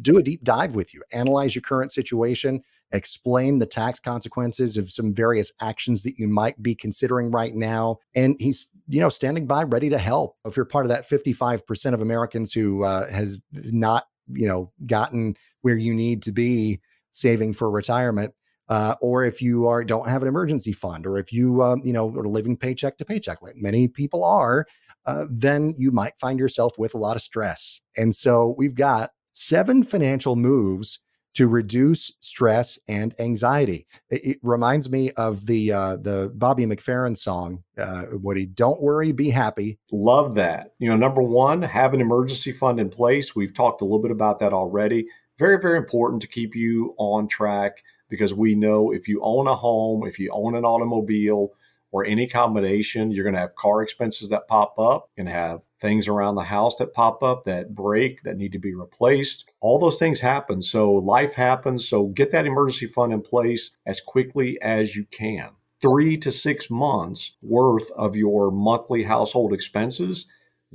do 0.01 0.18
a 0.18 0.23
deep 0.23 0.45
dive 0.45 0.77
with 0.77 0.95
you, 0.95 1.03
analyze 1.12 1.55
your 1.55 1.62
current 1.62 1.91
situation, 1.91 2.62
explain 2.95 3.59
the 3.59 3.66
tax 3.66 3.99
consequences 3.99 4.78
of 4.78 4.90
some 4.90 5.12
various 5.12 5.53
actions 5.61 6.03
that 6.05 6.18
you 6.18 6.28
might 6.28 6.62
be 6.62 6.74
considering 6.74 7.30
right 7.30 7.55
now. 7.55 7.99
And 8.14 8.36
he's 8.38 8.68
you 8.86 9.01
know, 9.01 9.09
standing 9.09 9.47
by, 9.47 9.62
ready 9.62 9.88
to 9.90 9.99
help. 9.99 10.36
If 10.45 10.57
you're 10.57 10.66
part 10.66 10.84
of 10.84 10.90
that 10.90 11.09
55% 11.09 11.95
of 11.95 12.03
Americans 12.03 12.53
who 12.53 12.84
uh, 12.84 13.11
has 13.11 13.38
not, 13.53 14.05
you 14.28 14.47
know, 14.47 14.72
gotten 14.86 15.36
where 15.62 15.76
you 15.76 15.95
need 15.95 16.22
to 16.24 16.32
be 16.32 16.80
saving 17.11 17.55
for 17.55 17.70
retirement, 17.70 18.34
uh, 18.68 18.95
or 19.01 19.24
if 19.24 19.40
you 19.40 19.66
are 19.66 19.84
don't 19.84 20.09
have 20.09 20.22
an 20.22 20.28
emergency 20.28 20.72
fund, 20.72 21.07
or 21.07 21.18
if 21.18 21.32
you 21.32 21.62
um, 21.62 21.80
you 21.84 21.92
know 21.92 22.09
are 22.16 22.28
living 22.28 22.57
paycheck 22.57 22.97
to 22.97 23.05
paycheck, 23.05 23.42
like 23.42 23.57
many 23.57 23.88
people 23.88 24.24
are, 24.24 24.66
uh, 25.07 25.26
then 25.30 25.74
you 25.76 25.90
might 25.90 26.18
find 26.18 26.38
yourself 26.38 26.72
with 26.78 26.95
a 26.95 26.99
lot 26.99 27.16
of 27.16 27.22
stress. 27.22 27.80
And 27.97 28.14
so 28.14 28.55
we've 28.57 28.74
got 28.74 29.11
seven 29.32 29.82
financial 29.82 30.36
moves 30.36 31.01
to 31.35 31.49
reduce 31.49 32.12
stress 32.20 32.78
and 32.89 33.14
anxiety. 33.20 33.87
It, 34.11 34.26
it 34.26 34.39
reminds 34.43 34.91
me 34.91 35.11
of 35.12 35.47
the 35.47 35.72
uh, 35.72 35.97
the 35.97 36.32
Bobby 36.35 36.66
McFerrin 36.66 37.16
song, 37.16 37.64
uh, 37.78 38.05
"Woody, 38.12 38.47
don't 38.47 38.80
worry, 38.80 39.12
be 39.12 39.30
happy." 39.30 39.78
Love 39.93 40.35
that. 40.37 40.74
You 40.78 40.89
know, 40.89 40.97
number 40.97 41.22
one, 41.22 41.62
have 41.62 41.95
an 41.95 42.01
emergency 42.01 42.53
fund 42.53 42.80
in 42.80 42.89
place. 42.89 43.35
We've 43.35 43.55
talked 43.55 43.80
a 43.80 43.85
little 43.85 44.03
bit 44.03 44.11
about 44.11 44.39
that 44.39 44.53
already. 44.53 45.07
Very, 45.39 45.61
very 45.61 45.78
important 45.78 46.22
to 46.22 46.28
keep 46.28 46.55
you 46.55 46.95
on 46.97 47.26
track 47.26 47.82
because 48.09 48.32
we 48.32 48.55
know 48.55 48.93
if 48.93 49.09
you 49.09 49.20
own 49.22 49.49
a 49.49 49.57
home, 49.57 50.07
if 50.07 50.18
you 50.18 50.30
own 50.32 50.55
an 50.55 50.64
automobile, 50.64 51.53
or 51.95 52.05
any 52.05 52.26
combination, 52.26 53.12
you're 53.12 53.22
going 53.22 53.35
to 53.35 53.41
have 53.41 53.55
car 53.55 53.80
expenses 53.80 54.28
that 54.28 54.49
pop 54.49 54.76
up, 54.80 55.09
to 55.16 55.24
have 55.26 55.61
things 55.80 56.09
around 56.09 56.35
the 56.35 56.43
house 56.43 56.74
that 56.74 56.93
pop 56.93 57.22
up 57.22 57.45
that 57.45 57.72
break, 57.72 58.20
that 58.24 58.37
need 58.37 58.51
to 58.51 58.59
be 58.59 58.74
replaced. 58.74 59.45
All 59.65 59.79
those 59.79 59.99
things 59.99 60.21
happen. 60.21 60.61
So 60.61 60.93
life 60.93 61.35
happens. 61.37 61.89
So 61.89 62.09
get 62.09 62.33
that 62.33 62.45
emergency 62.45 62.87
fund 62.87 63.15
in 63.15 63.23
place 63.23 63.71
as 63.87 63.99
quickly 63.99 64.61
as 64.61 64.95
you 64.95 65.07
can. 65.07 65.53
Three 65.81 66.19
to 66.19 66.31
six 66.31 66.69
months 66.69 67.33
worth 67.41 67.91
of 67.93 68.15
your 68.15 68.51
monthly 68.51 69.05
household 69.05 69.55
expenses 69.55 70.27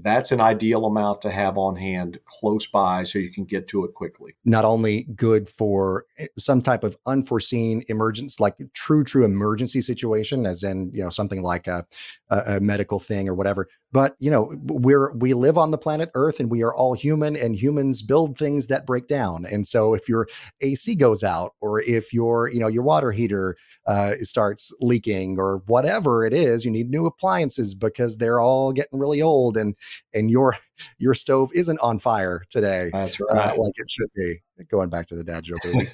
that's 0.01 0.31
an 0.31 0.39
ideal 0.39 0.85
amount 0.85 1.21
to 1.21 1.31
have 1.31 1.57
on 1.57 1.75
hand 1.75 2.19
close 2.25 2.67
by 2.67 3.03
so 3.03 3.19
you 3.19 3.31
can 3.31 3.45
get 3.45 3.67
to 3.69 3.83
it 3.85 3.93
quickly. 3.93 4.35
Not 4.45 4.65
only 4.65 5.03
good 5.15 5.49
for 5.49 6.05
eh, 6.17 6.27
some 6.37 6.61
type 6.61 6.83
of 6.83 6.97
unforeseen 7.05 7.83
emergence, 7.89 8.39
like 8.39 8.55
true, 8.73 9.03
true 9.03 9.25
emergency 9.25 9.81
situation, 9.81 10.45
as 10.45 10.63
in, 10.63 10.91
you 10.93 11.03
know, 11.03 11.09
something 11.09 11.41
like 11.41 11.67
a, 11.67 11.85
a, 12.29 12.55
a 12.55 12.59
medical 12.59 12.99
thing 12.99 13.27
or 13.27 13.33
whatever, 13.33 13.67
but 13.91 14.15
you 14.19 14.29
know 14.29 14.53
we're 14.65 15.11
we 15.13 15.33
live 15.33 15.57
on 15.57 15.71
the 15.71 15.77
planet 15.77 16.09
earth 16.13 16.39
and 16.39 16.49
we 16.49 16.61
are 16.63 16.73
all 16.73 16.93
human 16.93 17.35
and 17.35 17.55
humans 17.55 18.01
build 18.01 18.37
things 18.37 18.67
that 18.67 18.85
break 18.85 19.07
down. 19.07 19.45
And 19.51 19.65
so 19.65 19.93
if 19.93 20.07
your 20.09 20.27
ac 20.61 20.95
goes 20.95 21.23
out 21.23 21.53
or 21.61 21.81
if 21.81 22.13
your 22.13 22.49
you 22.49 22.59
know 22.59 22.67
your 22.67 22.83
water 22.83 23.11
heater 23.11 23.57
uh, 23.87 24.15
starts 24.21 24.71
leaking 24.81 25.39
or 25.39 25.63
whatever 25.65 26.23
it 26.25 26.33
is 26.33 26.63
you 26.63 26.71
need 26.71 26.89
new 26.91 27.05
appliances 27.05 27.73
because 27.73 28.17
they're 28.17 28.39
all 28.39 28.71
getting 28.71 28.99
really 28.99 29.21
old 29.21 29.57
and 29.57 29.75
and 30.13 30.29
your 30.29 30.55
your 30.97 31.13
stove 31.13 31.51
isn't 31.53 31.79
on 31.79 31.99
fire 31.99 32.43
today 32.49 32.89
that's 32.91 33.19
uh, 33.21 33.25
right. 33.31 33.49
uh, 33.49 33.61
like 33.61 33.73
it 33.75 33.89
should 33.89 34.09
be 34.15 34.41
going 34.69 34.89
back 34.89 35.07
to 35.07 35.15
the 35.15 35.23
dad 35.23 35.43
joke 35.43 35.59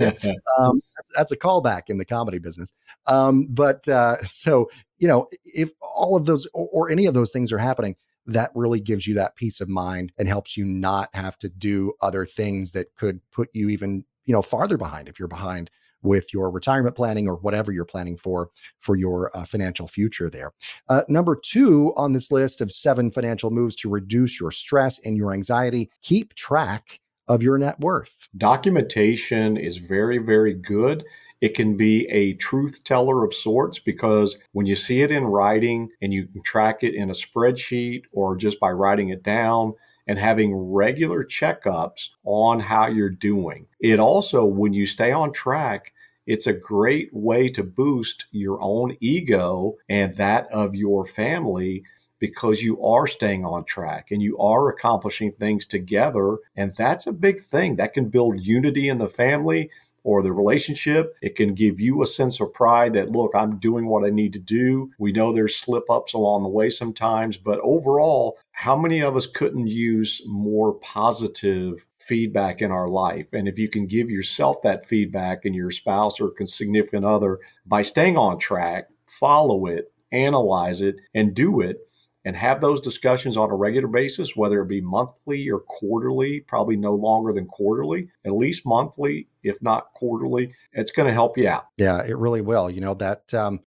um, 0.59 0.81
that's, 0.95 1.09
that's, 1.15 1.31
a 1.31 1.37
callback 1.37 1.83
in 1.87 1.97
the 1.97 2.05
comedy 2.05 2.39
business. 2.39 2.73
Um, 3.07 3.47
but 3.49 3.87
uh, 3.87 4.17
so 4.23 4.69
you 4.97 5.07
know, 5.07 5.27
if 5.43 5.71
all 5.81 6.15
of 6.15 6.25
those 6.25 6.47
or, 6.53 6.67
or 6.71 6.91
any 6.91 7.05
of 7.05 7.13
those 7.13 7.31
things 7.31 7.51
are 7.51 7.57
happening, 7.57 7.95
that 8.25 8.51
really 8.55 8.79
gives 8.79 9.05
you 9.05 9.13
that 9.15 9.35
peace 9.35 9.61
of 9.61 9.69
mind 9.69 10.11
and 10.17 10.27
helps 10.27 10.57
you 10.57 10.65
not 10.65 11.09
have 11.13 11.37
to 11.39 11.49
do 11.49 11.93
other 12.01 12.25
things 12.25 12.71
that 12.71 12.95
could 12.95 13.19
put 13.31 13.49
you 13.53 13.69
even, 13.69 14.05
you 14.25 14.33
know, 14.33 14.41
farther 14.41 14.77
behind 14.77 15.07
if 15.07 15.19
you're 15.19 15.27
behind 15.27 15.69
with 16.05 16.33
your 16.33 16.49
retirement 16.49 16.95
planning 16.95 17.27
or 17.27 17.35
whatever 17.35 17.71
you're 17.71 17.85
planning 17.85 18.17
for 18.17 18.49
for 18.79 18.95
your 18.95 19.35
uh, 19.35 19.43
financial 19.43 19.87
future 19.87 20.29
there. 20.29 20.51
Uh, 20.87 21.03
number 21.09 21.35
two 21.35 21.93
on 21.97 22.13
this 22.13 22.31
list 22.31 22.61
of 22.61 22.71
seven 22.71 23.11
financial 23.11 23.51
moves 23.51 23.75
to 23.75 23.89
reduce 23.89 24.39
your 24.39 24.51
stress 24.51 24.99
and 24.99 25.17
your 25.17 25.33
anxiety, 25.33 25.89
keep 26.01 26.33
track 26.35 26.99
of 27.27 27.41
your 27.41 27.57
net 27.57 27.79
worth. 27.79 28.29
Documentation 28.37 29.57
is 29.57 29.77
very, 29.77 30.19
very 30.19 30.53
good. 30.53 31.03
It 31.41 31.53
can 31.53 31.75
be 31.75 32.07
a 32.07 32.33
truth 32.33 32.83
teller 32.83 33.23
of 33.23 33.33
sorts 33.33 33.79
because 33.79 34.37
when 34.51 34.65
you 34.65 34.75
see 34.75 35.01
it 35.01 35.11
in 35.11 35.25
writing 35.25 35.89
and 36.01 36.13
you 36.13 36.27
can 36.27 36.41
track 36.43 36.83
it 36.83 36.93
in 36.93 37.09
a 37.09 37.13
spreadsheet 37.13 38.03
or 38.13 38.35
just 38.35 38.59
by 38.59 38.71
writing 38.71 39.09
it 39.09 39.23
down 39.23 39.73
and 40.07 40.19
having 40.19 40.55
regular 40.55 41.23
checkups 41.23 42.09
on 42.23 42.59
how 42.59 42.87
you're 42.87 43.09
doing. 43.09 43.65
It 43.79 43.99
also, 43.99 44.45
when 44.45 44.73
you 44.73 44.85
stay 44.85 45.11
on 45.11 45.33
track, 45.33 45.93
it's 46.25 46.47
a 46.47 46.53
great 46.53 47.13
way 47.13 47.47
to 47.49 47.63
boost 47.63 48.25
your 48.31 48.61
own 48.61 48.97
ego 48.99 49.75
and 49.87 50.17
that 50.17 50.51
of 50.51 50.75
your 50.75 51.05
family 51.05 51.83
because 52.19 52.61
you 52.61 52.81
are 52.83 53.07
staying 53.07 53.45
on 53.45 53.63
track 53.65 54.09
and 54.09 54.21
you 54.21 54.37
are 54.37 54.69
accomplishing 54.69 55.31
things 55.31 55.65
together. 55.65 56.37
And 56.55 56.73
that's 56.75 57.05
a 57.05 57.11
big 57.11 57.41
thing 57.41 57.75
that 57.75 57.93
can 57.93 58.09
build 58.09 58.45
unity 58.45 58.89
in 58.89 58.97
the 58.97 59.07
family 59.07 59.69
or 60.05 60.21
the 60.21 60.31
relationship. 60.31 61.15
It 61.21 61.35
can 61.35 61.55
give 61.55 61.79
you 61.79 62.01
a 62.01 62.05
sense 62.05 62.39
of 62.39 62.53
pride 62.53 62.93
that, 62.93 63.09
look, 63.09 63.31
I'm 63.35 63.57
doing 63.57 63.87
what 63.87 64.05
I 64.05 64.11
need 64.11 64.33
to 64.33 64.39
do. 64.39 64.91
We 64.99 65.11
know 65.11 65.33
there's 65.33 65.55
slip 65.55 65.89
ups 65.89 66.13
along 66.13 66.43
the 66.43 66.49
way 66.49 66.69
sometimes, 66.69 67.37
but 67.37 67.59
overall, 67.61 68.37
how 68.51 68.77
many 68.77 69.01
of 69.01 69.15
us 69.15 69.25
couldn't 69.25 69.67
use 69.67 70.21
more 70.27 70.73
positive 70.75 71.87
feedback 71.97 72.61
in 72.61 72.71
our 72.71 72.87
life? 72.87 73.33
And 73.33 73.47
if 73.47 73.57
you 73.57 73.67
can 73.67 73.87
give 73.87 74.11
yourself 74.11 74.61
that 74.61 74.85
feedback 74.85 75.43
and 75.43 75.55
your 75.55 75.71
spouse 75.71 76.21
or 76.21 76.31
significant 76.45 77.03
other 77.03 77.39
by 77.65 77.81
staying 77.81 78.15
on 78.15 78.37
track, 78.37 78.89
follow 79.07 79.65
it, 79.65 79.91
analyze 80.11 80.81
it, 80.81 80.97
and 81.15 81.33
do 81.33 81.61
it, 81.61 81.79
and 82.25 82.35
have 82.35 82.59
those 82.59 82.81
discussions 82.81 83.37
on 83.37 83.51
a 83.51 83.55
regular 83.55 83.87
basis, 83.87 84.35
whether 84.35 84.61
it 84.61 84.67
be 84.67 84.81
monthly 84.81 85.47
or 85.49 85.59
quarterly, 85.59 86.41
probably 86.41 86.75
no 86.75 86.93
longer 86.93 87.31
than 87.31 87.45
quarterly, 87.45 88.09
at 88.25 88.33
least 88.33 88.65
monthly, 88.65 89.29
if 89.43 89.61
not 89.61 89.93
quarterly, 89.93 90.53
it's 90.73 90.91
going 90.91 91.07
to 91.07 91.13
help 91.13 91.37
you 91.37 91.47
out. 91.47 91.67
Yeah, 91.77 92.03
it 92.03 92.17
really 92.17 92.41
will. 92.41 92.69
You 92.69 92.81
know, 92.81 92.95
that, 92.95 93.31
um, 93.35 93.59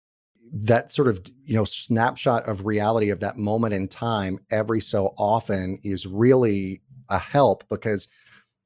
that 0.51 0.91
sort 0.91 1.07
of 1.07 1.21
you 1.45 1.55
know 1.55 1.63
snapshot 1.63 2.47
of 2.47 2.65
reality 2.65 3.09
of 3.09 3.19
that 3.19 3.37
moment 3.37 3.73
in 3.73 3.87
time 3.87 4.39
every 4.49 4.79
so 4.79 5.13
often 5.17 5.77
is 5.83 6.07
really 6.07 6.81
a 7.09 7.19
help 7.19 7.67
because 7.69 8.07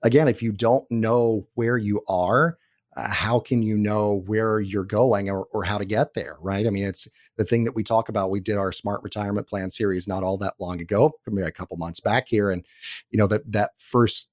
again 0.04 0.28
if 0.28 0.42
you 0.42 0.52
don't 0.52 0.90
know 0.92 1.48
where 1.56 1.78
you 1.78 2.02
are 2.08 2.58
uh, 2.96 3.10
how 3.10 3.40
can 3.40 3.64
you 3.64 3.78
know 3.78 4.22
where 4.28 4.60
you're 4.60 4.84
going 4.84 5.30
or, 5.30 5.46
or 5.52 5.64
how 5.64 5.78
to 5.78 5.86
get 5.86 6.14
there 6.14 6.36
right 6.40 6.68
i 6.68 6.70
mean 6.70 6.84
it's 6.84 7.08
the 7.38 7.46
thing 7.46 7.64
that 7.64 7.76
we 7.76 7.84
talk 7.84 8.10
about 8.10 8.30
we 8.30 8.40
did 8.40 8.58
our 8.58 8.72
smart 8.72 9.02
retirement 9.04 9.48
plan 9.48 9.70
series 9.70 10.08
not 10.08 10.24
all 10.24 10.38
that 10.38 10.54
long 10.60 10.80
ago 10.82 11.12
maybe 11.28 11.48
a 11.48 11.52
couple 11.52 11.78
months 11.78 12.00
back 12.00 12.28
here 12.28 12.50
and 12.52 12.66
you 13.10 13.18
know 13.18 13.28
that 13.28 13.50
that 13.52 13.72
first 13.78 14.30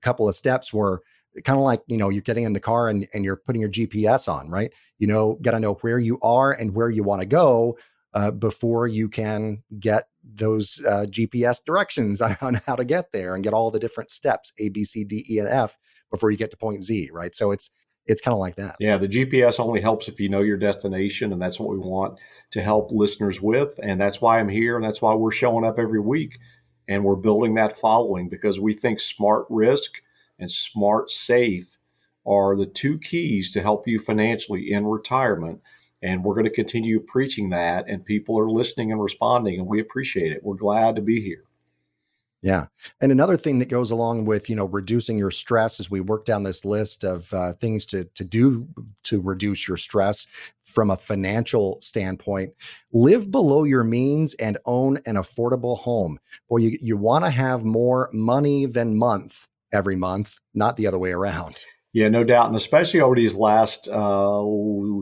couple 0.00 0.28
of 0.28 0.34
steps 0.34 0.72
were 0.72 1.02
kind 1.44 1.58
of 1.58 1.64
like 1.64 1.82
you 1.86 1.96
know 1.96 2.08
you're 2.08 2.22
getting 2.22 2.44
in 2.44 2.52
the 2.52 2.60
car 2.60 2.88
and, 2.88 3.06
and 3.12 3.24
you're 3.24 3.36
putting 3.36 3.60
your 3.60 3.70
gps 3.70 4.32
on 4.32 4.48
right 4.48 4.72
you 4.98 5.06
know 5.06 5.38
got 5.42 5.52
to 5.52 5.60
know 5.60 5.74
where 5.74 5.98
you 5.98 6.18
are 6.22 6.52
and 6.52 6.74
where 6.74 6.90
you 6.90 7.02
want 7.02 7.20
to 7.20 7.26
go 7.26 7.76
uh, 8.14 8.30
before 8.30 8.86
you 8.86 9.08
can 9.08 9.62
get 9.80 10.04
those 10.22 10.80
uh, 10.86 11.04
gps 11.08 11.58
directions 11.64 12.20
on, 12.22 12.36
on 12.40 12.54
how 12.66 12.76
to 12.76 12.84
get 12.84 13.12
there 13.12 13.34
and 13.34 13.44
get 13.44 13.52
all 13.52 13.70
the 13.70 13.80
different 13.80 14.10
steps 14.10 14.52
a 14.58 14.68
b 14.68 14.84
c 14.84 15.04
d 15.04 15.24
e 15.28 15.38
and 15.38 15.48
f 15.48 15.76
before 16.14 16.30
you 16.30 16.36
get 16.36 16.50
to 16.50 16.56
point 16.56 16.82
Z, 16.82 17.10
right? 17.12 17.34
So 17.34 17.50
it's 17.50 17.70
it's 18.06 18.20
kind 18.20 18.32
of 18.34 18.38
like 18.38 18.56
that. 18.56 18.76
Yeah, 18.78 18.98
the 18.98 19.08
GPS 19.08 19.58
only 19.58 19.80
helps 19.80 20.08
if 20.08 20.20
you 20.20 20.28
know 20.28 20.42
your 20.42 20.56
destination, 20.56 21.32
and 21.32 21.40
that's 21.40 21.58
what 21.58 21.70
we 21.70 21.78
want 21.78 22.18
to 22.50 22.62
help 22.62 22.90
listeners 22.90 23.40
with. 23.40 23.78
And 23.82 24.00
that's 24.00 24.20
why 24.20 24.38
I'm 24.38 24.48
here, 24.48 24.76
and 24.76 24.84
that's 24.84 25.00
why 25.00 25.14
we're 25.14 25.32
showing 25.32 25.64
up 25.64 25.78
every 25.78 26.00
week, 26.00 26.38
and 26.86 27.04
we're 27.04 27.16
building 27.16 27.54
that 27.54 27.76
following 27.76 28.28
because 28.28 28.60
we 28.60 28.74
think 28.74 29.00
smart 29.00 29.46
risk 29.48 30.02
and 30.38 30.50
smart 30.50 31.10
safe 31.10 31.78
are 32.26 32.56
the 32.56 32.66
two 32.66 32.98
keys 32.98 33.50
to 33.52 33.62
help 33.62 33.86
you 33.86 33.98
financially 33.98 34.70
in 34.70 34.86
retirement. 34.86 35.60
And 36.02 36.22
we're 36.22 36.34
going 36.34 36.44
to 36.44 36.50
continue 36.50 37.00
preaching 37.00 37.48
that, 37.50 37.88
and 37.88 38.04
people 38.04 38.38
are 38.38 38.50
listening 38.50 38.92
and 38.92 39.00
responding, 39.00 39.58
and 39.58 39.66
we 39.66 39.80
appreciate 39.80 40.32
it. 40.32 40.44
We're 40.44 40.54
glad 40.54 40.96
to 40.96 41.02
be 41.02 41.22
here. 41.22 41.44
Yeah. 42.44 42.66
And 43.00 43.10
another 43.10 43.38
thing 43.38 43.58
that 43.60 43.70
goes 43.70 43.90
along 43.90 44.26
with, 44.26 44.50
you 44.50 44.54
know, 44.54 44.66
reducing 44.66 45.16
your 45.16 45.30
stress 45.30 45.80
as 45.80 45.90
we 45.90 46.02
work 46.02 46.26
down 46.26 46.42
this 46.42 46.62
list 46.62 47.02
of 47.02 47.32
uh, 47.32 47.54
things 47.54 47.86
to, 47.86 48.04
to 48.04 48.22
do 48.22 48.68
to 49.04 49.18
reduce 49.22 49.66
your 49.66 49.78
stress 49.78 50.26
from 50.62 50.90
a 50.90 50.96
financial 50.98 51.80
standpoint, 51.80 52.52
live 52.92 53.30
below 53.30 53.64
your 53.64 53.82
means 53.82 54.34
and 54.34 54.58
own 54.66 54.98
an 55.06 55.14
affordable 55.14 55.78
home. 55.78 56.18
Boy, 56.50 56.58
you, 56.58 56.76
you 56.82 56.98
want 56.98 57.24
to 57.24 57.30
have 57.30 57.64
more 57.64 58.10
money 58.12 58.66
than 58.66 58.94
month 58.94 59.48
every 59.72 59.96
month, 59.96 60.38
not 60.52 60.76
the 60.76 60.86
other 60.86 60.98
way 60.98 61.12
around. 61.12 61.64
Yeah, 61.94 62.10
no 62.10 62.24
doubt. 62.24 62.48
And 62.48 62.56
especially 62.56 63.00
over 63.00 63.14
these 63.14 63.34
last 63.34 63.88
uh, 63.88 64.44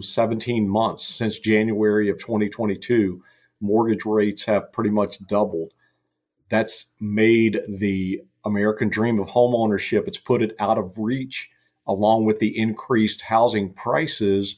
17 0.01 0.69
months 0.69 1.05
since 1.05 1.41
January 1.41 2.09
of 2.09 2.19
2022, 2.19 3.21
mortgage 3.61 4.05
rates 4.05 4.45
have 4.45 4.73
pretty 4.73 4.91
much 4.91 5.19
doubled 5.27 5.73
that's 6.53 6.85
made 7.01 7.61
the 7.67 8.21
American 8.45 8.91
dream 8.91 9.19
of 9.19 9.31
home 9.31 9.55
ownership. 9.55 10.07
It's 10.07 10.19
put 10.19 10.43
it 10.43 10.55
out 10.59 10.77
of 10.77 10.99
reach 10.99 11.49
along 11.87 12.27
with 12.27 12.41
the 12.41 12.57
increased 12.59 13.23
housing 13.23 13.73
prices. 13.73 14.57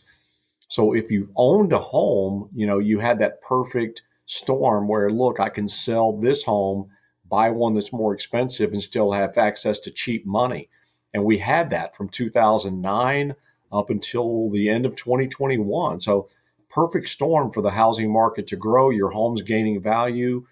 So 0.67 0.93
if 0.93 1.13
you've 1.13 1.31
owned 1.37 1.73
a 1.73 1.79
home, 1.79 2.51
you 2.53 2.67
know, 2.67 2.81
you 2.81 2.99
had 2.99 3.21
that 3.21 3.41
perfect 3.43 4.03
storm 4.27 4.89
where, 4.89 5.09
look, 5.09 5.39
I 5.39 5.49
can 5.49 5.69
sell 5.69 6.13
this 6.13 6.43
home, 6.43 6.91
buy 7.31 7.51
one 7.51 7.75
that's 7.75 7.93
more 7.93 8.13
expensive, 8.13 8.73
and 8.73 8.83
still 8.83 9.13
have 9.13 9.39
access 9.39 9.79
to 9.81 9.93
cheap 9.93 10.27
money. 10.27 10.69
And 11.13 11.25
we 11.25 11.39
had 11.39 11.71
that 11.71 11.95
from 11.95 12.09
2009 12.09 13.37
up 13.71 13.89
until 13.89 14.51
the 14.51 14.69
end 14.69 14.85
of 14.85 14.97
2021. 14.97 16.01
So, 16.01 16.29
perfect 16.69 17.09
storm 17.09 17.53
for 17.53 17.63
the 17.63 17.71
housing 17.71 18.13
market 18.13 18.49
to 18.49 18.57
grow. 18.57 18.91
Your 18.91 19.11
home's 19.11 19.43
gaining 19.43 19.81
value. 19.81 20.45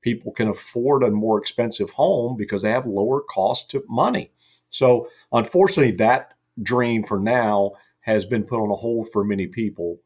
People 0.00 0.32
can 0.32 0.48
afford 0.48 1.02
a 1.02 1.10
more 1.10 1.38
expensive 1.38 1.90
home 1.90 2.36
because 2.36 2.62
they 2.62 2.70
have 2.70 2.86
lower 2.86 3.20
cost 3.20 3.70
to 3.70 3.84
money. 3.88 4.30
So, 4.70 5.08
unfortunately, 5.32 5.96
that 5.96 6.34
dream 6.62 7.04
for 7.04 7.18
now 7.18 7.72
has 8.00 8.24
been 8.24 8.44
put 8.44 8.62
on 8.62 8.70
a 8.70 8.76
hold 8.76 9.08
for 9.10 9.24
many 9.24 9.46
people. 9.46 10.00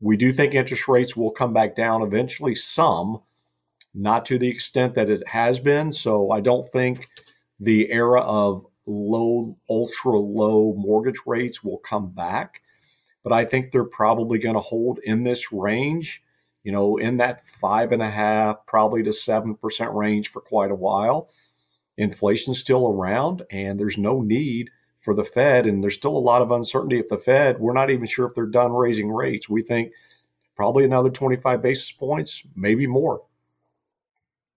We 0.00 0.16
do 0.16 0.32
think 0.32 0.54
interest 0.54 0.88
rates 0.88 1.16
will 1.16 1.30
come 1.30 1.52
back 1.52 1.76
down 1.76 2.02
eventually, 2.02 2.54
some, 2.54 3.20
not 3.92 4.24
to 4.26 4.38
the 4.38 4.48
extent 4.48 4.94
that 4.94 5.10
it 5.10 5.26
has 5.28 5.58
been. 5.58 5.92
So, 5.92 6.30
I 6.30 6.40
don't 6.40 6.66
think 6.70 7.08
the 7.58 7.90
era 7.92 8.20
of 8.20 8.66
low, 8.86 9.56
ultra 9.68 10.18
low 10.18 10.74
mortgage 10.76 11.20
rates 11.26 11.62
will 11.62 11.78
come 11.78 12.10
back. 12.10 12.62
But 13.22 13.32
I 13.32 13.44
think 13.44 13.70
they're 13.70 13.84
probably 13.84 14.38
going 14.38 14.54
to 14.54 14.60
hold 14.60 14.98
in 15.04 15.24
this 15.24 15.52
range, 15.52 16.22
you 16.62 16.72
know, 16.72 16.96
in 16.96 17.16
that 17.18 17.40
five 17.40 17.92
and 17.92 18.02
a 18.02 18.10
half, 18.10 18.66
probably 18.66 19.02
to 19.02 19.10
7% 19.10 19.94
range 19.94 20.28
for 20.28 20.40
quite 20.40 20.70
a 20.70 20.74
while. 20.74 21.30
Inflation's 21.96 22.60
still 22.60 22.88
around, 22.88 23.42
and 23.50 23.78
there's 23.78 23.98
no 23.98 24.20
need 24.20 24.70
for 24.98 25.14
the 25.14 25.24
Fed. 25.24 25.66
And 25.66 25.82
there's 25.82 25.94
still 25.94 26.16
a 26.16 26.18
lot 26.18 26.42
of 26.42 26.50
uncertainty 26.50 26.98
at 26.98 27.08
the 27.08 27.18
Fed. 27.18 27.58
We're 27.58 27.72
not 27.72 27.90
even 27.90 28.06
sure 28.06 28.26
if 28.26 28.34
they're 28.34 28.46
done 28.46 28.72
raising 28.72 29.10
rates. 29.10 29.48
We 29.48 29.62
think 29.62 29.92
probably 30.54 30.84
another 30.84 31.08
25 31.08 31.62
basis 31.62 31.90
points, 31.92 32.42
maybe 32.54 32.86
more. 32.86 33.22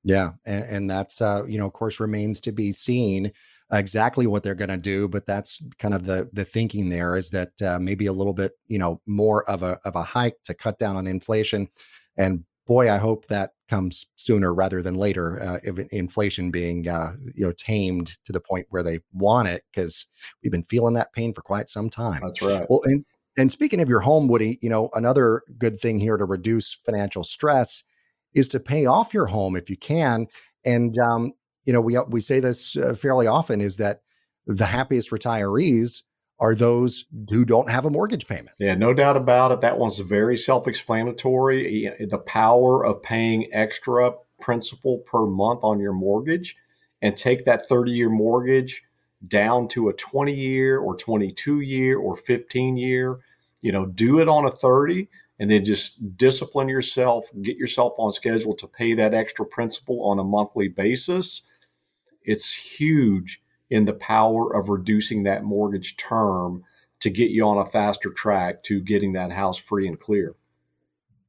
Yeah. 0.04 0.32
And, 0.46 0.64
and 0.66 0.90
that's, 0.90 1.22
uh, 1.22 1.46
you 1.48 1.58
know, 1.58 1.66
of 1.66 1.74
course, 1.74 2.00
remains 2.00 2.42
to 2.42 2.52
be 2.52 2.74
seen 2.74 3.32
exactly 3.74 4.28
what 4.28 4.44
they're 4.44 4.56
going 4.56 4.70
to 4.70 4.78
do, 4.78 5.08
but 5.08 5.26
that's 5.26 5.62
kind 5.80 5.94
of 5.94 6.06
the 6.06 6.30
the 6.32 6.46
thinking 6.46 6.90
there 6.90 7.16
is 7.16 7.32
that 7.32 7.62
uh, 7.62 7.80
maybe 7.80 8.06
a 8.06 8.14
little 8.14 8.34
bit, 8.34 8.54
you 8.68 8.78
know, 8.78 9.02
more 9.06 9.50
of 9.50 9.64
a 9.64 9.80
of 9.86 9.96
a 9.96 10.04
hike 10.04 10.38
to 10.46 10.54
cut 10.54 10.78
down 10.78 10.96
on 10.96 11.08
inflation. 11.08 11.70
And 12.18 12.46
boy, 12.66 12.92
I 12.92 12.98
hope 12.98 13.28
that 13.28 13.52
comes 13.70 14.06
sooner 14.16 14.54
rather 14.54 14.82
than 14.82 14.96
later. 14.96 15.42
Uh, 15.42 15.60
if 15.64 15.80
inflation 15.92 16.52
being 16.52 16.88
uh, 16.88 17.14
you 17.34 17.46
know 17.46 17.54
tamed 17.58 18.18
to 18.26 18.32
the 18.32 18.42
point 18.42 18.68
where 18.70 18.84
they 18.84 19.00
want 19.12 19.48
it, 19.48 19.64
because 19.72 20.08
we've 20.42 20.52
been 20.52 20.64
feeling 20.64 20.94
that 20.94 21.14
pain 21.14 21.34
for 21.34 21.42
quite 21.42 21.70
some 21.70 21.90
time. 21.90 22.22
That's 22.22 22.42
right. 22.42 22.66
Well, 22.70 22.82
and 22.86 23.06
and 23.38 23.52
speaking 23.52 23.82
of 23.82 23.90
your 23.90 24.02
home, 24.02 24.28
Woody, 24.28 24.60
you 24.62 24.70
know, 24.70 24.90
another 24.94 25.42
good 25.58 25.80
thing 25.80 26.00
here 26.00 26.18
to 26.18 26.26
reduce 26.26 26.74
financial 26.74 27.24
stress 27.24 27.84
is 28.34 28.48
to 28.50 28.60
pay 28.60 28.86
off 28.86 29.14
your 29.14 29.28
home 29.28 29.56
if 29.56 29.70
you 29.70 29.78
can. 29.78 30.28
And 30.66 30.98
um, 31.00 31.34
you 31.66 31.74
know, 31.74 31.82
we 31.82 31.98
we 32.10 32.20
say 32.20 32.40
this 32.40 32.76
uh, 32.76 32.94
fairly 32.94 33.28
often 33.28 33.62
is 33.62 33.78
that 33.78 34.02
the 34.46 34.66
happiest 34.66 35.12
retirees 35.12 36.04
are 36.40 36.56
those 36.56 37.06
who 37.30 37.46
don't 37.46 37.70
have 37.70 37.86
a 37.86 37.90
mortgage 37.90 38.28
payment. 38.28 38.52
Yeah, 38.60 38.76
no 38.76 38.94
doubt 38.94 39.16
about 39.16 39.52
it. 39.52 39.62
That 39.62 39.78
one's 39.78 40.00
very 40.00 40.36
self-explanatory. 40.36 41.94
The 42.10 42.18
power 42.18 42.86
of 42.86 43.02
paying 43.02 43.48
extra 43.54 44.14
principal 44.42 44.98
per 45.00 45.26
month 45.26 45.64
on 45.64 45.80
your 45.80 45.94
mortgage 45.94 46.58
and 47.02 47.16
take 47.16 47.46
that 47.46 47.70
30-year 47.70 48.10
mortgage 48.10 48.84
down 49.26 49.70
to 49.70 49.88
a 49.88 49.94
20 49.94 50.34
year 50.34 50.80
or 50.80 50.98
22 50.98 51.62
year 51.62 51.98
or 51.98 52.16
15 52.16 52.76
year. 52.76 53.20
You 53.62 53.72
know, 53.72 53.86
do 53.86 54.20
it 54.20 54.28
on 54.28 54.44
a 54.44 54.52
30 54.52 55.08
and 55.40 55.50
then 55.50 55.64
just 55.64 56.18
discipline 56.18 56.68
yourself, 56.68 57.30
get 57.42 57.56
yourself 57.56 57.94
on 57.98 58.12
schedule 58.12 58.54
to 58.56 58.68
pay 58.68 58.94
that 58.96 59.14
extra 59.14 59.46
principal 59.46 60.04
on 60.04 60.20
a 60.20 60.24
monthly 60.24 60.68
basis 60.68 61.42
it's 62.26 62.80
huge 62.80 63.42
in 63.70 63.86
the 63.86 63.94
power 63.94 64.56
of 64.56 64.70
reducing 64.70 65.24
that 65.24 65.44
mortgage 65.44 65.98
term 65.98 66.64
to 67.00 67.10
get 67.10 67.32
you 67.32 67.46
on 67.46 67.58
a 67.58 67.66
faster 67.66 68.12
track 68.12 68.64
to 68.64 68.80
getting 68.80 69.14
that 69.14 69.32
house 69.32 69.58
free 69.58 69.88
and 69.88 70.00
clear. 70.00 70.36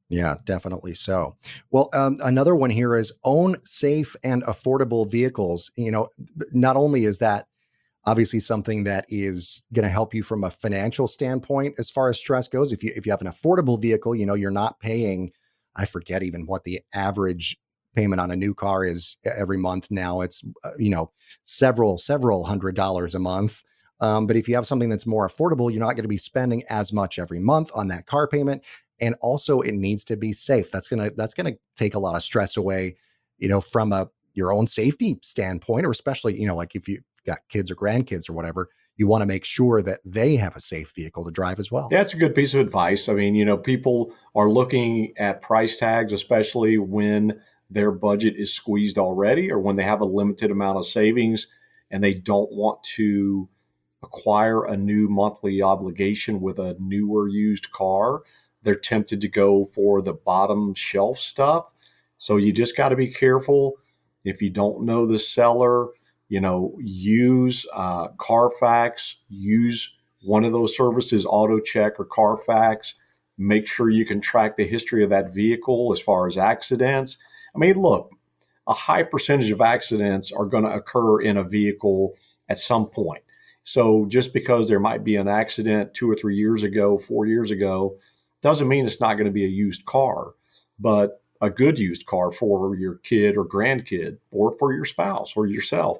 Yeah, 0.09 0.35
definitely 0.45 0.93
so. 0.93 1.35
Well, 1.71 1.89
um, 1.93 2.17
another 2.23 2.55
one 2.55 2.69
here 2.69 2.95
is 2.95 3.13
own 3.23 3.57
safe 3.63 4.15
and 4.23 4.43
affordable 4.43 5.09
vehicles. 5.09 5.71
You 5.75 5.91
know, 5.91 6.07
not 6.51 6.77
only 6.77 7.05
is 7.05 7.17
that 7.17 7.47
obviously 8.05 8.39
something 8.39 8.83
that 8.83 9.05
is 9.09 9.63
going 9.73 9.83
to 9.83 9.89
help 9.89 10.13
you 10.13 10.21
from 10.21 10.43
a 10.43 10.51
financial 10.51 11.07
standpoint 11.07 11.75
as 11.79 11.89
far 11.89 12.09
as 12.09 12.19
stress 12.19 12.47
goes. 12.47 12.71
If 12.71 12.83
you 12.83 12.91
if 12.95 13.05
you 13.05 13.11
have 13.11 13.21
an 13.21 13.27
affordable 13.27 13.81
vehicle, 13.81 14.15
you 14.15 14.25
know, 14.25 14.35
you're 14.35 14.51
not 14.51 14.79
paying. 14.79 15.31
I 15.75 15.85
forget 15.85 16.23
even 16.23 16.45
what 16.45 16.63
the 16.63 16.81
average 16.93 17.57
payment 17.95 18.19
on 18.19 18.31
a 18.31 18.35
new 18.35 18.53
car 18.53 18.83
is 18.83 19.17
every 19.25 19.57
month 19.57 19.87
now. 19.89 20.21
It's 20.21 20.43
uh, 20.63 20.71
you 20.77 20.89
know 20.89 21.11
several 21.43 21.97
several 21.97 22.45
hundred 22.45 22.75
dollars 22.75 23.15
a 23.15 23.19
month. 23.19 23.63
Um, 24.01 24.27
but 24.27 24.35
if 24.35 24.49
you 24.49 24.55
have 24.55 24.67
something 24.67 24.89
that's 24.89 25.05
more 25.05 25.27
affordable, 25.27 25.71
you're 25.71 25.79
not 25.79 25.95
going 25.95 26.03
to 26.03 26.09
be 26.09 26.17
spending 26.17 26.63
as 26.69 26.91
much 26.91 27.17
every 27.17 27.39
month 27.39 27.71
on 27.73 27.87
that 27.87 28.05
car 28.05 28.27
payment. 28.27 28.63
And 28.99 29.15
also, 29.21 29.61
it 29.61 29.73
needs 29.73 30.03
to 30.05 30.17
be 30.17 30.33
safe. 30.33 30.71
That's 30.71 30.87
gonna 30.87 31.11
that's 31.15 31.33
gonna 31.33 31.55
take 31.75 31.95
a 31.95 31.99
lot 31.99 32.15
of 32.15 32.23
stress 32.23 32.55
away, 32.57 32.95
you 33.37 33.49
know, 33.49 33.61
from 33.61 33.91
a 33.91 34.09
your 34.33 34.53
own 34.53 34.67
safety 34.67 35.17
standpoint, 35.21 35.85
or 35.85 35.91
especially 35.91 36.39
you 36.39 36.47
know, 36.47 36.55
like 36.55 36.75
if 36.75 36.87
you 36.87 36.99
got 37.25 37.39
kids 37.49 37.71
or 37.71 37.75
grandkids 37.75 38.29
or 38.29 38.33
whatever, 38.33 38.69
you 38.97 39.07
want 39.07 39.21
to 39.21 39.25
make 39.25 39.43
sure 39.43 39.81
that 39.81 39.99
they 40.05 40.35
have 40.37 40.55
a 40.55 40.59
safe 40.59 40.93
vehicle 40.95 41.25
to 41.25 41.31
drive 41.31 41.59
as 41.59 41.71
well. 41.71 41.87
That's 41.89 42.13
a 42.13 42.17
good 42.17 42.35
piece 42.35 42.53
of 42.53 42.61
advice. 42.61 43.09
I 43.09 43.13
mean, 43.13 43.35
you 43.35 43.43
know, 43.43 43.57
people 43.57 44.13
are 44.33 44.49
looking 44.49 45.13
at 45.17 45.41
price 45.41 45.77
tags, 45.77 46.13
especially 46.13 46.77
when 46.77 47.41
their 47.69 47.91
budget 47.91 48.35
is 48.37 48.53
squeezed 48.53 48.97
already 48.97 49.51
or 49.51 49.59
when 49.59 49.75
they 49.75 49.83
have 49.83 50.01
a 50.01 50.05
limited 50.05 50.51
amount 50.51 50.77
of 50.77 50.85
savings 50.85 51.47
and 51.89 52.03
they 52.03 52.13
don't 52.13 52.51
want 52.51 52.83
to 52.83 53.49
acquire 54.03 54.63
a 54.63 54.77
new 54.77 55.07
monthly 55.07 55.61
obligation 55.61 56.41
with 56.41 56.59
a 56.59 56.75
newer 56.79 57.27
used 57.27 57.71
car, 57.71 58.21
they're 58.61 58.75
tempted 58.75 59.21
to 59.21 59.27
go 59.27 59.65
for 59.65 60.01
the 60.01 60.13
bottom 60.13 60.73
shelf 60.73 61.17
stuff. 61.17 61.71
So 62.17 62.37
you 62.37 62.53
just 62.53 62.77
got 62.77 62.89
to 62.89 62.95
be 62.95 63.07
careful. 63.07 63.73
If 64.23 64.41
you 64.41 64.49
don't 64.49 64.85
know 64.85 65.05
the 65.05 65.19
seller, 65.19 65.89
you 66.29 66.41
know, 66.41 66.75
use 66.79 67.65
uh, 67.73 68.09
Carfax, 68.17 69.17
use 69.29 69.95
one 70.21 70.43
of 70.43 70.51
those 70.51 70.75
services, 70.75 71.25
AutoCheck 71.25 71.99
or 71.99 72.05
Carfax. 72.05 72.95
Make 73.37 73.67
sure 73.67 73.89
you 73.89 74.05
can 74.05 74.21
track 74.21 74.57
the 74.57 74.65
history 74.65 75.03
of 75.03 75.09
that 75.09 75.33
vehicle 75.33 75.91
as 75.91 75.99
far 75.99 76.25
as 76.25 76.37
accidents 76.37 77.17
I 77.55 77.57
mean, 77.57 77.79
look, 77.79 78.11
a 78.67 78.73
high 78.73 79.03
percentage 79.03 79.51
of 79.51 79.61
accidents 79.61 80.31
are 80.31 80.45
going 80.45 80.63
to 80.63 80.73
occur 80.73 81.21
in 81.21 81.37
a 81.37 81.43
vehicle 81.43 82.13
at 82.49 82.59
some 82.59 82.87
point. 82.87 83.23
So 83.63 84.05
just 84.07 84.33
because 84.33 84.67
there 84.67 84.79
might 84.79 85.03
be 85.03 85.15
an 85.15 85.27
accident 85.27 85.93
two 85.93 86.09
or 86.09 86.15
three 86.15 86.35
years 86.35 86.63
ago, 86.63 86.97
four 86.97 87.25
years 87.25 87.51
ago, 87.51 87.97
doesn't 88.41 88.67
mean 88.67 88.85
it's 88.85 89.01
not 89.01 89.15
going 89.15 89.25
to 89.25 89.31
be 89.31 89.45
a 89.45 89.49
used 89.49 89.85
car, 89.85 90.33
but 90.79 91.21
a 91.41 91.49
good 91.49 91.79
used 91.79 92.05
car 92.05 92.31
for 92.31 92.75
your 92.75 92.95
kid 92.95 93.37
or 93.37 93.45
grandkid 93.45 94.17
or 94.31 94.55
for 94.57 94.73
your 94.73 94.85
spouse 94.85 95.33
or 95.35 95.47
yourself. 95.47 95.97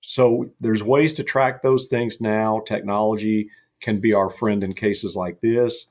So 0.00 0.50
there's 0.60 0.82
ways 0.82 1.14
to 1.14 1.24
track 1.24 1.62
those 1.62 1.86
things 1.86 2.20
now. 2.20 2.60
Technology 2.66 3.48
can 3.80 3.98
be 3.98 4.12
our 4.12 4.28
friend 4.28 4.62
in 4.62 4.74
cases 4.74 5.16
like 5.16 5.40
this. 5.40 5.86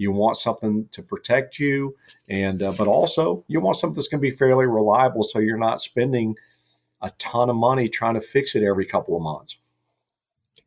You 0.00 0.12
want 0.12 0.38
something 0.38 0.88
to 0.92 1.02
protect 1.02 1.58
you, 1.58 1.94
and 2.26 2.62
uh, 2.62 2.72
but 2.72 2.88
also 2.88 3.44
you 3.48 3.60
want 3.60 3.76
something 3.76 3.94
that's 3.94 4.08
going 4.08 4.18
to 4.18 4.30
be 4.30 4.34
fairly 4.34 4.66
reliable, 4.66 5.22
so 5.22 5.38
you're 5.38 5.58
not 5.58 5.82
spending 5.82 6.36
a 7.02 7.10
ton 7.18 7.50
of 7.50 7.56
money 7.56 7.86
trying 7.86 8.14
to 8.14 8.20
fix 8.22 8.54
it 8.54 8.62
every 8.62 8.86
couple 8.86 9.14
of 9.14 9.22
months. 9.22 9.58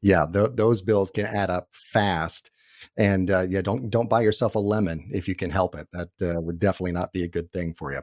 Yeah, 0.04 0.28
th- 0.32 0.52
those 0.54 0.84
bills 0.84 1.10
can 1.10 1.26
add 1.26 1.50
up 1.50 1.70
fast, 1.72 2.52
and 2.96 3.32
uh, 3.32 3.46
yeah, 3.50 3.62
don't 3.62 3.90
don't 3.90 4.08
buy 4.08 4.22
yourself 4.22 4.54
a 4.54 4.60
lemon 4.60 5.10
if 5.12 5.28
you 5.28 5.34
can 5.34 5.50
help 5.50 5.74
it. 5.76 5.88
That 5.92 6.10
uh, 6.22 6.40
would 6.40 6.60
definitely 6.60 6.92
not 6.92 7.12
be 7.12 7.24
a 7.24 7.28
good 7.28 7.52
thing 7.52 7.74
for 7.74 7.92
you. 7.92 8.02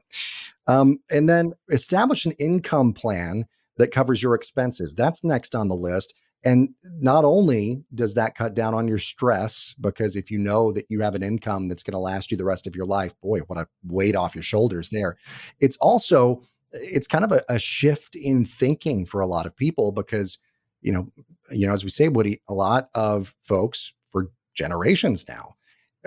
Um, 0.67 0.99
and 1.13 1.29
then 1.29 1.53
establish 1.69 2.27
an 2.27 2.33
income 2.33 2.93
plan 2.93 3.45
that 3.77 3.93
covers 3.93 4.21
your 4.21 4.35
expenses. 4.35 4.95
That's 4.95 5.23
next 5.23 5.55
on 5.55 5.69
the 5.69 5.77
list. 5.77 6.13
And 6.45 6.71
not 6.83 7.25
only 7.25 7.85
does 7.95 8.15
that 8.15 8.35
cut 8.35 8.55
down 8.55 8.75
on 8.75 8.89
your 8.89 8.99
stress, 8.99 9.75
because 9.81 10.17
if 10.17 10.31
you 10.31 10.39
know 10.39 10.73
that 10.73 10.87
you 10.89 11.01
have 11.01 11.15
an 11.15 11.23
income 11.23 11.69
that's 11.69 11.83
going 11.83 11.93
to 11.93 11.99
last 11.99 12.31
you 12.31 12.37
the 12.37 12.45
rest 12.45 12.67
of 12.67 12.75
your 12.75 12.87
life, 12.87 13.13
boy, 13.21 13.41
what 13.41 13.59
a 13.59 13.67
weight 13.85 14.17
off 14.17 14.35
your 14.35 14.43
shoulders 14.43 14.91
there. 14.91 15.17
It's 15.61 15.77
also, 15.79 16.43
it's 16.73 17.07
kind 17.07 17.25
of 17.25 17.33
a, 17.33 17.43
a 17.49 17.59
shift 17.59 18.17
in 18.17 18.45
thinking 18.45 19.05
for 19.05 19.21
a 19.21 19.27
lot 19.27 19.45
of 19.45 19.57
people 19.57 19.93
because, 19.93 20.39
you 20.81 20.93
know, 20.93 21.09
you 21.51 21.67
know, 21.67 21.73
as 21.73 21.85
we 21.85 21.91
say, 21.91 22.09
Woody, 22.09 22.41
a 22.49 22.55
lot 22.55 22.89
of 22.95 23.35
folks 23.43 23.93
for 24.09 24.31
generations 24.55 25.27
now, 25.29 25.57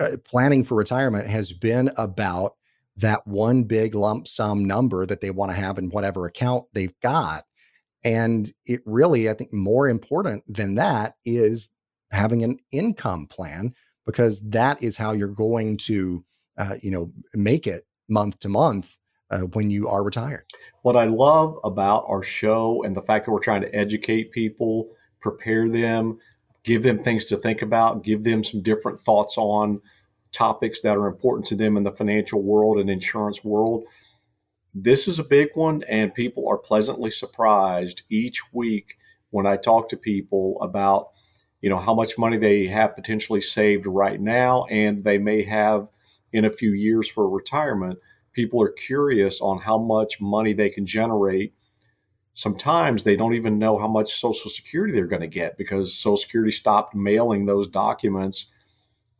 uh, 0.00 0.16
planning 0.24 0.64
for 0.64 0.74
retirement 0.74 1.28
has 1.28 1.52
been 1.52 1.92
about 1.96 2.56
that 2.96 3.26
one 3.26 3.64
big 3.64 3.94
lump 3.94 4.26
sum 4.26 4.64
number 4.64 5.06
that 5.06 5.20
they 5.20 5.30
want 5.30 5.52
to 5.52 5.56
have 5.56 5.78
in 5.78 5.90
whatever 5.90 6.26
account 6.26 6.64
they've 6.72 6.98
got 7.00 7.44
and 8.04 8.50
it 8.66 8.80
really, 8.84 9.30
I 9.30 9.34
think, 9.34 9.52
more 9.52 9.88
important 9.88 10.44
than 10.52 10.74
that 10.74 11.14
is 11.24 11.70
having 12.10 12.44
an 12.44 12.58
income 12.70 13.26
plan 13.26 13.74
because 14.06 14.40
that 14.50 14.82
is 14.82 14.96
how 14.96 15.12
you're 15.12 15.28
going 15.28 15.78
to, 15.78 16.24
uh, 16.58 16.74
you 16.82 16.90
know, 16.90 17.10
make 17.34 17.66
it 17.66 17.84
month 18.08 18.38
to 18.40 18.48
month 18.48 18.96
uh, 19.30 19.40
when 19.40 19.70
you 19.70 19.88
are 19.88 20.02
retired. 20.02 20.44
What 20.82 20.96
I 20.96 21.06
love 21.06 21.58
about 21.64 22.04
our 22.06 22.22
show 22.22 22.82
and 22.82 22.94
the 22.94 23.02
fact 23.02 23.24
that 23.24 23.32
we're 23.32 23.40
trying 23.40 23.62
to 23.62 23.74
educate 23.74 24.30
people, 24.30 24.90
prepare 25.20 25.68
them, 25.68 26.18
give 26.62 26.82
them 26.82 27.02
things 27.02 27.24
to 27.26 27.36
think 27.36 27.62
about, 27.62 28.04
give 28.04 28.24
them 28.24 28.44
some 28.44 28.62
different 28.62 29.00
thoughts 29.00 29.36
on 29.38 29.80
topics 30.32 30.80
that 30.82 30.96
are 30.96 31.06
important 31.06 31.46
to 31.46 31.54
them 31.54 31.76
in 31.76 31.84
the 31.84 31.92
financial 31.92 32.42
world 32.42 32.78
and 32.78 32.90
insurance 32.90 33.42
world. 33.42 33.84
This 34.74 35.06
is 35.06 35.18
a 35.18 35.24
big 35.24 35.50
one, 35.54 35.84
and 35.88 36.14
people 36.14 36.48
are 36.48 36.58
pleasantly 36.58 37.10
surprised 37.10 38.02
each 38.10 38.40
week 38.52 38.96
when 39.30 39.46
I 39.46 39.56
talk 39.56 39.88
to 39.90 39.96
people 39.96 40.60
about, 40.60 41.10
you 41.60 41.70
know, 41.70 41.78
how 41.78 41.94
much 41.94 42.18
money 42.18 42.36
they 42.36 42.66
have 42.66 42.96
potentially 42.96 43.40
saved 43.40 43.86
right 43.86 44.20
now, 44.20 44.64
and 44.64 45.04
they 45.04 45.18
may 45.18 45.44
have 45.44 45.90
in 46.32 46.44
a 46.44 46.50
few 46.50 46.72
years 46.72 47.08
for 47.08 47.28
retirement. 47.28 47.98
People 48.32 48.60
are 48.62 48.70
curious 48.70 49.40
on 49.40 49.60
how 49.60 49.78
much 49.78 50.20
money 50.20 50.52
they 50.52 50.70
can 50.70 50.86
generate 50.86 51.54
sometimes 52.34 53.04
they 53.04 53.16
don't 53.16 53.34
even 53.34 53.58
know 53.58 53.78
how 53.78 53.88
much 53.88 54.12
Social 54.12 54.50
Security 54.50 54.92
they're 54.92 55.06
going 55.06 55.22
to 55.22 55.26
get 55.28 55.56
because 55.56 55.96
Social 55.96 56.16
Security 56.16 56.50
stopped 56.50 56.94
mailing 56.94 57.46
those 57.46 57.68
documents 57.68 58.48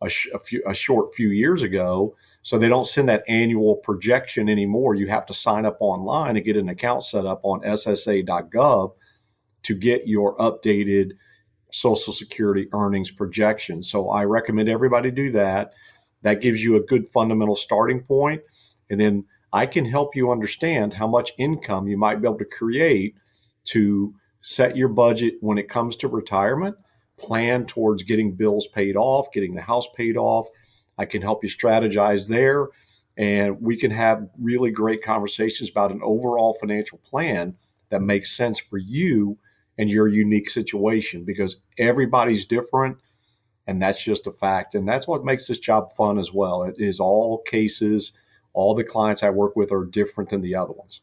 a, 0.04 0.08
sh- 0.08 0.28
a, 0.34 0.38
few, 0.38 0.62
a 0.66 0.74
short 0.74 1.14
few 1.14 1.28
years 1.28 1.62
ago. 1.62 2.16
So 2.42 2.58
they 2.58 2.68
don't 2.68 2.86
send 2.86 3.08
that 3.08 3.24
annual 3.28 3.76
projection 3.76 4.48
anymore. 4.48 4.94
You 4.94 5.08
have 5.08 5.26
to 5.26 5.34
sign 5.34 5.64
up 5.64 5.76
online 5.80 6.36
and 6.36 6.44
get 6.44 6.56
an 6.56 6.68
account 6.68 7.04
set 7.04 7.26
up 7.26 7.40
on 7.42 7.60
SSA.gov 7.62 8.92
to 9.62 9.74
get 9.74 10.06
your 10.06 10.36
updated 10.36 11.12
Social 11.72 12.12
Security 12.12 12.68
earnings 12.72 13.10
projection. 13.10 13.82
So 13.82 14.10
I 14.10 14.24
recommend 14.24 14.68
everybody 14.68 15.10
do 15.10 15.32
that. 15.32 15.72
That 16.22 16.40
gives 16.40 16.62
you 16.62 16.76
a 16.76 16.80
good 16.80 17.08
fundamental 17.08 17.56
starting. 17.56 18.04
And 18.90 19.00
then 19.00 19.24
I 19.52 19.66
can 19.66 19.84
help 19.84 20.14
you 20.14 20.30
understand 20.30 20.94
how 20.94 21.06
much 21.06 21.32
income 21.38 21.88
you 21.88 21.96
might 21.96 22.20
be 22.20 22.28
able 22.28 22.38
to 22.38 22.44
create 22.44 23.16
to 23.66 24.14
set 24.40 24.76
your 24.76 24.88
budget 24.88 25.34
when 25.40 25.58
it 25.58 25.68
comes 25.68 25.96
to 25.96 26.08
retirement, 26.08 26.76
plan 27.18 27.66
towards 27.66 28.02
getting 28.02 28.34
bills 28.34 28.66
paid 28.66 28.96
off, 28.96 29.32
getting 29.32 29.54
the 29.54 29.62
house 29.62 29.86
paid 29.94 30.16
off. 30.16 30.48
I 30.98 31.04
can 31.04 31.22
help 31.22 31.42
you 31.42 31.48
strategize 31.48 32.28
there. 32.28 32.68
And 33.16 33.60
we 33.60 33.76
can 33.76 33.92
have 33.92 34.28
really 34.40 34.70
great 34.70 35.02
conversations 35.02 35.70
about 35.70 35.92
an 35.92 36.00
overall 36.02 36.54
financial 36.54 36.98
plan 36.98 37.56
that 37.90 38.02
makes 38.02 38.36
sense 38.36 38.58
for 38.58 38.78
you 38.78 39.38
and 39.78 39.88
your 39.88 40.08
unique 40.08 40.50
situation 40.50 41.24
because 41.24 41.56
everybody's 41.78 42.44
different. 42.44 42.98
And 43.66 43.80
that's 43.80 44.04
just 44.04 44.26
a 44.26 44.32
fact. 44.32 44.74
And 44.74 44.88
that's 44.88 45.06
what 45.06 45.24
makes 45.24 45.46
this 45.46 45.58
job 45.58 45.92
fun 45.92 46.18
as 46.18 46.32
well. 46.32 46.64
It 46.64 46.74
is 46.78 46.98
all 46.98 47.38
cases 47.42 48.12
all 48.54 48.74
the 48.74 48.84
clients 48.84 49.22
I 49.22 49.30
work 49.30 49.56
with 49.56 49.70
are 49.72 49.84
different 49.84 50.30
than 50.30 50.40
the 50.40 50.54
other 50.54 50.72
ones. 50.72 51.02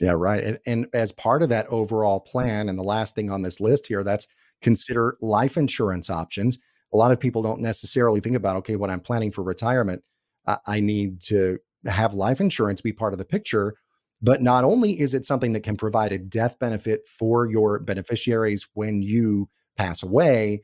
Yeah, 0.00 0.12
right. 0.12 0.42
And, 0.42 0.58
and 0.66 0.86
as 0.92 1.12
part 1.12 1.42
of 1.42 1.50
that 1.50 1.66
overall 1.68 2.20
plan, 2.20 2.68
and 2.68 2.78
the 2.78 2.84
last 2.84 3.14
thing 3.14 3.30
on 3.30 3.42
this 3.42 3.60
list 3.60 3.86
here, 3.86 4.02
that's 4.02 4.26
consider 4.62 5.16
life 5.20 5.56
insurance 5.56 6.10
options. 6.10 6.58
A 6.92 6.96
lot 6.96 7.12
of 7.12 7.20
people 7.20 7.42
don't 7.42 7.60
necessarily 7.60 8.20
think 8.20 8.36
about, 8.36 8.56
okay, 8.56 8.76
when 8.76 8.90
I'm 8.90 9.00
planning 9.00 9.30
for 9.30 9.42
retirement, 9.42 10.02
I, 10.46 10.58
I 10.66 10.80
need 10.80 11.20
to 11.22 11.58
have 11.86 12.14
life 12.14 12.40
insurance 12.40 12.80
be 12.80 12.92
part 12.92 13.12
of 13.12 13.18
the 13.18 13.24
picture. 13.24 13.74
But 14.20 14.42
not 14.42 14.64
only 14.64 15.00
is 15.00 15.14
it 15.14 15.24
something 15.24 15.52
that 15.52 15.62
can 15.62 15.76
provide 15.76 16.12
a 16.12 16.18
death 16.18 16.58
benefit 16.58 17.06
for 17.06 17.46
your 17.46 17.78
beneficiaries 17.78 18.66
when 18.74 19.00
you 19.00 19.48
pass 19.76 20.02
away, 20.02 20.62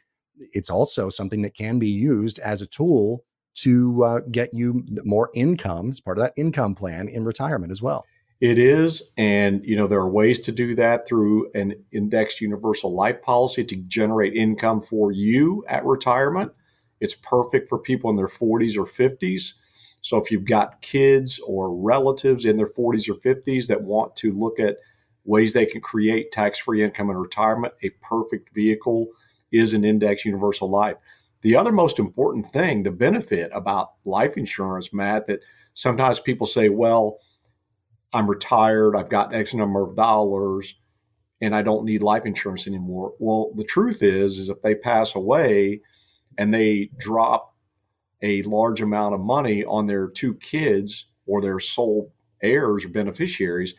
it's 0.52 0.70
also 0.70 1.08
something 1.08 1.42
that 1.42 1.54
can 1.54 1.78
be 1.78 1.88
used 1.88 2.40
as 2.40 2.60
a 2.60 2.66
tool 2.66 3.24
to 3.54 4.02
uh, 4.02 4.20
get 4.32 4.48
you 4.52 4.84
more 5.04 5.30
income 5.34 5.90
as 5.90 6.00
part 6.00 6.18
of 6.18 6.24
that 6.24 6.32
income 6.36 6.74
plan 6.74 7.06
in 7.06 7.24
retirement 7.24 7.70
as 7.70 7.80
well. 7.80 8.04
It 8.40 8.58
is. 8.58 9.10
And, 9.16 9.64
you 9.64 9.76
know, 9.76 9.86
there 9.86 10.00
are 10.00 10.10
ways 10.10 10.40
to 10.40 10.52
do 10.52 10.74
that 10.74 11.06
through 11.06 11.50
an 11.54 11.84
indexed 11.92 12.40
universal 12.40 12.92
life 12.94 13.22
policy 13.22 13.64
to 13.64 13.76
generate 13.76 14.34
income 14.34 14.80
for 14.80 15.12
you 15.12 15.64
at 15.68 15.84
retirement. 15.84 16.52
It's 17.00 17.14
perfect 17.14 17.68
for 17.68 17.78
people 17.78 18.10
in 18.10 18.16
their 18.16 18.26
40s 18.26 18.76
or 18.76 18.84
50s. 18.84 19.54
So 20.00 20.18
if 20.18 20.30
you've 20.30 20.44
got 20.44 20.82
kids 20.82 21.40
or 21.46 21.74
relatives 21.74 22.44
in 22.44 22.56
their 22.56 22.66
40s 22.66 23.08
or 23.08 23.14
50s 23.14 23.68
that 23.68 23.82
want 23.82 24.16
to 24.16 24.32
look 24.32 24.60
at 24.60 24.76
ways 25.24 25.54
they 25.54 25.64
can 25.64 25.80
create 25.80 26.30
tax 26.30 26.58
free 26.58 26.84
income 26.84 27.08
in 27.08 27.16
retirement, 27.16 27.72
a 27.82 27.90
perfect 28.02 28.54
vehicle 28.54 29.08
is 29.50 29.72
an 29.72 29.84
index 29.84 30.24
universal 30.24 30.68
life. 30.68 30.96
The 31.40 31.56
other 31.56 31.72
most 31.72 31.98
important 31.98 32.46
thing, 32.46 32.82
the 32.82 32.90
benefit 32.90 33.50
about 33.54 33.92
life 34.04 34.36
insurance, 34.36 34.92
Matt, 34.92 35.26
that 35.26 35.40
sometimes 35.72 36.20
people 36.20 36.46
say, 36.46 36.68
well, 36.68 37.18
I'm 38.14 38.28
retired, 38.30 38.96
I've 38.96 39.10
got 39.10 39.34
X 39.34 39.54
number 39.54 39.82
of 39.82 39.96
dollars, 39.96 40.76
and 41.40 41.54
I 41.54 41.62
don't 41.62 41.84
need 41.84 42.02
life 42.02 42.24
insurance 42.24 42.66
anymore. 42.66 43.14
Well, 43.18 43.52
the 43.54 43.64
truth 43.64 44.02
is, 44.02 44.38
is 44.38 44.48
if 44.48 44.62
they 44.62 44.74
pass 44.74 45.14
away 45.14 45.80
and 46.38 46.54
they 46.54 46.90
drop 46.98 47.54
a 48.22 48.42
large 48.42 48.80
amount 48.80 49.14
of 49.14 49.20
money 49.20 49.64
on 49.64 49.86
their 49.86 50.08
two 50.08 50.34
kids 50.36 51.06
or 51.26 51.42
their 51.42 51.60
sole 51.60 52.12
heirs 52.42 52.84
or 52.84 52.88
beneficiaries, 52.88 53.74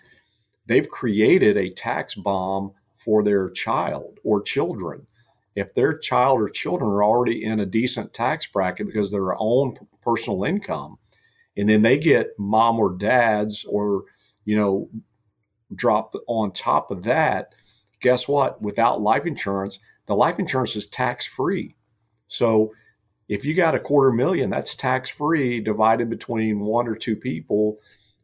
they've 0.67 0.89
created 0.89 1.57
a 1.57 1.69
tax 1.69 2.15
bomb 2.15 2.73
for 2.95 3.23
their 3.23 3.49
child 3.49 4.19
or 4.23 4.41
children 4.41 5.07
if 5.55 5.73
their 5.73 5.97
child 5.97 6.41
or 6.41 6.49
children 6.49 6.89
are 6.91 7.03
already 7.03 7.43
in 7.43 7.59
a 7.59 7.65
decent 7.65 8.13
tax 8.13 8.45
bracket 8.45 8.87
because 8.87 9.07
of 9.07 9.19
their 9.19 9.35
own 9.39 9.75
personal 10.01 10.43
income, 10.43 10.97
and 11.57 11.69
then 11.69 11.81
they 11.81 11.97
get 11.97 12.37
mom 12.37 12.77
or 12.77 12.95
dad's 12.97 13.65
or, 13.65 14.03
you 14.45 14.55
know, 14.55 14.89
dropped 15.73 16.15
on 16.27 16.51
top 16.51 16.91
of 16.91 17.03
that, 17.03 17.53
guess 17.99 18.27
what? 18.27 18.61
Without 18.61 19.01
life 19.01 19.25
insurance, 19.25 19.79
the 20.05 20.15
life 20.15 20.39
insurance 20.39 20.75
is 20.75 20.87
tax 20.87 21.25
free. 21.25 21.75
So 22.27 22.71
if 23.27 23.43
you 23.43 23.55
got 23.55 23.75
a 23.75 23.79
quarter 23.79 24.11
million, 24.11 24.49
that's 24.49 24.75
tax 24.75 25.09
free 25.09 25.59
divided 25.59 26.09
between 26.09 26.59
one 26.61 26.87
or 26.87 26.95
two 26.95 27.15
people, 27.15 27.79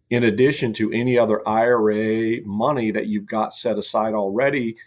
in 0.09 0.23
addition 0.23 0.73
to 0.73 0.91
any 0.91 1.17
other 1.17 1.47
IRA 1.47 2.41
money 2.45 2.91
that 2.91 3.07
you've 3.07 3.25
got 3.25 3.53
set 3.53 3.77
aside 3.77 4.13
already 4.13 4.77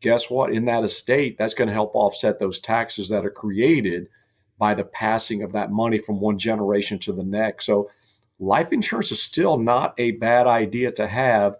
guess 0.00 0.30
what? 0.30 0.52
In 0.52 0.66
that 0.66 0.84
estate, 0.84 1.36
that's 1.38 1.54
going 1.54 1.68
to 1.68 1.74
help 1.74 1.94
offset 1.94 2.38
those 2.38 2.60
taxes 2.60 3.08
that 3.08 3.24
are 3.24 3.30
created 3.30 4.08
by 4.58 4.74
the 4.74 4.84
passing 4.84 5.42
of 5.42 5.52
that 5.52 5.70
money 5.70 5.98
from 5.98 6.20
one 6.20 6.38
generation 6.38 6.98
to 7.00 7.12
the 7.12 7.24
next. 7.24 7.66
So, 7.66 7.90
life 8.38 8.72
insurance 8.72 9.12
is 9.12 9.22
still 9.22 9.58
not 9.58 9.94
a 9.98 10.12
bad 10.12 10.46
idea 10.46 10.92
to 10.92 11.06
have, 11.06 11.56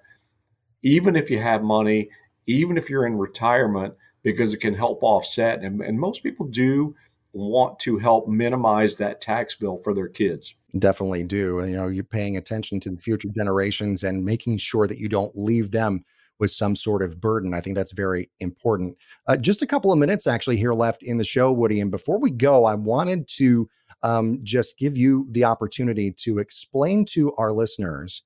even 0.83 1.16
if 1.16 1.31
you 1.31 1.41
have 1.41 1.62
money, 1.62 2.11
even 2.47 2.77
if 2.77 2.91
you're 2.91 3.07
in 3.07 3.16
retirement, 3.16 3.95
because 4.22 4.53
it 4.53 4.59
can 4.59 4.74
help 4.74 5.03
offset. 5.03 5.62
And, 5.62 5.81
and 5.81 5.99
most 5.99 6.22
people 6.22 6.47
do 6.47 6.95
want 7.33 7.79
to 7.81 7.99
help 7.99 8.29
minimize 8.29 8.97
that 8.99 9.20
tax 9.20 9.55
bill 9.55 9.77
for 9.77 9.95
their 9.95 10.09
kids. 10.09 10.55
Definitely 10.79 11.24
do. 11.24 11.64
You 11.66 11.77
know, 11.77 11.89
you're 11.89 12.05
paying 12.05 12.37
attention 12.37 12.81
to 12.81 12.91
the 12.91 12.97
future 12.97 13.29
generations 13.35 14.03
and 14.03 14.24
making 14.24 14.59
sure 14.59 14.87
that 14.87 14.99
you 14.99 15.09
don't 15.09 15.37
leave 15.37 15.70
them 15.70 16.05
with 16.39 16.51
some 16.51 16.77
sort 16.77 17.03
of 17.03 17.20
burden. 17.20 17.55
I 17.55 17.61
think 17.61 17.77
that's 17.77 17.93
very 17.93 18.31
important. 18.41 18.97
Uh, 19.27 19.37
just 19.37 19.62
a 19.62 19.66
couple 19.66 19.93
of 19.93 19.99
minutes 19.99 20.27
actually 20.27 20.57
here 20.59 20.74
left 20.74 21.03
in 21.03 21.16
the 21.16 21.24
show, 21.24 21.51
Woody. 21.51 21.81
And 21.81 21.91
before 21.91 22.18
we 22.18 22.31
go, 22.31 22.64
I 22.64 22.74
wanted 22.74 23.27
to 23.37 23.68
um, 24.07 24.38
just 24.44 24.78
give 24.78 24.96
you 24.96 25.26
the 25.32 25.44
opportunity 25.44 26.12
to 26.12 26.38
explain 26.38 27.04
to 27.07 27.34
our 27.36 27.52
listeners 27.52 28.22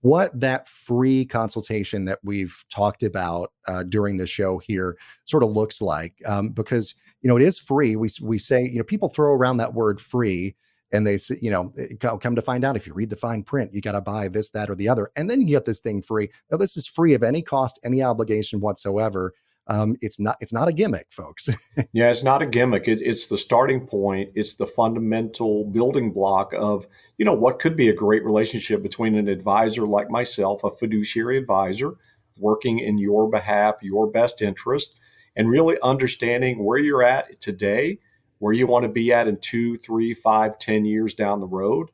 what 0.00 0.38
that 0.40 0.66
free 0.66 1.26
consultation 1.26 2.06
that 2.06 2.18
we've 2.24 2.64
talked 2.74 3.02
about 3.02 3.52
uh, 3.68 3.82
during 3.82 4.16
the 4.16 4.26
show 4.26 4.56
here 4.56 4.96
sort 5.26 5.42
of 5.42 5.50
looks 5.50 5.82
like. 5.82 6.14
Um, 6.26 6.48
because 6.48 6.94
you 7.20 7.28
know 7.28 7.36
it 7.36 7.42
is 7.42 7.58
free. 7.58 7.96
We 7.96 8.08
we 8.22 8.38
say 8.38 8.62
you 8.62 8.78
know 8.78 8.84
people 8.84 9.10
throw 9.10 9.32
around 9.32 9.58
that 9.58 9.74
word 9.74 10.00
free 10.00 10.56
and 10.90 11.06
they 11.06 11.18
say, 11.18 11.36
you 11.40 11.50
know, 11.50 11.72
eh, 11.78 11.94
come 12.18 12.34
to 12.34 12.42
find 12.42 12.64
out 12.64 12.76
if 12.76 12.86
you 12.86 12.94
read 12.94 13.10
the 13.10 13.16
fine 13.16 13.42
print, 13.42 13.72
you 13.74 13.80
got 13.80 13.92
to 13.92 14.00
buy 14.00 14.26
this, 14.26 14.50
that, 14.50 14.70
or 14.70 14.74
the 14.74 14.88
other, 14.88 15.10
and 15.16 15.30
then 15.30 15.40
you 15.40 15.46
get 15.46 15.64
this 15.66 15.80
thing 15.80 16.02
free. 16.02 16.30
Now, 16.50 16.56
this 16.56 16.76
is 16.76 16.86
free 16.86 17.14
of 17.14 17.22
any 17.22 17.42
cost, 17.42 17.78
any 17.84 18.02
obligation 18.02 18.60
whatsoever. 18.60 19.34
Um, 19.70 19.96
it's 20.00 20.18
not 20.18 20.36
it's 20.40 20.52
not 20.52 20.68
a 20.68 20.72
gimmick, 20.72 21.06
folks. 21.10 21.48
yeah, 21.92 22.10
it's 22.10 22.22
not 22.22 22.42
a 22.42 22.46
gimmick. 22.46 22.88
It, 22.88 23.00
it's 23.00 23.28
the 23.28 23.38
starting 23.38 23.86
point. 23.86 24.30
It's 24.34 24.54
the 24.54 24.66
fundamental 24.66 25.64
building 25.64 26.12
block 26.12 26.52
of 26.52 26.86
you 27.16 27.24
know 27.24 27.34
what 27.34 27.58
could 27.58 27.76
be 27.76 27.88
a 27.88 27.94
great 27.94 28.24
relationship 28.24 28.82
between 28.82 29.14
an 29.14 29.28
advisor 29.28 29.86
like 29.86 30.10
myself, 30.10 30.64
a 30.64 30.72
fiduciary 30.72 31.38
advisor, 31.38 31.94
working 32.36 32.80
in 32.80 32.98
your 32.98 33.30
behalf, 33.30 33.76
your 33.80 34.06
best 34.06 34.42
interest, 34.42 34.94
and 35.36 35.48
really 35.48 35.78
understanding 35.82 36.64
where 36.64 36.78
you're 36.78 37.04
at 37.04 37.40
today 37.40 38.00
where 38.40 38.54
you 38.54 38.66
want 38.66 38.82
to 38.82 38.88
be 38.88 39.12
at 39.12 39.28
in 39.28 39.36
two, 39.36 39.76
three, 39.76 40.12
five, 40.12 40.58
ten 40.58 40.84
years 40.84 41.14
down 41.14 41.40
the 41.40 41.46
road. 41.46 41.90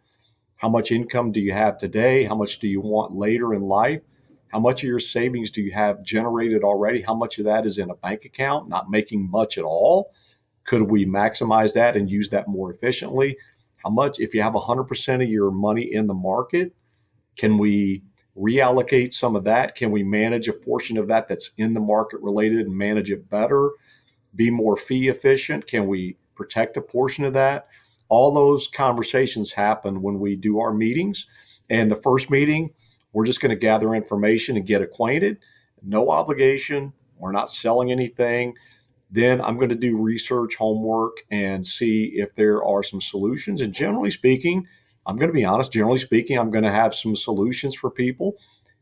How 0.57 0.71
much 0.71 0.91
income 0.91 1.33
do 1.33 1.41
you 1.41 1.53
have 1.53 1.77
today? 1.77 2.25
How 2.25 2.35
much 2.35 2.59
do 2.59 2.69
you 2.69 2.81
want 2.81 3.15
later 3.15 3.53
in 3.53 3.63
life? 3.63 4.01
How 4.49 4.61
much 4.61 4.83
of 4.83 4.89
your 4.89 5.01
savings 5.01 5.51
do 5.51 5.61
you 5.61 5.73
have 5.73 6.03
generated 6.03 6.63
already? 6.63 7.03
How 7.03 7.15
much 7.15 7.39
of 7.39 7.45
that 7.45 7.67
is 7.67 7.79
in 7.79 7.91
a 7.91 7.97
bank 7.97 8.25
account, 8.25 8.69
not 8.69 8.91
making 8.91 9.31
much 9.31 9.59
at 9.59 9.65
all? 9.65 10.13
Could 10.65 10.91
we 10.91 11.05
maximize 11.07 11.75
that 11.75 11.97
and 11.97 12.11
use 12.11 12.31
that 12.31 12.49
more 12.49 12.73
efficiently? 12.73 13.37
how 13.87 13.91
much, 13.91 14.19
if 14.19 14.35
you 14.35 14.43
have 14.43 14.55
100% 14.55 15.23
of 15.23 15.31
your 15.31 15.53
money 15.53 15.83
in 15.83 16.09
the 16.09 16.15
market, 16.15 16.75
can 17.37 17.57
we 17.57 18.03
reallocate 18.37 19.13
some 19.13 19.37
of 19.37 19.45
that? 19.45 19.77
Can 19.77 19.93
we 19.93 20.03
manage 20.03 20.49
a 20.49 20.53
portion 20.53 20.99
of 20.99 21.07
that 21.07 21.29
that's 21.29 21.53
in 21.57 21.73
the 21.73 21.79
market 21.79 22.21
related 22.21 22.67
and 22.67 22.77
manage 22.77 23.13
it 23.13 23.31
better? 23.31 23.71
Be 24.35 24.51
more 24.51 24.77
fee 24.77 25.07
efficient? 25.07 25.69
Can 25.69 25.87
we 25.87 26.17
protect 26.35 26.77
a 26.77 26.83
portion 26.83 27.25
of 27.25 27.33
that? 27.35 27.69
All 28.09 28.35
those 28.35 28.67
conversations 28.67 29.53
happen 29.53 30.03
when 30.03 30.19
we 30.19 30.35
do 30.35 30.59
our 30.59 30.75
meetings. 30.75 31.27
And 31.71 31.89
the 31.89 31.95
first 31.95 32.29
meeting, 32.29 32.71
we're 33.17 33.25
just 33.25 33.41
going 33.41 33.49
to 33.49 33.57
gather 33.57 33.95
information 33.95 34.59
and 34.59 34.67
get 34.67 34.83
acquainted. 34.83 35.39
No 35.83 36.11
obligation. 36.11 36.93
We're 37.17 37.33
not 37.33 37.49
selling 37.49 37.91
anything. 37.91 38.57
Then 39.11 39.41
I'm 39.41 39.57
going 39.57 39.71
to 39.71 39.75
do 39.75 39.97
research 39.97 40.57
homework 40.57 41.23
and 41.31 41.65
see 41.67 42.13
if 42.17 42.35
there 42.35 42.63
are 42.63 42.83
some 42.83 43.01
solutions. 43.01 43.63
And 43.63 43.73
generally 43.73 44.11
speaking, 44.11 44.67
I'm 45.07 45.17
going 45.17 45.31
to 45.31 45.35
be 45.35 45.47
honest, 45.47 45.73
generally 45.73 45.97
speaking, 45.97 46.39
I'm 46.39 46.51
going 46.51 46.65
to 46.65 46.71
have 46.71 46.95
some 46.95 47.17
solutions 47.17 47.75
for 47.75 47.91
people. 47.91 48.35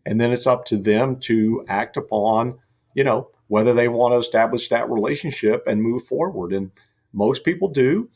And 0.05 0.21
then 0.21 0.33
it's 0.33 0.49
up 0.49 0.65
to 0.65 0.79
them 0.79 1.21
to 1.21 1.65
act 1.69 1.97
upon, 1.97 2.59
you 2.93 3.05
know, 3.05 3.31
whether 3.47 3.73
they 3.73 3.87
want 3.87 4.15
to 4.15 4.19
establish 4.19 4.69
that 4.69 4.91
relationship 4.91 5.63
and 5.65 5.81
move 5.81 6.07
forward. 6.07 6.53
And 6.53 6.73
most 7.13 7.45
people 7.45 7.69
do. 7.69 8.11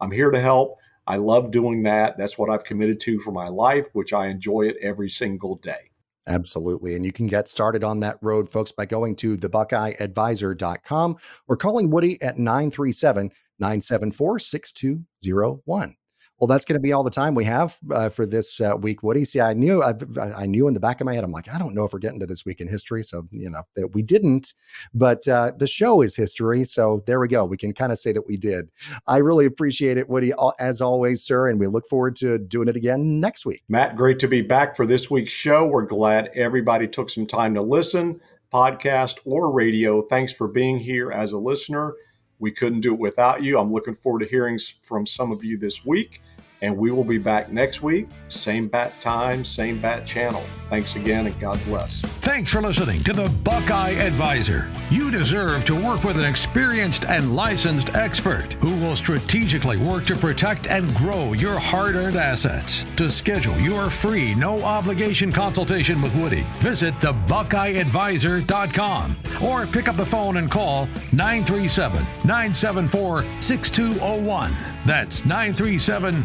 I'm 0.00 0.12
here 0.12 0.30
to 0.30 0.40
help. 0.40 0.78
I 1.06 1.16
love 1.16 1.50
doing 1.50 1.82
that. 1.84 2.18
That's 2.18 2.36
what 2.36 2.50
I've 2.50 2.64
committed 2.64 3.00
to 3.00 3.18
for 3.20 3.32
my 3.32 3.48
life, 3.48 3.88
which 3.92 4.12
I 4.12 4.26
enjoy 4.26 4.62
it 4.62 4.76
every 4.82 5.08
single 5.08 5.56
day. 5.56 5.90
Absolutely. 6.28 6.96
And 6.96 7.04
you 7.04 7.12
can 7.12 7.28
get 7.28 7.46
started 7.48 7.84
on 7.84 8.00
that 8.00 8.18
road, 8.20 8.50
folks, 8.50 8.72
by 8.72 8.84
going 8.84 9.14
to 9.16 9.36
thebuckeyeadvisor.com 9.36 11.16
or 11.46 11.56
calling 11.56 11.90
Woody 11.90 12.20
at 12.20 12.38
937 12.38 13.30
974 13.58 14.38
6201. 14.40 15.96
Well, 16.38 16.48
that's 16.48 16.66
going 16.66 16.74
to 16.74 16.80
be 16.80 16.92
all 16.92 17.02
the 17.02 17.10
time 17.10 17.34
we 17.34 17.44
have 17.44 17.78
uh, 17.90 18.10
for 18.10 18.26
this 18.26 18.60
uh, 18.60 18.76
week, 18.78 19.02
Woody. 19.02 19.24
See, 19.24 19.40
I 19.40 19.54
knew 19.54 19.82
I, 19.82 19.94
I, 20.36 20.44
knew 20.44 20.68
in 20.68 20.74
the 20.74 20.80
back 20.80 21.00
of 21.00 21.06
my 21.06 21.14
head, 21.14 21.24
I'm 21.24 21.30
like, 21.30 21.48
I 21.48 21.58
don't 21.58 21.74
know 21.74 21.84
if 21.84 21.94
we're 21.94 21.98
getting 21.98 22.20
to 22.20 22.26
this 22.26 22.44
week 22.44 22.60
in 22.60 22.68
history, 22.68 23.02
so 23.02 23.26
you 23.30 23.48
know 23.48 23.62
that 23.74 23.94
we 23.94 24.02
didn't. 24.02 24.52
But 24.92 25.26
uh, 25.26 25.52
the 25.56 25.66
show 25.66 26.02
is 26.02 26.14
history, 26.14 26.64
so 26.64 27.02
there 27.06 27.20
we 27.20 27.28
go. 27.28 27.46
We 27.46 27.56
can 27.56 27.72
kind 27.72 27.90
of 27.90 27.98
say 27.98 28.12
that 28.12 28.26
we 28.26 28.36
did. 28.36 28.68
I 29.06 29.18
really 29.18 29.46
appreciate 29.46 29.96
it, 29.96 30.10
Woody, 30.10 30.32
as 30.60 30.82
always, 30.82 31.22
sir, 31.22 31.48
and 31.48 31.58
we 31.58 31.68
look 31.68 31.86
forward 31.88 32.16
to 32.16 32.38
doing 32.38 32.68
it 32.68 32.76
again 32.76 33.18
next 33.18 33.46
week. 33.46 33.62
Matt, 33.68 33.96
great 33.96 34.18
to 34.18 34.28
be 34.28 34.42
back 34.42 34.76
for 34.76 34.86
this 34.86 35.10
week's 35.10 35.32
show. 35.32 35.64
We're 35.64 35.86
glad 35.86 36.30
everybody 36.34 36.86
took 36.86 37.08
some 37.08 37.26
time 37.26 37.54
to 37.54 37.62
listen, 37.62 38.20
podcast 38.52 39.16
or 39.24 39.50
radio. 39.50 40.02
Thanks 40.02 40.32
for 40.32 40.48
being 40.48 40.80
here 40.80 41.10
as 41.10 41.32
a 41.32 41.38
listener. 41.38 41.94
We 42.38 42.50
couldn't 42.50 42.80
do 42.80 42.92
it 42.94 43.00
without 43.00 43.42
you. 43.42 43.58
I'm 43.58 43.72
looking 43.72 43.94
forward 43.94 44.20
to 44.20 44.26
hearing 44.26 44.58
from 44.82 45.06
some 45.06 45.32
of 45.32 45.42
you 45.44 45.56
this 45.56 45.84
week. 45.84 46.20
And 46.62 46.76
we 46.76 46.90
will 46.90 47.04
be 47.04 47.18
back 47.18 47.52
next 47.52 47.82
week, 47.82 48.08
same 48.28 48.68
bat 48.68 48.98
time, 49.00 49.44
same 49.44 49.80
bat 49.80 50.06
channel. 50.06 50.42
Thanks 50.70 50.96
again, 50.96 51.26
and 51.26 51.38
God 51.38 51.62
bless. 51.64 52.00
Thanks 52.00 52.50
for 52.50 52.60
listening 52.60 53.04
to 53.04 53.12
the 53.12 53.28
Buckeye 53.28 53.90
Advisor. 53.90 54.70
You 54.90 55.10
deserve 55.10 55.64
to 55.66 55.74
work 55.74 56.02
with 56.02 56.16
an 56.16 56.24
experienced 56.24 57.04
and 57.04 57.36
licensed 57.36 57.94
expert 57.94 58.54
who 58.54 58.74
will 58.76 58.96
strategically 58.96 59.76
work 59.76 60.06
to 60.06 60.16
protect 60.16 60.66
and 60.66 60.92
grow 60.94 61.34
your 61.34 61.58
hard 61.58 61.94
earned 61.94 62.16
assets. 62.16 62.84
To 62.96 63.08
schedule 63.08 63.56
your 63.60 63.90
free, 63.90 64.34
no 64.34 64.62
obligation 64.62 65.30
consultation 65.30 66.02
with 66.02 66.16
Woody, 66.16 66.44
visit 66.56 66.94
thebuckeyeadvisor.com 66.94 69.16
or 69.42 69.66
pick 69.66 69.88
up 69.88 69.96
the 69.96 70.06
phone 70.06 70.36
and 70.38 70.50
call 70.50 70.86
937 71.12 72.02
974 72.24 73.24
6201. 73.40 74.56
That's 74.84 75.24
937 75.24 76.24